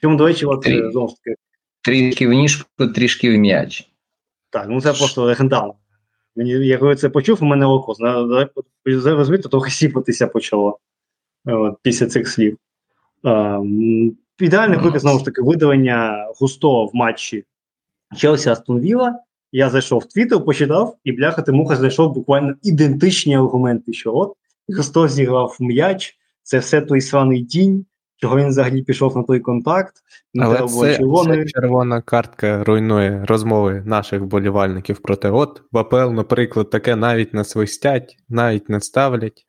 [0.00, 1.36] Чому, до речі, от знову ж таки.
[1.82, 3.90] Трішки в ніжку, трішки в м'яч.
[4.50, 5.74] Так, ну це просто легендарно.
[6.36, 7.94] Я це почув, у мене око
[8.84, 10.78] розумієте, трохи сіпатися почало
[11.44, 12.58] от, після цих слів.
[13.22, 13.60] А,
[14.38, 17.44] Ідеальний приклад, знову ж таки, видалення густого в матчі
[18.16, 19.18] Челсі Астон Вілла
[19.52, 24.34] я зайшов в Твіттер, почитав, і бляха Тимуха знайшов буквально ідентичні аргументи, що от
[24.74, 27.86] Христос зіграв м'яч, це все той сраний тінь,
[28.20, 29.94] чого він взагалі пішов на той контакт.
[30.40, 36.96] Але це, це червона картка руйнує розмови наших вболівальників проти от в АПЛ, наприклад, таке
[36.96, 39.46] навіть не свистять, навіть не ставлять.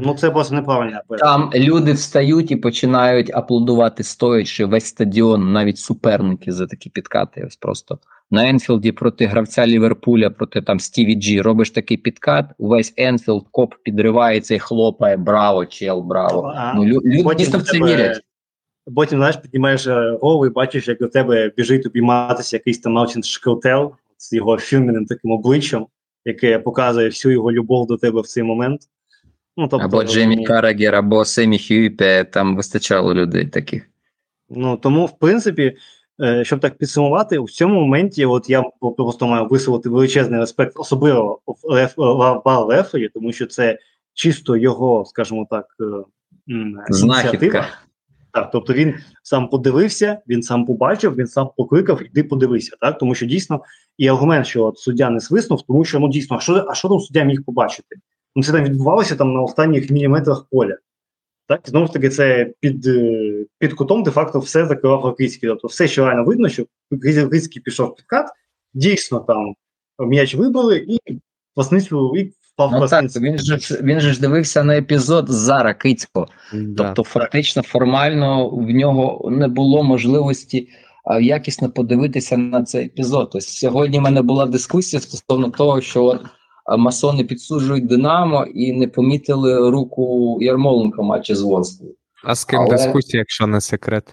[0.00, 1.00] Ну, це просто неправильно.
[1.18, 7.44] Там люди встають і починають аплодувати стоячи весь стадіон, навіть суперники за такі підкати.
[7.46, 7.98] Ось просто
[8.30, 13.74] на Енфілді проти гравця Ліверпуля, проти там Стіві Джі, робиш такий підкат, увесь Енфілд Kop
[13.82, 15.16] підривається і хлопає.
[15.16, 16.52] Браво, чел, браво.
[16.56, 18.20] А, ну, лю- люди дійсно в це вірять.
[18.94, 23.22] Потім, знаєш, піднімаєш е, голову і бачиш, як до тебе біжить обійматися якийсь там Мартін
[23.22, 25.86] Шкртел з його фірменним таким обличчям,
[26.24, 28.80] яке показує всю його любов до тебе в цей момент.
[29.56, 33.88] Ну, тобто, Або Джеймі ну, Карагер, або Семі Хюпе, там вистачало людей таких.
[34.50, 35.76] Ну тому, в принципі,
[36.42, 38.64] щоб так підсумувати, в цьому моменті, от я
[38.96, 41.40] просто маю висловити величезний респект, особливо
[42.46, 43.78] Лефері, тому що це
[44.14, 45.84] чисто його, скажімо так, е,
[47.02, 47.66] ініціатива.
[48.32, 52.76] Так, тобто він сам подивився, він сам побачив, він сам покликав, іди подивися.
[52.80, 53.62] Так, тому що дійсно
[53.98, 56.88] і аргумент, що от суддя не свиснув, тому що ну дійсно, а що, а що
[56.88, 57.96] там суддя міг побачити?
[58.36, 60.76] Ну це там відбувалося там на останніх міліметрах поля.
[61.48, 65.48] Так, знову ж таки, це під, е, під кутом де-факто все закривав Ракицький.
[65.48, 68.26] Тобто все, що реально видно, що Ракицький пішов під кат,
[68.74, 69.54] дійсно там
[70.08, 70.98] м'яч вибили і
[71.56, 75.62] власницю і впав Ну так, він же ж- він же ж дивився на епізод за
[75.62, 76.26] Ракицького.
[76.52, 76.84] Да.
[76.84, 80.68] Тобто, фактично, формально в нього не було можливості
[81.04, 83.28] а, якісно подивитися на цей епізод.
[83.32, 86.20] Тобто, сьогодні в мене була дискусія стосовно того, що от,
[86.76, 91.94] масони підсуджують Динамо і не помітили руку Ярмоленка в матчі з Ворсклою.
[92.24, 94.04] А з ким Але- дискусія, якщо не секрет?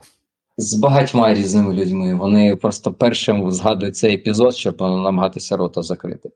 [0.58, 2.16] З багатьма різними людьми.
[2.16, 6.30] Вони просто першим згадують цей епізод, щоб намагатися рота закрити.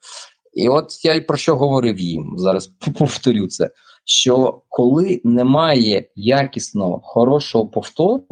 [0.54, 2.68] І от я й про що говорив їм зараз
[3.00, 3.70] повторю це:
[4.06, 8.24] що коли немає якісного хорошого повтору,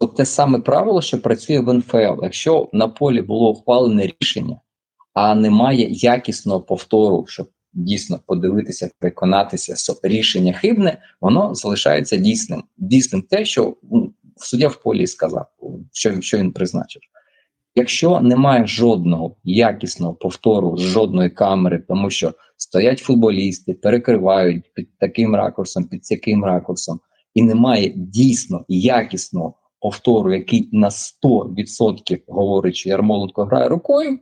[0.00, 2.22] то те саме правило, що працює в НФЛ.
[2.22, 4.56] Якщо на полі було ухвалене рішення,
[5.14, 12.64] а немає якісного повтору, щоб дійсно подивитися, переконатися, що рішення хибне, воно залишається дійсним.
[12.76, 13.76] Дійсним те, що
[14.36, 15.46] суддя в полі сказав,
[15.92, 17.02] що, що він призначив.
[17.74, 25.34] Якщо немає жодного якісного повтору з жодної камери, тому що стоять футболісти, перекривають під таким
[25.34, 27.00] ракурсом, під таким ракурсом,
[27.34, 34.18] і немає дійсно якісного повтору, який на 100% говорить, що Ярмоленко грає рукою,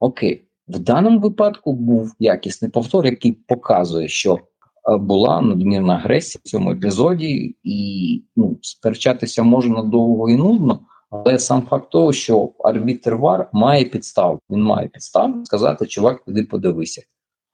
[0.00, 0.42] окей.
[0.68, 6.70] В даному випадку був якісний повтор, який показує, що е, була надмірна агресія в цьому
[6.70, 10.80] епізоді, і ну, сперечатися можна довго і нудно.
[11.10, 14.40] Але сам факт того, що арбітр ВАР має підставу.
[14.50, 17.02] Він має підставу сказати, чувак, іди подивися.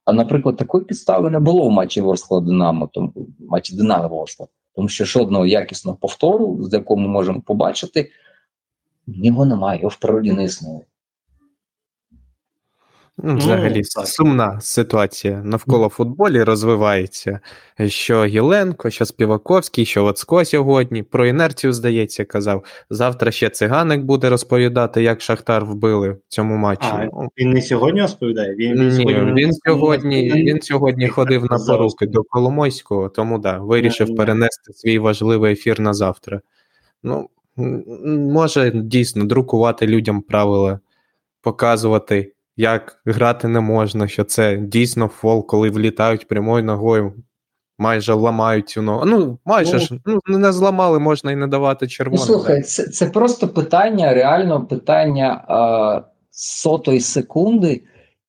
[0.04, 4.88] А, наприклад, такої підстави не було в матчі Ворскла Динамо, тому матчі Динамо Ворскла, тому
[4.88, 8.10] що жодного якісного повтору, з якого ми можемо побачити,
[9.06, 10.80] його немає, його в природі не існує.
[13.18, 14.06] Ну, взагалі, так.
[14.06, 17.40] сумна ситуація навколо футболі розвивається.
[17.86, 21.02] Що Єленко, що Співаковський, що Лацко сьогодні.
[21.02, 22.64] Про інерцію, здається, казав.
[22.90, 26.88] Завтра ще циганик буде розповідати, як Шахтар вбили в цьому матчі.
[26.92, 28.54] А, Ну, він не сьогодні розповідає.
[28.54, 34.06] Він, Ні, сьогодні він сьогодні, він сьогодні ходив на поруки до Коломойського, тому да, вирішив
[34.06, 34.16] Ні, ні.
[34.18, 36.40] перенести свій важливий ефір на завтра.
[37.02, 37.28] Ну,
[38.06, 40.80] може дійсно друкувати людям правила,
[41.42, 42.32] показувати,
[42.62, 47.12] як грати не можна, що це дійсно фол, коли влітають прямою ногою,
[47.78, 49.04] майже ламають цю ногу.
[49.06, 53.06] Ну, майже Ну, ж ну, не зламали, можна і не давати Ну, слухай, це, це
[53.06, 57.82] просто питання, реально питання а, сотої секунди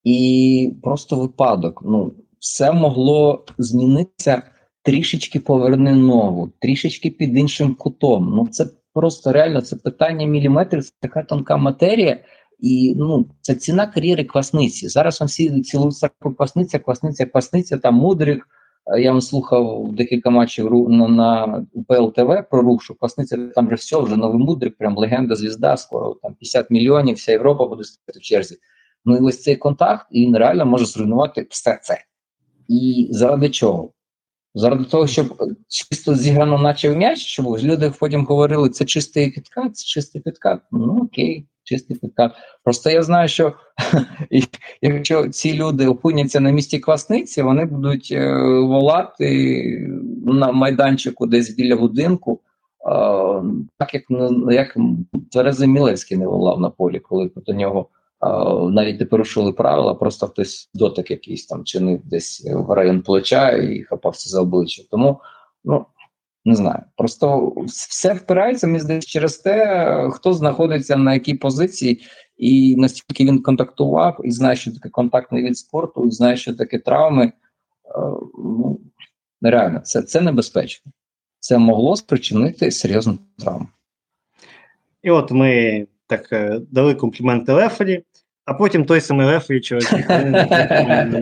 [0.04, 1.82] і просто випадок.
[1.84, 4.42] Ну, все могло змінитися
[4.82, 8.32] трішечки поверни ногу, трішечки під іншим кутом.
[8.36, 12.18] Ну, це просто реально це питання міліметрів, це така тонка матерія.
[12.58, 14.88] І ну, це ціна кар'єри квасниці.
[14.88, 18.48] Зараз вам всі цілуються квасниця, квасниця, квасниця, там мудрик.
[18.86, 23.66] Е, Я вам слухав декілька матчів на, на УПЛ ТВ про рух, що Квасниця там
[23.66, 27.84] вже все, вже новий мудрик, прям легенда, звізда, скоро там 50 мільйонів, вся Європа буде
[27.84, 28.58] стояти в черзі.
[29.04, 32.04] Ну і ось цей контакт і він реально може зруйнувати все це.
[32.68, 33.90] І заради чого?
[34.54, 39.30] Заради того, щоб е, чисто зіграно, наче в м'яч, щоб люди потім говорили, це чистий
[39.30, 40.60] підкат, це чистий підкат.
[40.72, 42.32] Ну окей, чистий підкат.
[42.64, 43.52] Просто я знаю, що
[44.82, 49.88] якщо ці люди опиняться на місці квасниці, вони будуть е, волати
[50.26, 52.90] на майданчику десь біля будинку, е,
[53.78, 54.76] так як, ну, як
[55.32, 57.88] Тереза Мілевський не волав на полі, коли до нього
[58.22, 58.28] е,
[58.70, 63.82] навіть не порушили правила, просто хтось дотик якийсь там чинив десь в район плеча і
[63.82, 64.82] хапався за обличчя.
[64.90, 65.20] Тому,
[65.64, 65.86] ну.
[66.44, 72.06] Не знаю, просто все впирається мені здається через те, хто знаходиться на якій позиції,
[72.36, 76.78] і настільки він контактував, і знає, що таке контактний від спорту, і знає, що таке
[76.78, 77.24] травми.
[77.24, 77.32] Е,
[78.38, 78.80] Ну
[79.42, 80.92] нереально, це, це небезпечно.
[81.40, 83.68] Це могло спричинити серйозну травму.
[85.02, 88.04] І от ми так е, дали компліменти Лефері,
[88.44, 89.92] а потім той самий через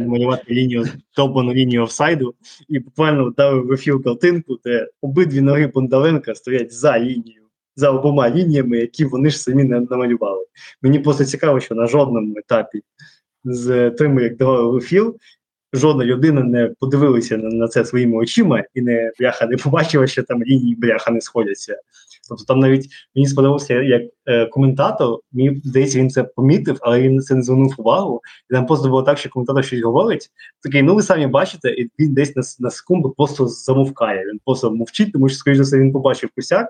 [0.07, 0.87] малювати лінію,
[1.17, 2.35] довбану лінію офсайду,
[2.69, 7.43] і буквально дали в ефір картинку, де обидві ноги Бондаленка стоять за лінією,
[7.77, 10.47] за обома лініями, які вони ж самі не намалювали.
[10.83, 12.83] Мені просто цікаво, що на жодному етапі
[13.45, 15.13] з тими, як давали в ефір,
[15.73, 20.23] жодна людина не подивилася на, на це своїми очима і не бляха не побачила, що
[20.23, 21.81] там лінії бляха не сходяться.
[22.29, 27.21] Тобто там навіть мені сподобався як е, коментатор, мені здається, він це помітив, але він
[27.21, 28.21] це не звернув увагу.
[28.51, 30.31] І там просто було так, що коментатор щось говорить.
[30.63, 34.27] Такий, ну ви самі бачите, і він десь на, на секунду просто замовкає.
[34.27, 36.67] Він просто мовчить, тому що, скоріш за все, він побачив косяк.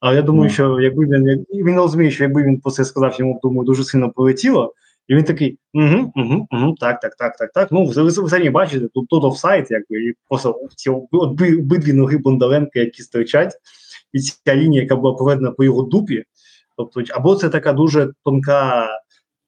[0.00, 0.52] Але я думаю, mm.
[0.52, 3.84] що якби він як, він розуміє, що якби він про це сказав, йому думаю, дуже
[3.84, 4.74] сильно полетіло.
[5.08, 7.72] І він такий, угу, угу, угу, так, так, так, так, так.
[7.72, 12.18] Ну, ви, ви самі бачите, тут тут офсайт, якби, і просто ці обидві, обидві ноги
[12.18, 13.54] Бондаленка, які стирчать,
[14.12, 16.24] і ця лінія, яка була проведена по його дупі.
[16.76, 18.88] Тобто, або це така дуже тонка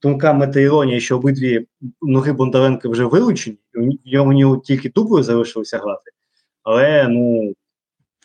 [0.01, 1.67] тонка метаіронія, що обидві
[2.03, 3.59] ноги Бондаленка вже вилучені,
[4.05, 6.11] і у нього тільки дупою залишилося грати.
[6.63, 7.55] Але, ну,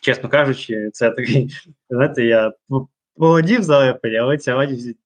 [0.02, 1.50] чесно кажучи, це такий,
[1.90, 2.52] знаєте, я
[3.16, 4.96] Володів за рефері, але ця радість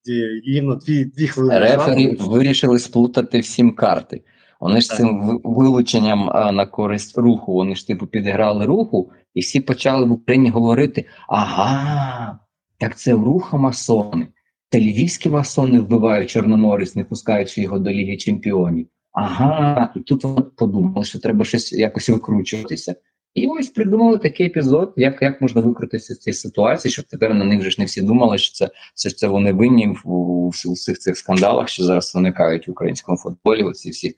[0.46, 1.60] рівно дві, дві хвилини.
[1.60, 4.22] Рефері вирішили сплутати всім карти.
[4.60, 9.60] Вони ж цим вилученням а, на користь руху, вони ж типу підіграли руху, і всі
[9.60, 12.38] почали в Україні говорити: ага,
[12.78, 14.28] так це в руха масони.
[14.68, 18.86] Та львівські масони вбивають Чорноморець, не пускаючи його до Ліги Чемпіонів.
[19.12, 22.94] Ага, і тут вони подумали, що треба щось якось викручуватися.
[23.36, 27.44] І ось придумали такий епізод, як як можна викрутитися з цієї ситуації, щоб тепер на
[27.44, 30.98] них вже ж не всі думали, що це це, це вони винні в, у всіх
[30.98, 33.62] цих скандалах, що зараз виникають в українському футболі.
[33.62, 34.16] Оці всі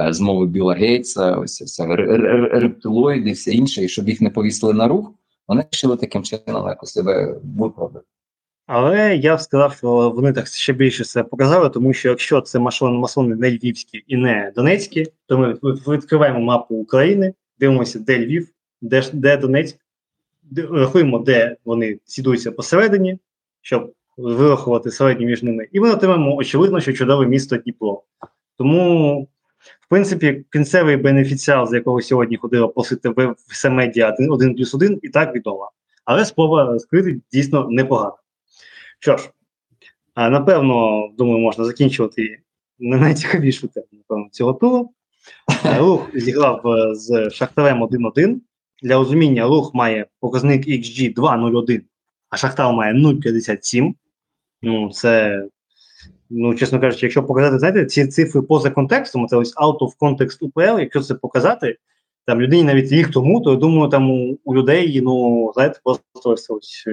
[0.00, 1.86] е, змови Біла Гейтса, ось це
[2.52, 5.12] рептилоїди, все інше, і щоб їх не повісили на рух,
[5.48, 8.06] вони вирішили таким чином якось себе виправдати.
[8.66, 12.58] Але я б сказав, що вони так ще більше це показали, тому що якщо це
[12.58, 15.52] масони не львівські і не донецькі, то ми
[15.94, 18.48] відкриваємо мапу України, дивимося, де Львів,
[18.80, 19.76] де де Донецьк,
[20.42, 23.18] де, рахуємо, де вони сідуються посередині,
[23.62, 28.02] щоб вирахувати середню між ними, і ми отримаємо очевидно, що чудове місто Дніпро.
[28.56, 29.22] Тому,
[29.80, 35.08] в принципі, кінцевий бенефіціал, з якого сьогодні ходила просити все медіа 1 плюс 1, і
[35.08, 35.70] так відома.
[36.04, 38.16] Але спроба розкрити дійсно непогана.
[38.98, 39.30] Що ж,
[40.16, 42.38] напевно, думаю, можна закінчувати
[42.78, 44.90] на найцікавішу тему напевно, цього туру.
[45.78, 48.36] Рух зіграв е, з Шахтарем 1-1.
[48.82, 51.80] Для розуміння, рух має показник XG 2.01,
[52.30, 53.94] а Шахтар має 0,57.
[54.62, 55.42] Ну, це,
[56.30, 60.38] ну, чесно кажучи, якщо показати, знаєте, ці цифри поза контекстом, це ось out of context
[60.40, 61.76] UPL, якщо це показати,
[62.26, 66.30] там людині навіть рік тому, то я думаю, там у, у людей, ну, знаєте, просто
[66.30, 66.84] ось, ось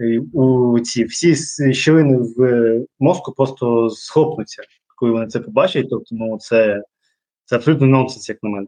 [0.00, 1.34] е, у ці всі
[1.74, 4.62] щілини в мозку просто схопнуться,
[4.96, 5.86] коли вони це побачать.
[5.90, 6.82] Тобто, ну, це
[7.44, 8.66] це абсолютно нонсенс, як на мене.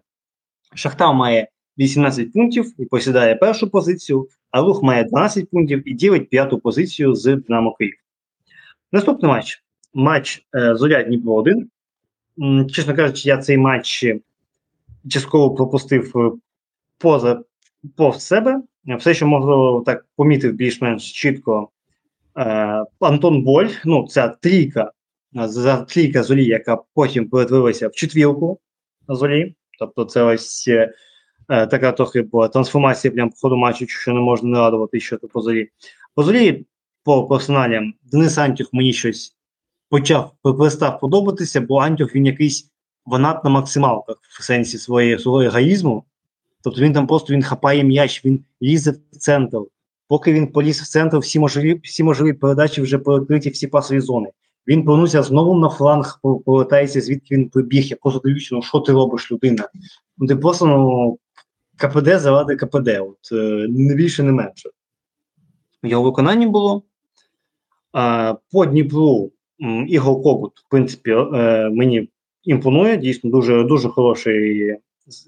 [0.75, 6.31] Шахтар має 18 пунктів і посідає першу позицію, а рух має 12 пунктів і ділить
[6.31, 7.95] п'яту позицію з Динамо Київ.
[8.93, 9.63] Наступний матч
[9.95, 11.71] матч е, Зоря Дніпро 1.
[12.71, 14.05] Чесно кажучи, я цей матч
[15.09, 16.31] частково пропустив е,
[16.99, 17.43] поза
[17.97, 18.63] повз себе.
[18.99, 21.69] Все, що можливо так помітив більш-менш чітко.
[22.39, 24.93] Е, Антон Боль, ну, ця трійка,
[25.33, 28.61] за трійка зорі, яка потім перетворилася в четвірку
[29.09, 29.55] зорі.
[29.79, 30.71] Тобто, це ось
[31.53, 35.17] е, така трохи була трансформація прямо по ходу матчу, що не можна не радувати, що
[35.17, 35.69] то по зорі.
[36.15, 36.67] По зорі,
[37.05, 39.37] по персоналям, Денис Антюх мені щось
[39.89, 42.71] почав перестав подобатися, бо Антюх він якийсь
[43.07, 46.05] ванат на максималках в сенсі своєї свого егоїзму.
[46.63, 49.59] Тобто він там просто він хапає м'яч, він лізе в центр.
[50.09, 54.29] Поки він поліз в центр, всі можливі всі можливі передачі вже перекриті всі пасові зони.
[54.67, 57.85] Він повернувся знову на фланг, повертається, звідки він прибіг.
[57.85, 59.69] Я просто дивлюся, ну що ти робиш, людина?
[60.19, 61.19] Ну ти просто ну,
[61.83, 64.71] КПД заради КПД, от е, не більше, не менше.
[65.83, 66.83] Його виконанні було.
[68.53, 69.33] По Дніпру
[69.89, 72.09] Ігор Когут, в принципі, е, мені
[72.45, 72.97] імпонує.
[72.97, 74.69] Дійсно, дуже дуже хороший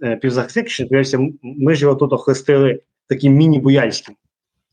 [0.03, 0.69] е, півзахисник.
[0.69, 4.15] Що ми ж його тут охрестили таким міні-буяльським.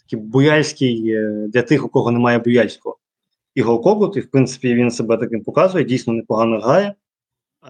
[0.04, 1.18] Такий буяльський
[1.48, 2.98] для тих, у кого немає буяльського.
[3.56, 6.94] Ігор Когут, і в принципі він себе таким показує, дійсно непогано грає.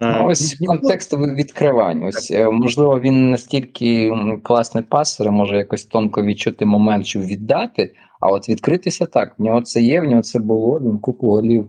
[0.02, 2.04] Ну, ось контекст відкривань.
[2.04, 4.14] Ось е, можливо, він настільки
[4.44, 7.94] класний пасер, може якось тонко відчути момент, щоб віддати.
[8.20, 9.34] А от відкритися так.
[9.38, 10.80] В нього це є, в нього це було.
[10.80, 11.68] Він купу голів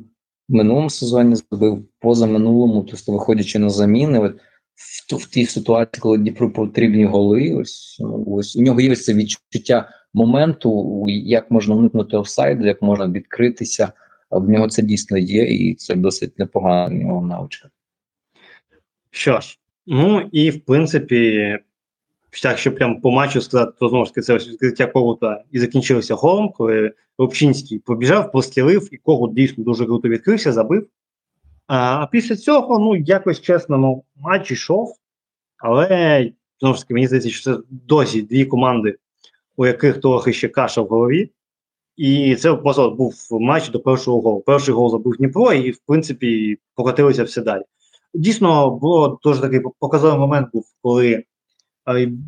[0.49, 4.19] в минулому сезоні зробив поза минулому, тобто виходячи на заміни.
[4.19, 4.37] От
[5.13, 9.15] в, в тій ситуації, коли Дніпру потрібні голи, ось ну, ось у нього є це
[9.15, 13.93] відчуття моменту, як можна уникнути офсайду, як можна відкритися.
[14.31, 17.69] В нього це дійсно є, і це досить непогана в нього навичка.
[19.15, 21.59] Що ж, ну і в принципі,
[22.43, 26.15] так, що прям по матчу сказати, то знову ж таки це відкриття Когута і закінчилося
[26.15, 30.87] голом, коли Робчинський побіжав, прострілив, і Когут дійсно дуже круто відкрився, забив.
[31.67, 34.97] А після цього, ну, якось чесно, ну, матч йшов,
[35.57, 36.31] але
[36.61, 38.97] знову ж таки, мені здається, що це досі дві команди,
[39.57, 41.31] у яких трохи ще каша в голові.
[41.97, 44.41] І це просто був матч до першого голу.
[44.41, 47.63] Перший гол забив Дніпро, і, в принципі, покотилося все далі.
[48.15, 51.25] Дійсно, було дуже такий показовий момент був, коли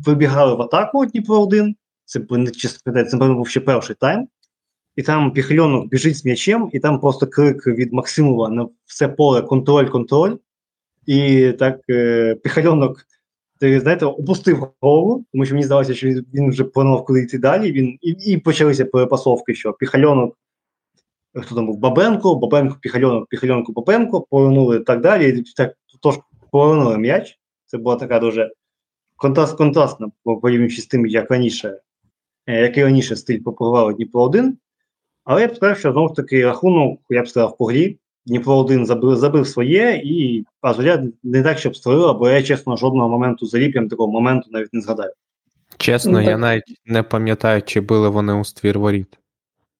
[0.05, 1.75] вибігали в атаку Дніпро 1
[2.05, 2.19] це
[3.05, 4.27] це був ще перший тайм.
[4.95, 9.41] І там Піхальонок біжить з м'ячем, і там просто крик від Максимова на все поле
[9.41, 10.35] контроль, контроль.
[11.05, 13.05] І так е, Піхальонок,
[13.59, 17.71] ти знаєте, опустив голову, тому що мені здалося, що він вже планував куди йти далі.
[17.71, 20.37] Він, І і почалися перепасовки, що Піхальонок,
[21.41, 25.29] хто там був Бабенко, Бабенко, Піхальонок, Піхальонку, Бабенко, повернули так далі.
[25.29, 26.15] І так тож
[26.51, 27.39] повернули м'яч.
[27.65, 28.51] Це була така дуже
[29.15, 31.79] контраст, контрастна порівнюючи з тим, як раніше,
[32.47, 34.57] е, який раніше стиль пропагував Дніпро 1
[35.25, 37.97] але я б сказав, що знову ж таки рахунок, я б сказав, по грі.
[38.25, 43.09] Дніпро 1 забив, забив своє, і Азуря не так, щоб створила, бо я, чесно, жодного
[43.09, 45.11] моменту за прям такого моменту навіть не згадаю.
[45.77, 49.19] Чесно, ну, я навіть не пам'ятаю, чи били вони у ствір воріт.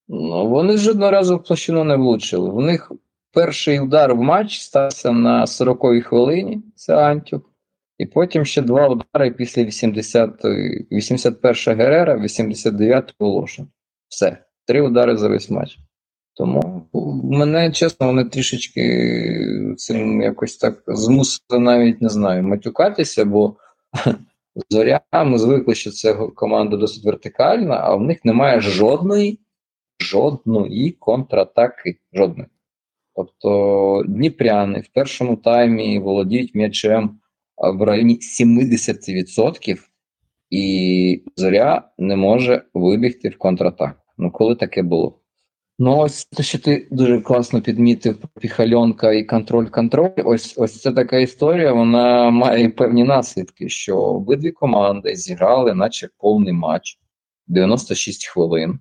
[0.07, 2.49] Ну, вони жодного разу в площину не влучили.
[2.49, 2.91] У них
[3.33, 7.51] перший удар в матч стався на 40-й хвилині, це Антюк.
[7.97, 13.67] І потім ще два удари після 80-ї, 81 Герера, 89-ї Волошин.
[14.07, 14.37] Все.
[14.67, 15.77] Три удари за весь матч.
[16.33, 16.87] Тому
[17.23, 23.55] мене, чесно, вони трішечки цим якось так змусили навіть не знаю, матюкатися, бо
[24.69, 29.39] зоря, ми звикли, що це команда досить вертикальна, а в них немає жодної,
[29.99, 31.97] жодної контратаки.
[32.13, 32.49] Жодної.
[33.15, 37.19] Тобто Дніпряни в першому таймі володіють м'ячем
[37.57, 39.77] в районі 70%,
[40.49, 44.01] і зоря не може вибігти в контратаку.
[44.17, 45.19] Ну, коли таке було?
[45.79, 50.11] Ну, ось те, що ти дуже класно підмітив піхальонка і контроль-контроль.
[50.25, 51.73] Ось ось це така історія.
[51.73, 56.99] Вона має певні наслідки, що обидві команди зіграли, наче повний матч
[57.47, 58.79] 96 хвилин,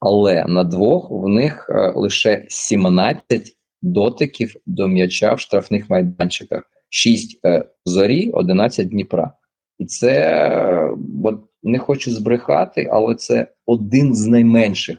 [0.00, 7.40] але на двох в них е, лише 17 дотиків до м'яча в штрафних майданчиках, 6
[7.44, 9.32] е, зорі, 11 Дніпра.
[9.78, 10.90] І це е,
[11.24, 14.98] от не хочу збрехати, але це один з найменших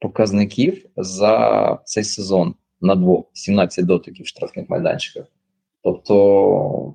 [0.00, 5.24] показників за цей сезон на двох 17 дотиків в штрафних майданчиків.
[5.82, 6.94] Тобто,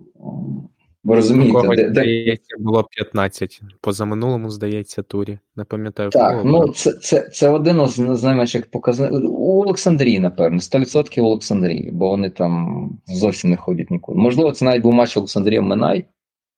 [1.08, 3.62] ви розумієте, де, здається, було 15.
[3.82, 5.40] Позаминулому, здається, турі.
[5.56, 6.42] Не пам'ятаю, так.
[6.46, 9.40] Ну, це це, це один з найменших показників.
[9.40, 14.20] У Олександрії, напевно, 100% у Олександрії, бо вони там зовсім не ходять нікуди.
[14.20, 16.06] Можливо, це навіть був матч Олександрія Минай,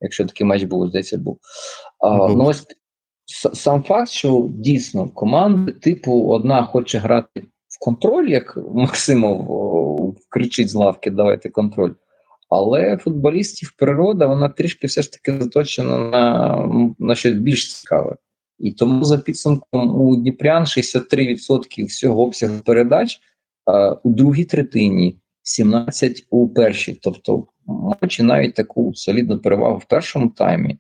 [0.02, 1.40] якщо такий матч був, здається, був.
[2.00, 2.66] А, ну, ось
[3.54, 10.76] Сам факт, що дійсно команди, типу, одна хоче грати в контроль, як Максимов кричить з
[10.76, 11.94] лавки, давайте контроль.
[12.50, 18.16] Але футболістів природа, вона трішки все ж таки заточена на на щось більш цікаве.
[18.60, 23.20] І тому за підсумком у Дніпрян 63% всього обсягу передач,
[23.66, 27.00] а у другій третині 17 у першій.
[27.02, 30.78] Тобто, маючи навіть таку солідну перевагу в першому таймі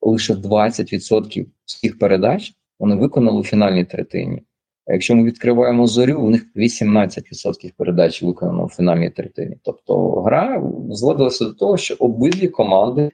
[0.00, 4.42] лише 20% всіх передач вони виконали у фінальній третині.
[4.86, 9.56] Якщо ми відкриваємо зорю, у них 18% передач виконано у фінальній третині.
[9.62, 13.10] Тобто гра зводилася до того, що обидві команди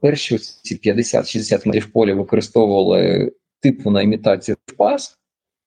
[0.00, 5.18] перші ці 50-60 метрів поля використовували типу на імітацію в пас,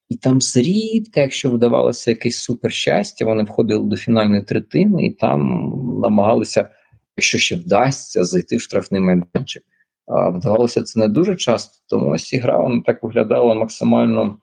[0.09, 5.71] і там зрідка, якщо вдавалося якесь супер щастя, вони входили до фінальної третини і там
[6.03, 6.69] намагалися,
[7.17, 9.63] якщо ще вдасться, зайти в штрафний майданчик.
[10.07, 14.37] Вдавалося це не дуже часто, тому ось і гра вона так виглядала максимально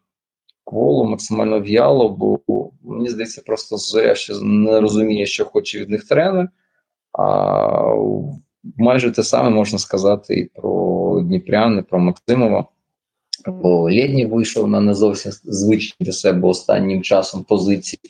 [0.67, 6.05] кволо, максимально в'яло, бо мені здається, просто зоря ще не розуміє, що хоче від них
[6.05, 6.49] тренер.
[7.19, 7.95] А
[8.77, 12.65] майже те саме можна сказати і про Дніпрян, і про Максимова.
[13.47, 18.01] Бо Лєдній вийшов на не зовсім звичні для себе останнім часом позиції,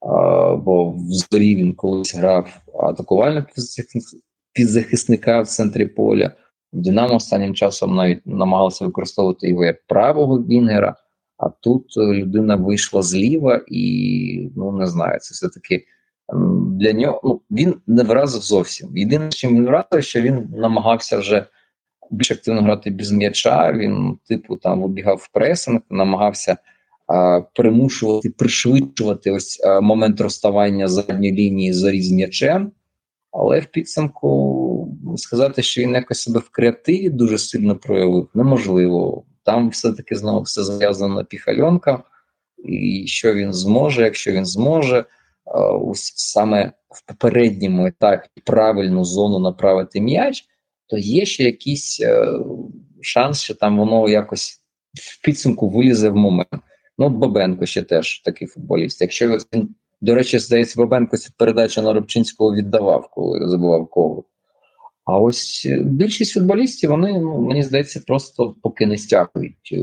[0.00, 2.46] а, бо в зорі він колись грав
[2.82, 3.46] атакувального
[4.52, 6.30] підзахисника в центрі поля.
[6.72, 10.96] Динамо останнім часом навіть намагалися використовувати його як правого Вінгера,
[11.42, 15.84] а тут е, людина вийшла зліва і ну не знаю, це все-таки
[16.66, 18.96] для нього ну, він не вразив зовсім.
[18.96, 21.46] Єдине, чим він вразив, що він намагався вже
[22.10, 23.72] більш активно грати без м'яча.
[23.72, 26.56] Він, типу, там вибігав в пресинг, намагався
[27.06, 32.72] а, примушувати, пришвидшувати ось а, момент розставання задньої лінії заріз м'ячем.
[33.30, 39.24] Але в підсумку сказати, що він якось себе в креативі дуже сильно проявив, неможливо.
[39.44, 42.02] Там все-таки знову все зав'язано на піхальонка,
[42.64, 45.04] і що він зможе, якщо він зможе
[45.80, 50.44] ось саме в попередньому етапі правильну зону направити м'яч,
[50.86, 52.26] то є ще якийсь е,
[53.00, 54.60] шанс, що там воно якось
[54.94, 56.62] в підсумку вилізе в момент.
[56.98, 59.00] Ну, Бабенко ще теж такий футболіст.
[59.00, 64.24] Якщо він, до речі, здається, Бабенко цю передачу на Рубчинського віддавав, коли забував коло.
[65.04, 69.76] А ось е, більшість футболістів, вони, ну, мені здається, просто поки не стягують е,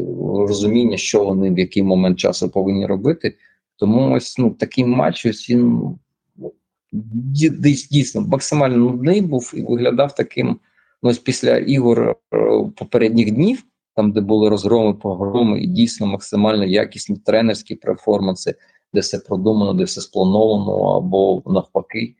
[0.48, 3.36] розуміння, що вони в який момент часу повинні робити.
[3.76, 5.82] Тому ось ну, такий матч ось він
[6.38, 6.54] ну,
[7.92, 10.60] дійсно максимально нудний був і виглядав таким.
[11.04, 12.16] Ну, ось після ігор е,
[12.76, 13.64] попередніх днів,
[13.96, 18.56] там, де були розгроми, погроми, і дійсно максимально якісні тренерські перформанси,
[18.94, 22.16] де все продумано, де все сплановано, або навпаки,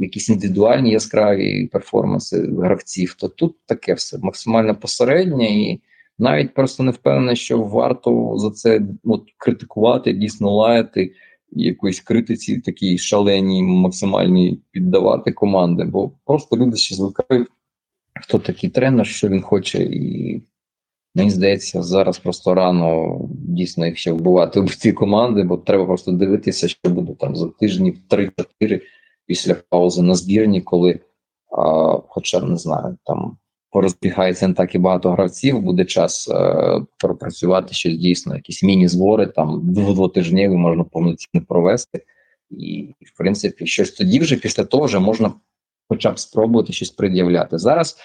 [0.00, 5.44] якісь індивідуальні яскраві перформанси гравців, то тут таке все максимально посереднє.
[5.44, 5.80] І
[6.18, 11.12] навіть просто не впевнений, що варто за це от, критикувати, дійсно лаяти
[11.50, 17.48] якоїсь критиці, такій шаленій, максимальній піддавати команди, бо просто люди ще звикають,
[18.20, 20.42] хто такий тренер, що він хоче, і
[21.14, 26.12] мені здається, зараз просто рано дійсно їх ще вбивати в ці команди, бо треба просто
[26.12, 28.80] дивитися, що буде там за тижнів 3-4
[29.26, 31.00] після паузи на збірні, коли,
[31.58, 33.36] а, хоча не знаю, там
[33.74, 39.60] порозбігається не так і багато гравців, буде час е, пропрацювати щось дійсно, якісь міні-збори, там
[39.64, 42.04] двотижневі можна повноцінно провести.
[42.50, 45.32] І, в принципі, щось тоді вже після того вже можна
[45.88, 47.58] хоча б спробувати щось пред'являти.
[47.58, 47.96] Зараз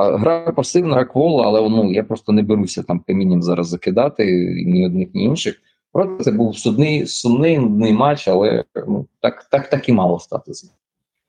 [0.00, 4.24] е, гра пасивна, як вола, але ну, я просто не беруся там камінням зараз закидати
[4.66, 5.56] ні одних, ні інших.
[5.96, 10.68] Проте це був судний, сумний нудний матч, але ну, так, так, так і мало статися.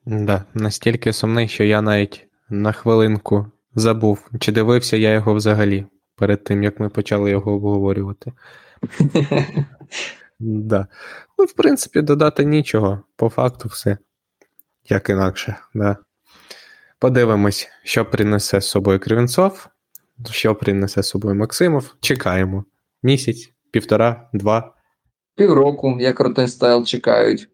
[0.06, 3.45] Да, настільки сумний, що я навіть на хвилинку
[3.76, 5.85] Забув, чи дивився я його взагалі
[6.15, 8.34] перед тим, як ми почали його обговорювати.
[10.39, 10.88] да.
[11.38, 13.02] Ну, в принципі, додати нічого.
[13.15, 13.98] По факту, все
[14.89, 15.56] як інакше.
[15.73, 15.98] Да.
[16.99, 19.68] Подивимось, що принесе з собою Кривенцов,
[20.31, 21.95] що принесе з собою Максимов.
[21.99, 22.65] Чекаємо.
[23.03, 24.73] Місяць, півтора, два.
[25.35, 27.49] Півроку, як Ротенстайл чекають.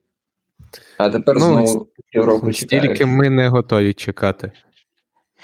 [0.98, 2.84] А тепер ну, знову півроку чекають.
[2.84, 4.52] Тільки ми не готові чекати.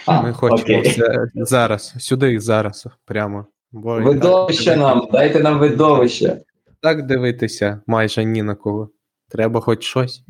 [0.06, 0.92] А, Ми хочемо окей.
[0.92, 3.46] все зараз, сюди і зараз, прямо.
[3.72, 6.42] Бо видовище нам, дайте нам видовище.
[6.82, 8.90] Так дивитися майже ні на кого.
[9.30, 10.24] Треба хоч щось.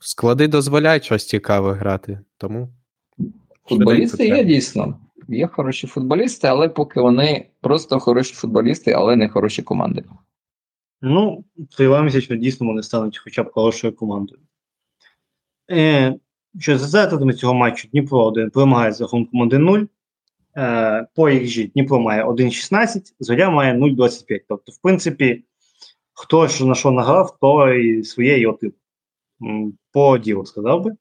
[0.00, 2.68] Склади дозволяють щось цікаве грати, тому.
[3.64, 5.00] Футболісти є дійсно.
[5.28, 10.04] Є хороші футболісти, але поки вони просто хороші футболісти, але не хороші команди.
[11.02, 14.40] Ну, сподіваємося, що дійсно вони стануть хоча б хорошою командою.
[15.70, 16.14] Е,
[16.58, 19.88] що за результатами цього матчу Дніпро 1 перемагає з рахунком 1-0.
[20.56, 24.40] Е, по XG Дніпро має 1,16, Зоря має 0,25.
[24.48, 25.44] Тобто, в принципі,
[26.12, 28.74] хто що на що награв, то і своє його тип.
[29.92, 30.96] По ділу сказав би.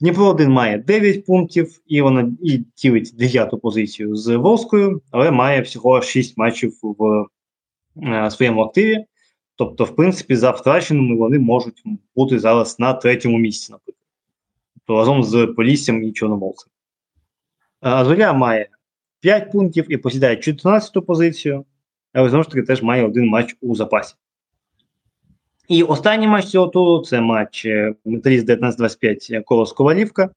[0.00, 5.60] Дніпро 1 має 9 пунктів, і вона і ділить 9 позицію з Волською, але має
[5.60, 7.26] всього 6 матчів в
[8.02, 9.04] е, своєму активі.
[9.56, 11.82] Тобто, в принципі, за втраченими вони можуть
[12.16, 13.96] бути зараз на третьому місці, наприклад
[14.88, 16.70] разом з Поліссям і Чорноморцем.
[17.82, 18.68] Зоря має
[19.20, 21.64] 5 пунктів і посідає 14-ту позицію,
[22.12, 24.14] але знову ж таки теж має один матч у запасі.
[25.68, 30.30] І останній матч цього туру це матч е, Металіст 19-25 Колос Ковалівка.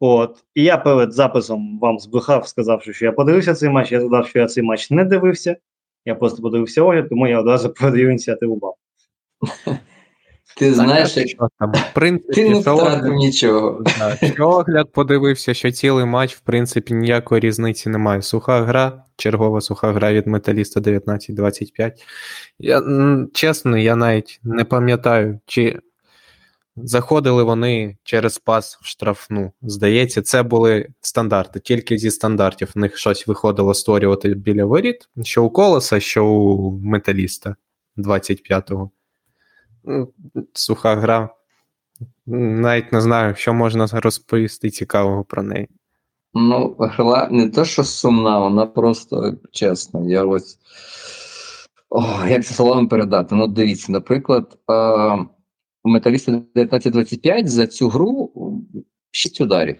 [0.00, 0.44] От.
[0.54, 3.92] І я перед записом вам збрехав, сказавши, що я подивився цей матч.
[3.92, 5.56] Я згадав, що я цей матч не дивився.
[6.04, 8.72] Я просто подивився огляд, тому я одразу передаю ініціативу вам.
[10.56, 13.84] Ти знаєш, що там, в принципі, ти не втратив нічого.
[14.34, 18.22] Що огляд подивився, що цілий матч, в принципі, ніякої різниці немає.
[18.22, 21.92] Суха гра, чергова суха гра від металіста 19-25.
[22.58, 22.82] Я,
[23.34, 25.80] Чесно, я навіть не пам'ятаю, чи
[26.76, 29.52] заходили вони через пас в штрафну.
[29.62, 31.60] Здається, це були стандарти.
[31.60, 36.70] Тільки зі стандартів в них щось виходило створювати біля воріт, що у колоса, що у
[36.78, 37.56] металіста
[37.96, 38.90] 25-го.
[39.84, 40.12] Ну,
[40.52, 41.28] суха гра.
[42.26, 45.68] Навіть не знаю, що можна розповісти цікавого про неї.
[46.34, 50.10] Ну, гра не те, що сумна, вона просто чесно.
[50.10, 50.58] Я ось.
[51.90, 53.34] О, Як це словом передати?
[53.34, 54.58] Ну, дивіться, наприклад,
[55.84, 58.32] у металіста 1925 за цю гру
[59.10, 59.76] 6 ударів.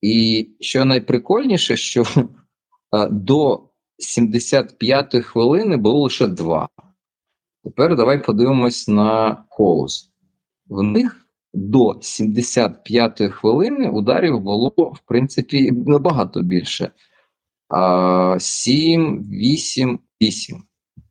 [0.00, 2.04] І що найприкольніше, що
[2.90, 6.68] а, до 75-ї хвилини було лише два.
[7.64, 10.10] Тепер давай подивимось на колос.
[10.68, 16.90] В них до 75-ї хвилини ударів було, в принципі, набагато більше.
[18.38, 20.62] 7, 8, 8.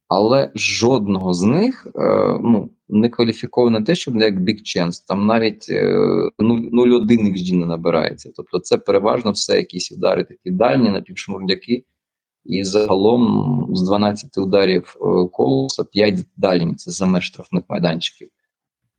[0.08, 5.04] Але жодного з них е, ну, не кваліфіковано те, щоб як Big Chance.
[5.08, 5.98] Там навіть е,
[6.40, 8.32] 0,1 XG не набирається.
[8.36, 11.84] Тобто це переважно все якісь удари такі дальні, напівшмурдяки.
[12.46, 18.30] І загалом з 12 ударів е, колоса 5 дальні це за меж штрафних майданчиків.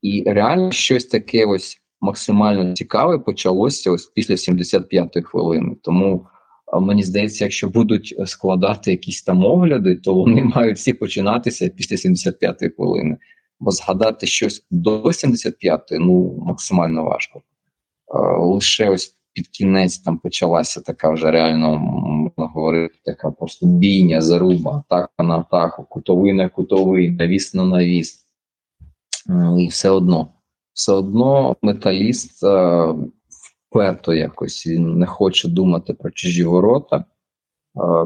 [0.03, 5.77] І реально щось таке ось максимально цікаве почалося ось після 75-ї хвилини.
[5.83, 6.27] Тому
[6.81, 12.75] мені здається, якщо будуть складати якісь там огляди, то вони мають всі починатися після 75-ї
[12.77, 13.17] хвилини.
[13.61, 17.43] Бо згадати щось до 75-ї ну максимально важко.
[18.39, 21.77] Лише ось під кінець там почалася така вже реально
[22.43, 28.27] говорити, така просто бійня, заруба, атака на атаку, кутовий на кутовий, навіс на навіс.
[29.59, 30.29] І все одно,
[30.73, 32.95] все одно металіст е,
[33.71, 36.97] вперто якось він не хоче думати про чужі ворота.
[36.97, 37.05] Е,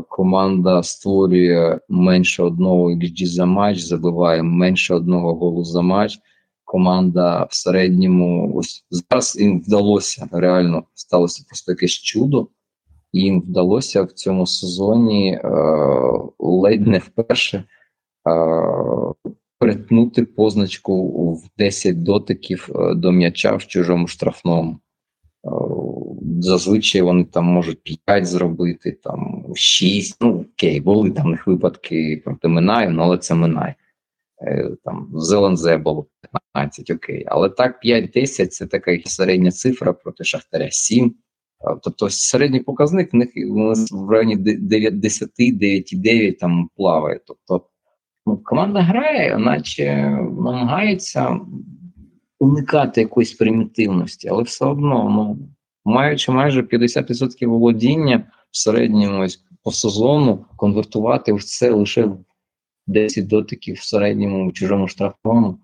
[0.09, 6.19] команда створює менше одного XG за матч, забиває менше одного голу за матч.
[6.65, 12.49] Команда в середньому ось зараз їм вдалося реально сталося просто якесь чудо.
[13.13, 15.51] Їм вдалося в цьому сезоні е,
[16.39, 17.65] ледь не вперше е,
[19.59, 24.79] перетнути позначку в 10 дотиків е, до м'яча в чужому штрафному.
[25.45, 25.51] Е,
[26.41, 30.17] зазвичай вони там можуть 5 зробити, там 6.
[30.21, 33.75] Ну окей, були там них випадки проти Минаю, ну, але це Минай.
[34.43, 36.07] Е, там Зелензе було
[36.55, 37.25] 15, окей.
[37.27, 41.15] Але так 5-10 це така середня цифра проти Шахтаря 7.
[41.83, 43.29] Тобто середній показник в них
[43.93, 47.21] в районі 10, 9,9 там плаває.
[47.27, 47.67] Тобто
[48.27, 51.41] ну, команда грає, наче намагається
[52.39, 55.49] уникати якоїсь примітивності, але все одно, ну,
[55.85, 62.11] маючи майже 50% володіння в середньому ось по сезону, конвертувати в це лише
[62.87, 65.59] 10 дотиків в середньому в чужому штрафному.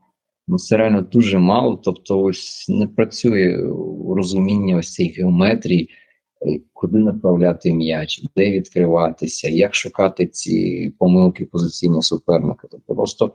[0.48, 1.80] Ну, це реально дуже мало.
[1.84, 3.56] Тобто, ось не працює
[4.08, 5.88] розуміння ось цієї геометрії,
[6.46, 12.68] е, куди направляти м'яч, де відкриватися, як шукати ці помилки позиційні суперника.
[12.70, 13.32] Тобто просто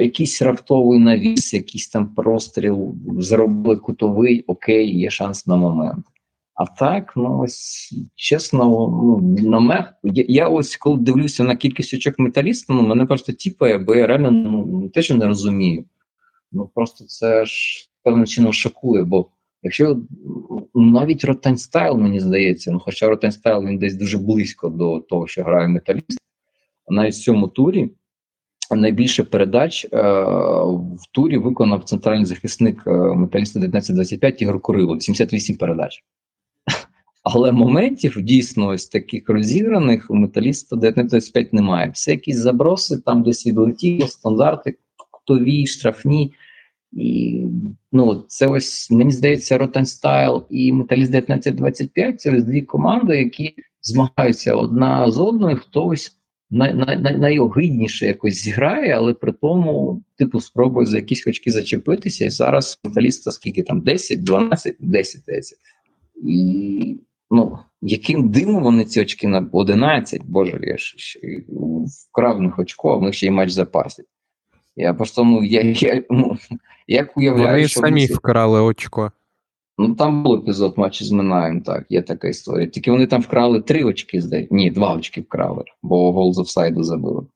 [0.00, 6.06] якийсь раптовий навіс, якийсь там простріл, зробили кутовий, окей, є шанс на момент.
[6.54, 9.20] А так, ну ось чесно, ну
[9.50, 13.78] на мене я, я ось коли дивлюся на кількість очок металіста, ну мене просто тіпає,
[13.78, 15.84] бо я реально ну те, що не розумію.
[16.52, 19.04] Ну просто це ж певним чином шокує.
[19.04, 19.26] Бо
[19.62, 19.98] якщо
[20.74, 25.26] навіть Ротань style, мені здається, ну хоча Ротань style він десь дуже близько до того,
[25.26, 26.20] що грає металіст,
[26.88, 27.90] навіть в цьому турі
[28.70, 29.88] найбільше передач е,
[30.72, 36.04] в турі виконав центральний захисник е, металіста 1925 Ігор Курило, 78 передач.
[37.24, 41.90] Але моментів дійсно ось таких розіграних у металіста 1925 немає.
[41.94, 44.76] Все якісь заброси, там десь відлетіло, стандарти,
[45.10, 46.32] кутові, штрафні.
[46.92, 47.40] І
[47.92, 53.54] ну, це ось, мені здається, Ротань style і Металіст 1925 це ось дві команди, які
[53.82, 56.16] змагаються одна з одною, хтось
[56.50, 62.24] най, най, най, найогидніше якось зіграє, але при тому, типу, спробує за якісь очки зачепитися.
[62.24, 65.58] І зараз металіста скільки там 10, 12, 10 10.
[66.24, 66.96] І
[67.34, 70.96] ну, яким димом вони ці очки на 11, боже, я ж
[72.10, 74.06] вкрав них очко, а в них ще й матч запасить.
[74.76, 76.36] Я просто ну, я, я, ну,
[76.88, 78.14] як уявляю, Вони що самі вони...
[78.14, 79.12] вкрали очко.
[79.78, 82.66] Ну там був епізод матчі з Минаєм, так, є така історія.
[82.66, 84.54] Тільки вони там вкрали три очки, здається.
[84.54, 87.26] Ні, два очки вкрали, бо гол з офсайду забили.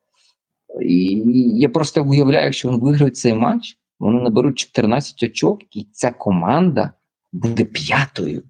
[0.82, 1.22] І
[1.54, 6.92] я просто уявляю, якщо вони виграють цей матч, вони наберуть 14 очок, і ця команда
[7.32, 8.42] буде п'ятою.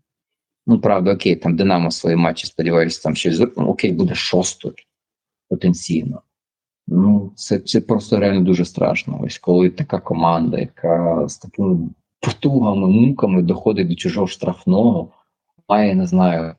[0.70, 4.74] Ну, правда, окей, там Динамо свої матчі, сподіваюся, там щось ну, окей, буде шостою
[5.48, 6.22] потенційно.
[6.86, 9.20] Ну, це це просто реально дуже страшно.
[9.22, 11.88] Ось коли така команда, яка з такими
[12.20, 15.12] потугами, муками доходить до чужого штрафного,
[15.68, 16.54] має, не знаю,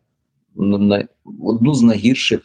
[0.55, 1.07] на,
[1.43, 2.41] одну з найгірших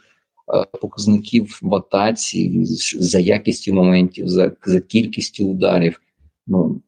[0.54, 2.64] е, показників в атаці
[2.98, 6.00] за якістю моментів, за за кількістю ударів.
[6.46, 6.80] Ну,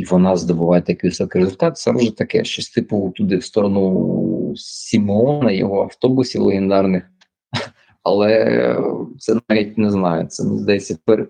[0.00, 1.76] і вона здобуває такий високий результат.
[1.76, 7.10] Це вже таке щось типу туди в сторону Сімеона, його автобусів легендарних.
[8.02, 8.76] Але
[9.18, 10.26] це навіть не знаю.
[10.26, 11.24] Це здається, пере-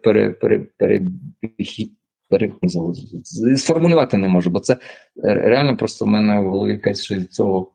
[3.57, 4.77] сформулювати не можу, бо це
[5.23, 7.73] реально просто в мене в якась від цього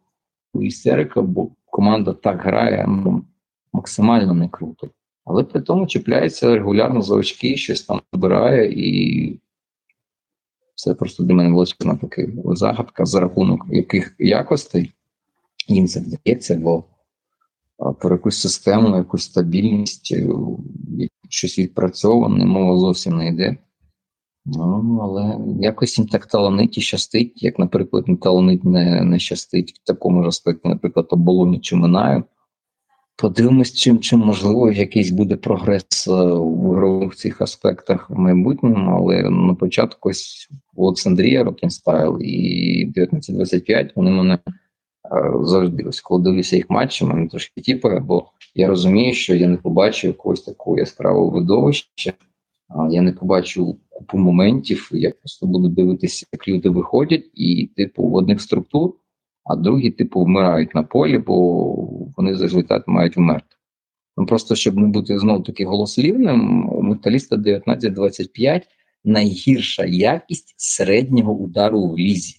[0.62, 3.26] істерика, бо команда так грає ну,
[3.74, 4.90] максимально не круто.
[5.26, 9.40] Але при тому чіпляється регулярно за очки, щось там збирає, і
[10.76, 14.94] це просто для мене величезна така загадка за рахунок яких якостей
[15.68, 16.84] їм це вдається, бо
[18.00, 20.28] про якусь систему, якусь стабільність, е,
[21.30, 23.58] щось відпрацьоване, мова зовсім не йде.
[24.46, 29.74] Ну, але якось їм так таланить і щастить, як, наприклад, не таланить не, не щастить
[29.74, 32.24] в такому ж аспекті, наприклад, оболоні чи минаю.
[33.18, 39.30] Подивимось, чим, чим можливо якийсь буде прогрес е, в ігрових цих аспектах в майбутньому, але
[39.30, 46.56] на початку ось Олександрія Ротань style і 1925 вони мене е, завжди ось коли дивлюся
[46.56, 48.26] їх матчі, мене трошки тіпає, бо
[48.56, 52.14] я розумію, що я не побачив якогось такого яскравого видовища,
[52.90, 58.16] я не побачу купу моментів, я просто буду дивитися, як люди виходять, і типу в
[58.16, 58.94] одних структура,
[59.46, 61.74] а другі, типу, вмирають на полі, бо
[62.18, 63.56] вони за результат мають вмерти.
[64.18, 68.62] Ну просто щоб не бути знову таки голослівним, у металіста 19-25
[69.04, 72.36] найгірша якість середнього удару в лізі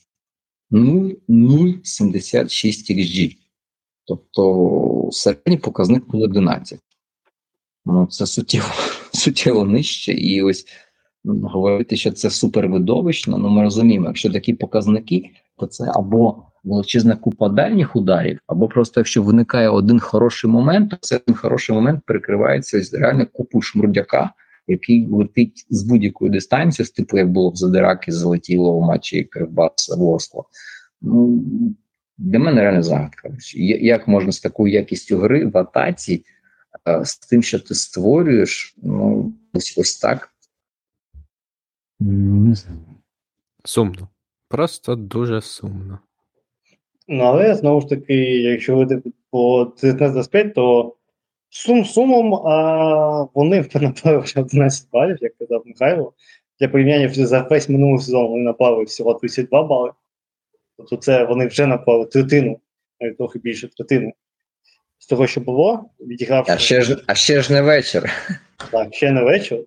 [0.70, 3.36] 0,076 XG.
[4.04, 6.80] Тобто середній показник був 11.
[7.84, 8.68] Ну, це суттєво,
[9.12, 10.12] суттєво нижче.
[10.12, 10.66] І ось
[11.24, 17.16] ну, говорити, що це супервидовищно, ну ми розуміємо, якщо такі показники, то це або величезна
[17.16, 22.78] купа дальніх ударів, або просто якщо виникає один хороший момент, то цей хороший момент перекривається
[22.78, 24.30] ось реально купу шмурдяка,
[24.66, 29.96] який летить з будь-якої дистанції, з типу як було в Задираки, залетіло в матчі Кривбас
[29.98, 30.44] Ворсло.
[31.00, 31.42] Ну,
[32.18, 33.30] для мене реально загадка.
[33.80, 36.24] Як можна з такою якістю гри в атаці,
[36.88, 40.28] е, з тим, що ти створюєш, ну, ось, ось так.
[42.00, 42.80] Ну, Не знаю.
[43.64, 44.08] Сумно.
[44.48, 45.98] Просто дуже сумно.
[47.08, 50.94] Ну, але знову ж таки, якщо говорити по 19-25, то
[51.48, 56.12] сум сумом, а вони направили вже 11 балів, як казав Михайло.
[56.60, 59.90] Для порівняння вже за весь минулий сезон вони направили всього 32 бали.
[60.76, 62.60] Тобто це вони вже направили третину,
[63.00, 64.12] навіть трохи більше третини.
[64.98, 68.10] З того, що було, відігравши А ще ж, а ще ж не вечір.
[68.70, 69.64] так, ще не вечір.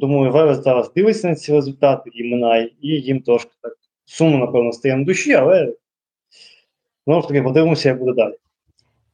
[0.00, 3.76] Думаю, Верес зараз дивиться на ці результати і минає, і їм трошки так
[4.10, 5.74] сумно, напевно, стає на душі, але
[7.06, 8.34] знову ж таки подивимося, як буде далі.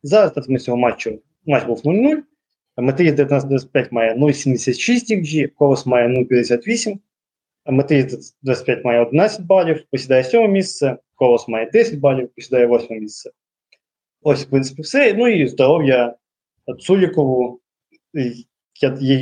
[0.03, 2.23] Зараз ми цього матчу матч був 0-0.
[2.77, 6.99] Метрій 19-25 має 0,76 XG, Колос має 0,58.
[7.67, 8.07] Метрій
[8.43, 13.31] 25 має 11 балів, посідає 7 місце, Колос має 10 балів, посідає 8 місце.
[14.23, 15.15] Ось, в принципі, все.
[15.15, 16.15] Ну і здоров'я
[16.81, 17.61] Цулікову.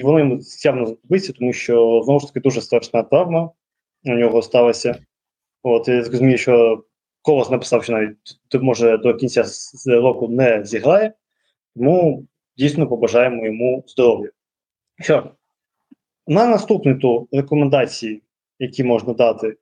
[0.03, 3.51] Воно йому явно знадобиться, тому що знову ж таки дуже страшна травма
[4.05, 4.99] у нього сталася.
[5.67, 6.85] От я розумію, що
[7.23, 8.17] Колос написав, що навіть
[8.55, 9.45] може до кінця
[9.87, 11.13] року не зіграє,
[11.77, 12.27] тому
[12.57, 14.31] дійсно побажаємо йому здоров'я.
[15.01, 15.31] Що?
[16.27, 18.23] На наступний тур рекомендації,
[18.59, 19.57] які можна дати.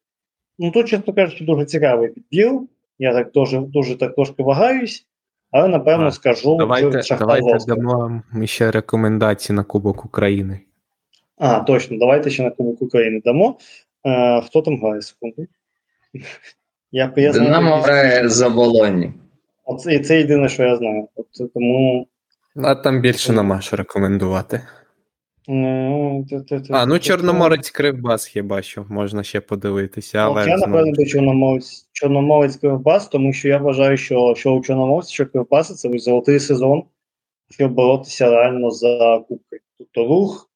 [0.59, 2.61] Ну, тут, чесно кажучи, дуже цікавий підбір.
[2.99, 5.07] Я так дуже, дуже так трошки вагаюсь,
[5.51, 10.61] але напевно Так, скажу Давайте, давайте дамо вам ще рекомендації на Кубок України.
[11.39, 13.59] А, точно, давайте ще на Кубок України дамо.
[14.07, 15.47] Е, хто там грає секунду?
[16.93, 19.13] Я, я Динамо грає за Болоні.
[19.65, 21.09] Оце, і це єдине, що я знаю.
[21.15, 22.07] От, тому.
[22.57, 24.61] А там більше нема що рекомендувати.
[25.49, 26.27] Ну,
[26.71, 31.89] А, ну Чорноморець Кривбас хіба що можна ще подивитися, Ну, але я, напевно, би Чорноморець,
[31.93, 36.85] Чорноморець Кривбас, тому що я вважаю, що, що у Чорноморці, що Кривбаса це золотий сезон,
[37.51, 39.59] щоб боротися реально за кубки.
[39.79, 40.51] Тобто рух,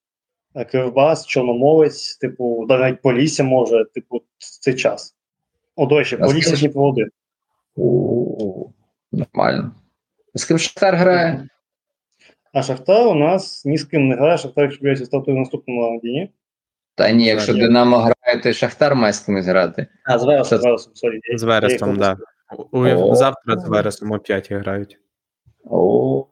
[0.55, 4.23] е, Кривбас, Чорноморець, типу, навіть Полісся може, типу,
[4.61, 5.16] цей час.
[5.77, 7.09] О, до речі, А Полісся скажи- Дніпро один.
[9.12, 9.73] Нормально.
[10.35, 11.48] З ким Шахтар грає?
[12.53, 16.09] А Шахтар у нас ні з ким не грає, Шахтар, якщо стартує в наступному раунді,
[16.11, 16.31] ні?
[16.94, 17.61] Та ні, якщо Ні.
[17.61, 19.86] Динамо грає, то Шахтар має з кимось грати.
[20.05, 21.20] А, з Вересом, Вересом, sorry.
[21.36, 22.19] з Вересом, так.
[22.19, 22.24] Да.
[22.73, 23.15] О.
[23.15, 24.98] Завтра з Вересом опять грають.
[25.65, 26.27] О.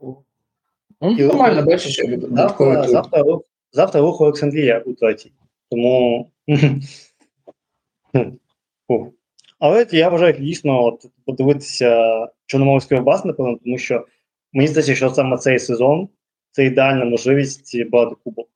[1.01, 3.43] Ну, нормально, бачиш, як Завтра, завтра, рух,
[3.73, 5.33] завтра рух Олександрія у третій.
[5.71, 6.31] Тому.
[9.65, 14.07] Але я вважаю дійсно от, подивитися Чорноморський бас, напевно, тому що
[14.53, 16.09] мені здається, що саме цей сезон
[16.51, 18.49] це ідеальна можливість брати кубок.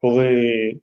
[0.00, 0.76] Коли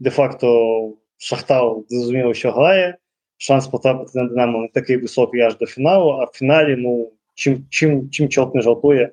[0.00, 2.96] де-факто Шахтар зрозуміло, що грає,
[3.36, 7.66] шанс потрапити на Динамо не такий високий аж до фіналу, а в фіналі, ну, чим,
[7.70, 9.10] чим, чим чорт не жартує,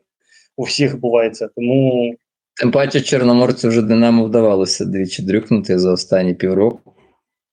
[0.57, 1.48] у всіх буває це.
[1.56, 2.15] Тому
[2.56, 6.94] Тим паче Чорноморцю вже Динамо вдавалося двічі дрюкнути за останні півроку.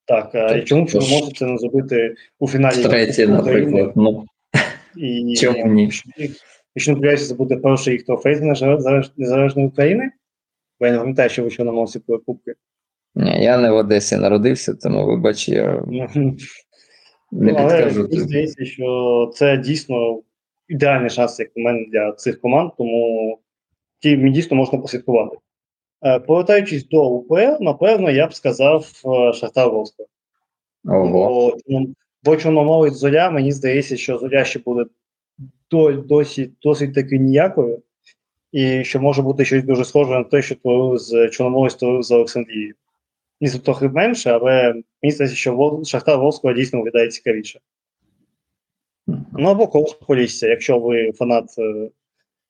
[0.07, 3.93] Так, а Так, чому б Чорноморцю це не зробити у фіналі Третє, наприклад.
[3.97, 4.25] Ну,
[4.97, 5.91] І Чому ні?
[6.75, 8.41] Якщо не помиляюся, це буде перший їх трофей
[9.17, 10.11] незалежної України.
[10.81, 12.55] Бо я не пам'ятаю, що ви Чорноморці були кубки.
[13.15, 16.09] ні, я не в Одесі народився, тому вибач, я Ну,
[17.33, 18.03] не Ну, але підкажу.
[18.03, 20.21] мені здається, що це дійсно
[20.69, 23.39] ідеальний шанс, як на мене, для цих команд, тому
[24.03, 25.37] тим дійсно можна послідкувати.
[26.07, 30.05] Е, Повертаючись до УПЛ, напевно, я б сказав е, Шахтар Волська.
[30.85, 31.57] Ого.
[32.25, 34.85] Бо, Чорном- бо Зоря, мені здається, що Зоря ще буде
[35.71, 37.83] до, досі, досить таки ніякою,
[38.53, 42.11] і що може бути щось дуже схоже на те, що творив з Чорноморець творив з
[42.11, 42.75] Олександрією.
[43.41, 44.73] Це трохи менше, але
[45.03, 47.61] мені здається, що Шахтар Волського дійсно виглядає цікавіше.
[49.33, 51.55] Ну або колос Полісся, якщо ви фанат.
[51.59, 51.91] е,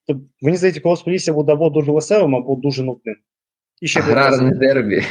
[0.06, 3.16] То, мені здається, колос Полісся буде або дуже веселим, або дуже нудним.
[3.80, 5.02] І ще Аграрне дербі.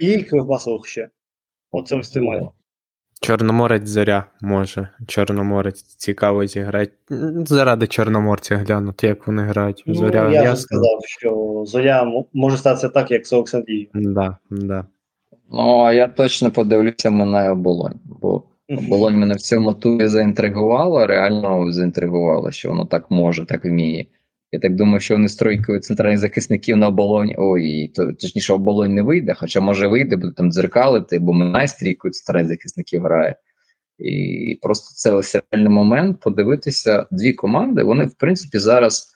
[0.00, 1.08] і Кривбасових ще.
[1.70, 2.48] Оце ось тримає.
[3.20, 4.88] Чорноморець зоря може.
[5.06, 6.92] Чорноморець цікаво зіграти.
[7.46, 9.82] Заради чорноморця глянути, як вони грають.
[9.86, 13.88] Ну, Зоря я вже сказав, що Зоря може статися так, як з Олександрією.
[13.94, 14.86] Да, да.
[15.52, 21.72] Ну, а я точно подивлюся Минає оболонь, бо оболонь мене в цьому турі заінтригувала, реально
[21.72, 24.06] заінтригувала, що воно так може, так вміє.
[24.52, 27.34] Я так думаю, що вони з тройкою центральних захисників на оболонь.
[27.36, 31.74] Ой, то точніше, оболонь не вийде, хоча може вийде, буде там дзеркалити, бо Минай з
[31.74, 33.36] трійкою центральних захисників грає.
[33.98, 37.82] І просто це ось реальний момент подивитися дві команди.
[37.82, 39.12] Вони, в принципі, зараз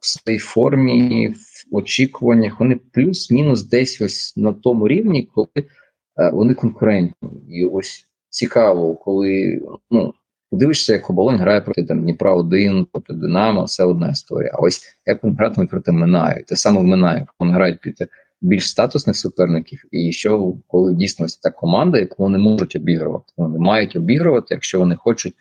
[0.00, 6.54] в своїй формі, в очікуваннях, вони плюс-мінус десь ось на тому рівні, коли е, вони
[6.54, 7.28] конкурентні.
[7.50, 10.14] І ось цікаво, коли ну,
[10.52, 14.50] дивишся, як оболонь грає проти там, Дніпра 1 проти Динамо, все одна історія.
[14.54, 18.08] А ось як вони гратимуть проти Минаю, те саме в Минаю, вони грають проти
[18.40, 23.96] більш статусних суперників, і що коли дійсно та команда, яку вони можуть обігрувати, вони мають
[23.96, 25.34] обігрувати, якщо вони хочуть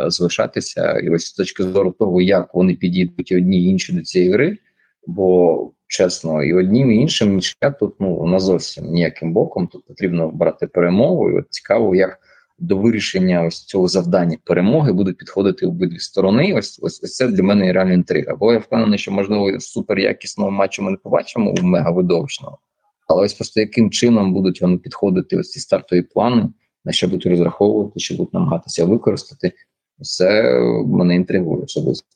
[0.00, 4.02] е, залишатися, і ось з точки зору того, як вони підійдуть одні і інші до
[4.02, 4.58] цієї гри.
[5.06, 9.66] Бо чесно, і однім, і іншим нічия тут ну на зовсім ніяким боком.
[9.66, 11.30] Тут потрібно брати перемогу.
[11.30, 12.18] І от цікаво, як
[12.58, 16.54] до вирішення ось цього завдання перемоги будуть підходити обидві сторони.
[16.56, 18.36] Ось ось, це для мене реальна інтрига.
[18.36, 22.58] Бо я впевнений, що можливо супер якісного матчу ми не побачимо у мегавидовищного.
[23.08, 26.48] Але ось просто яким чином будуть вони підходити ось ці стартові плани,
[26.84, 29.52] на що будуть розраховувати, що будуть намагатися використати,
[30.00, 32.06] це мене інтригує особисто.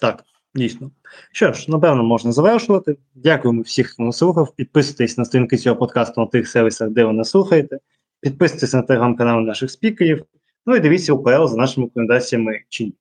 [0.00, 0.24] Так,
[0.54, 0.90] дійсно.
[1.32, 2.96] Що ж, напевно, можна завершувати.
[3.14, 4.54] Дякуємо всіх, хто нас слухав.
[4.56, 7.78] Підписуйтесь на сторінки цього подкасту на тих сервісах, де ви нас слухаєте.
[8.20, 10.24] Підписуйтесь на телеграм-канал наших спікерів.
[10.66, 12.94] Ну і дивіться УПЛ за нашими рекомендаціями чи ні.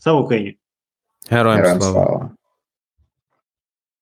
[0.00, 0.58] Слава Україні!
[1.30, 1.92] Героям Героям слава.
[2.06, 2.30] слава.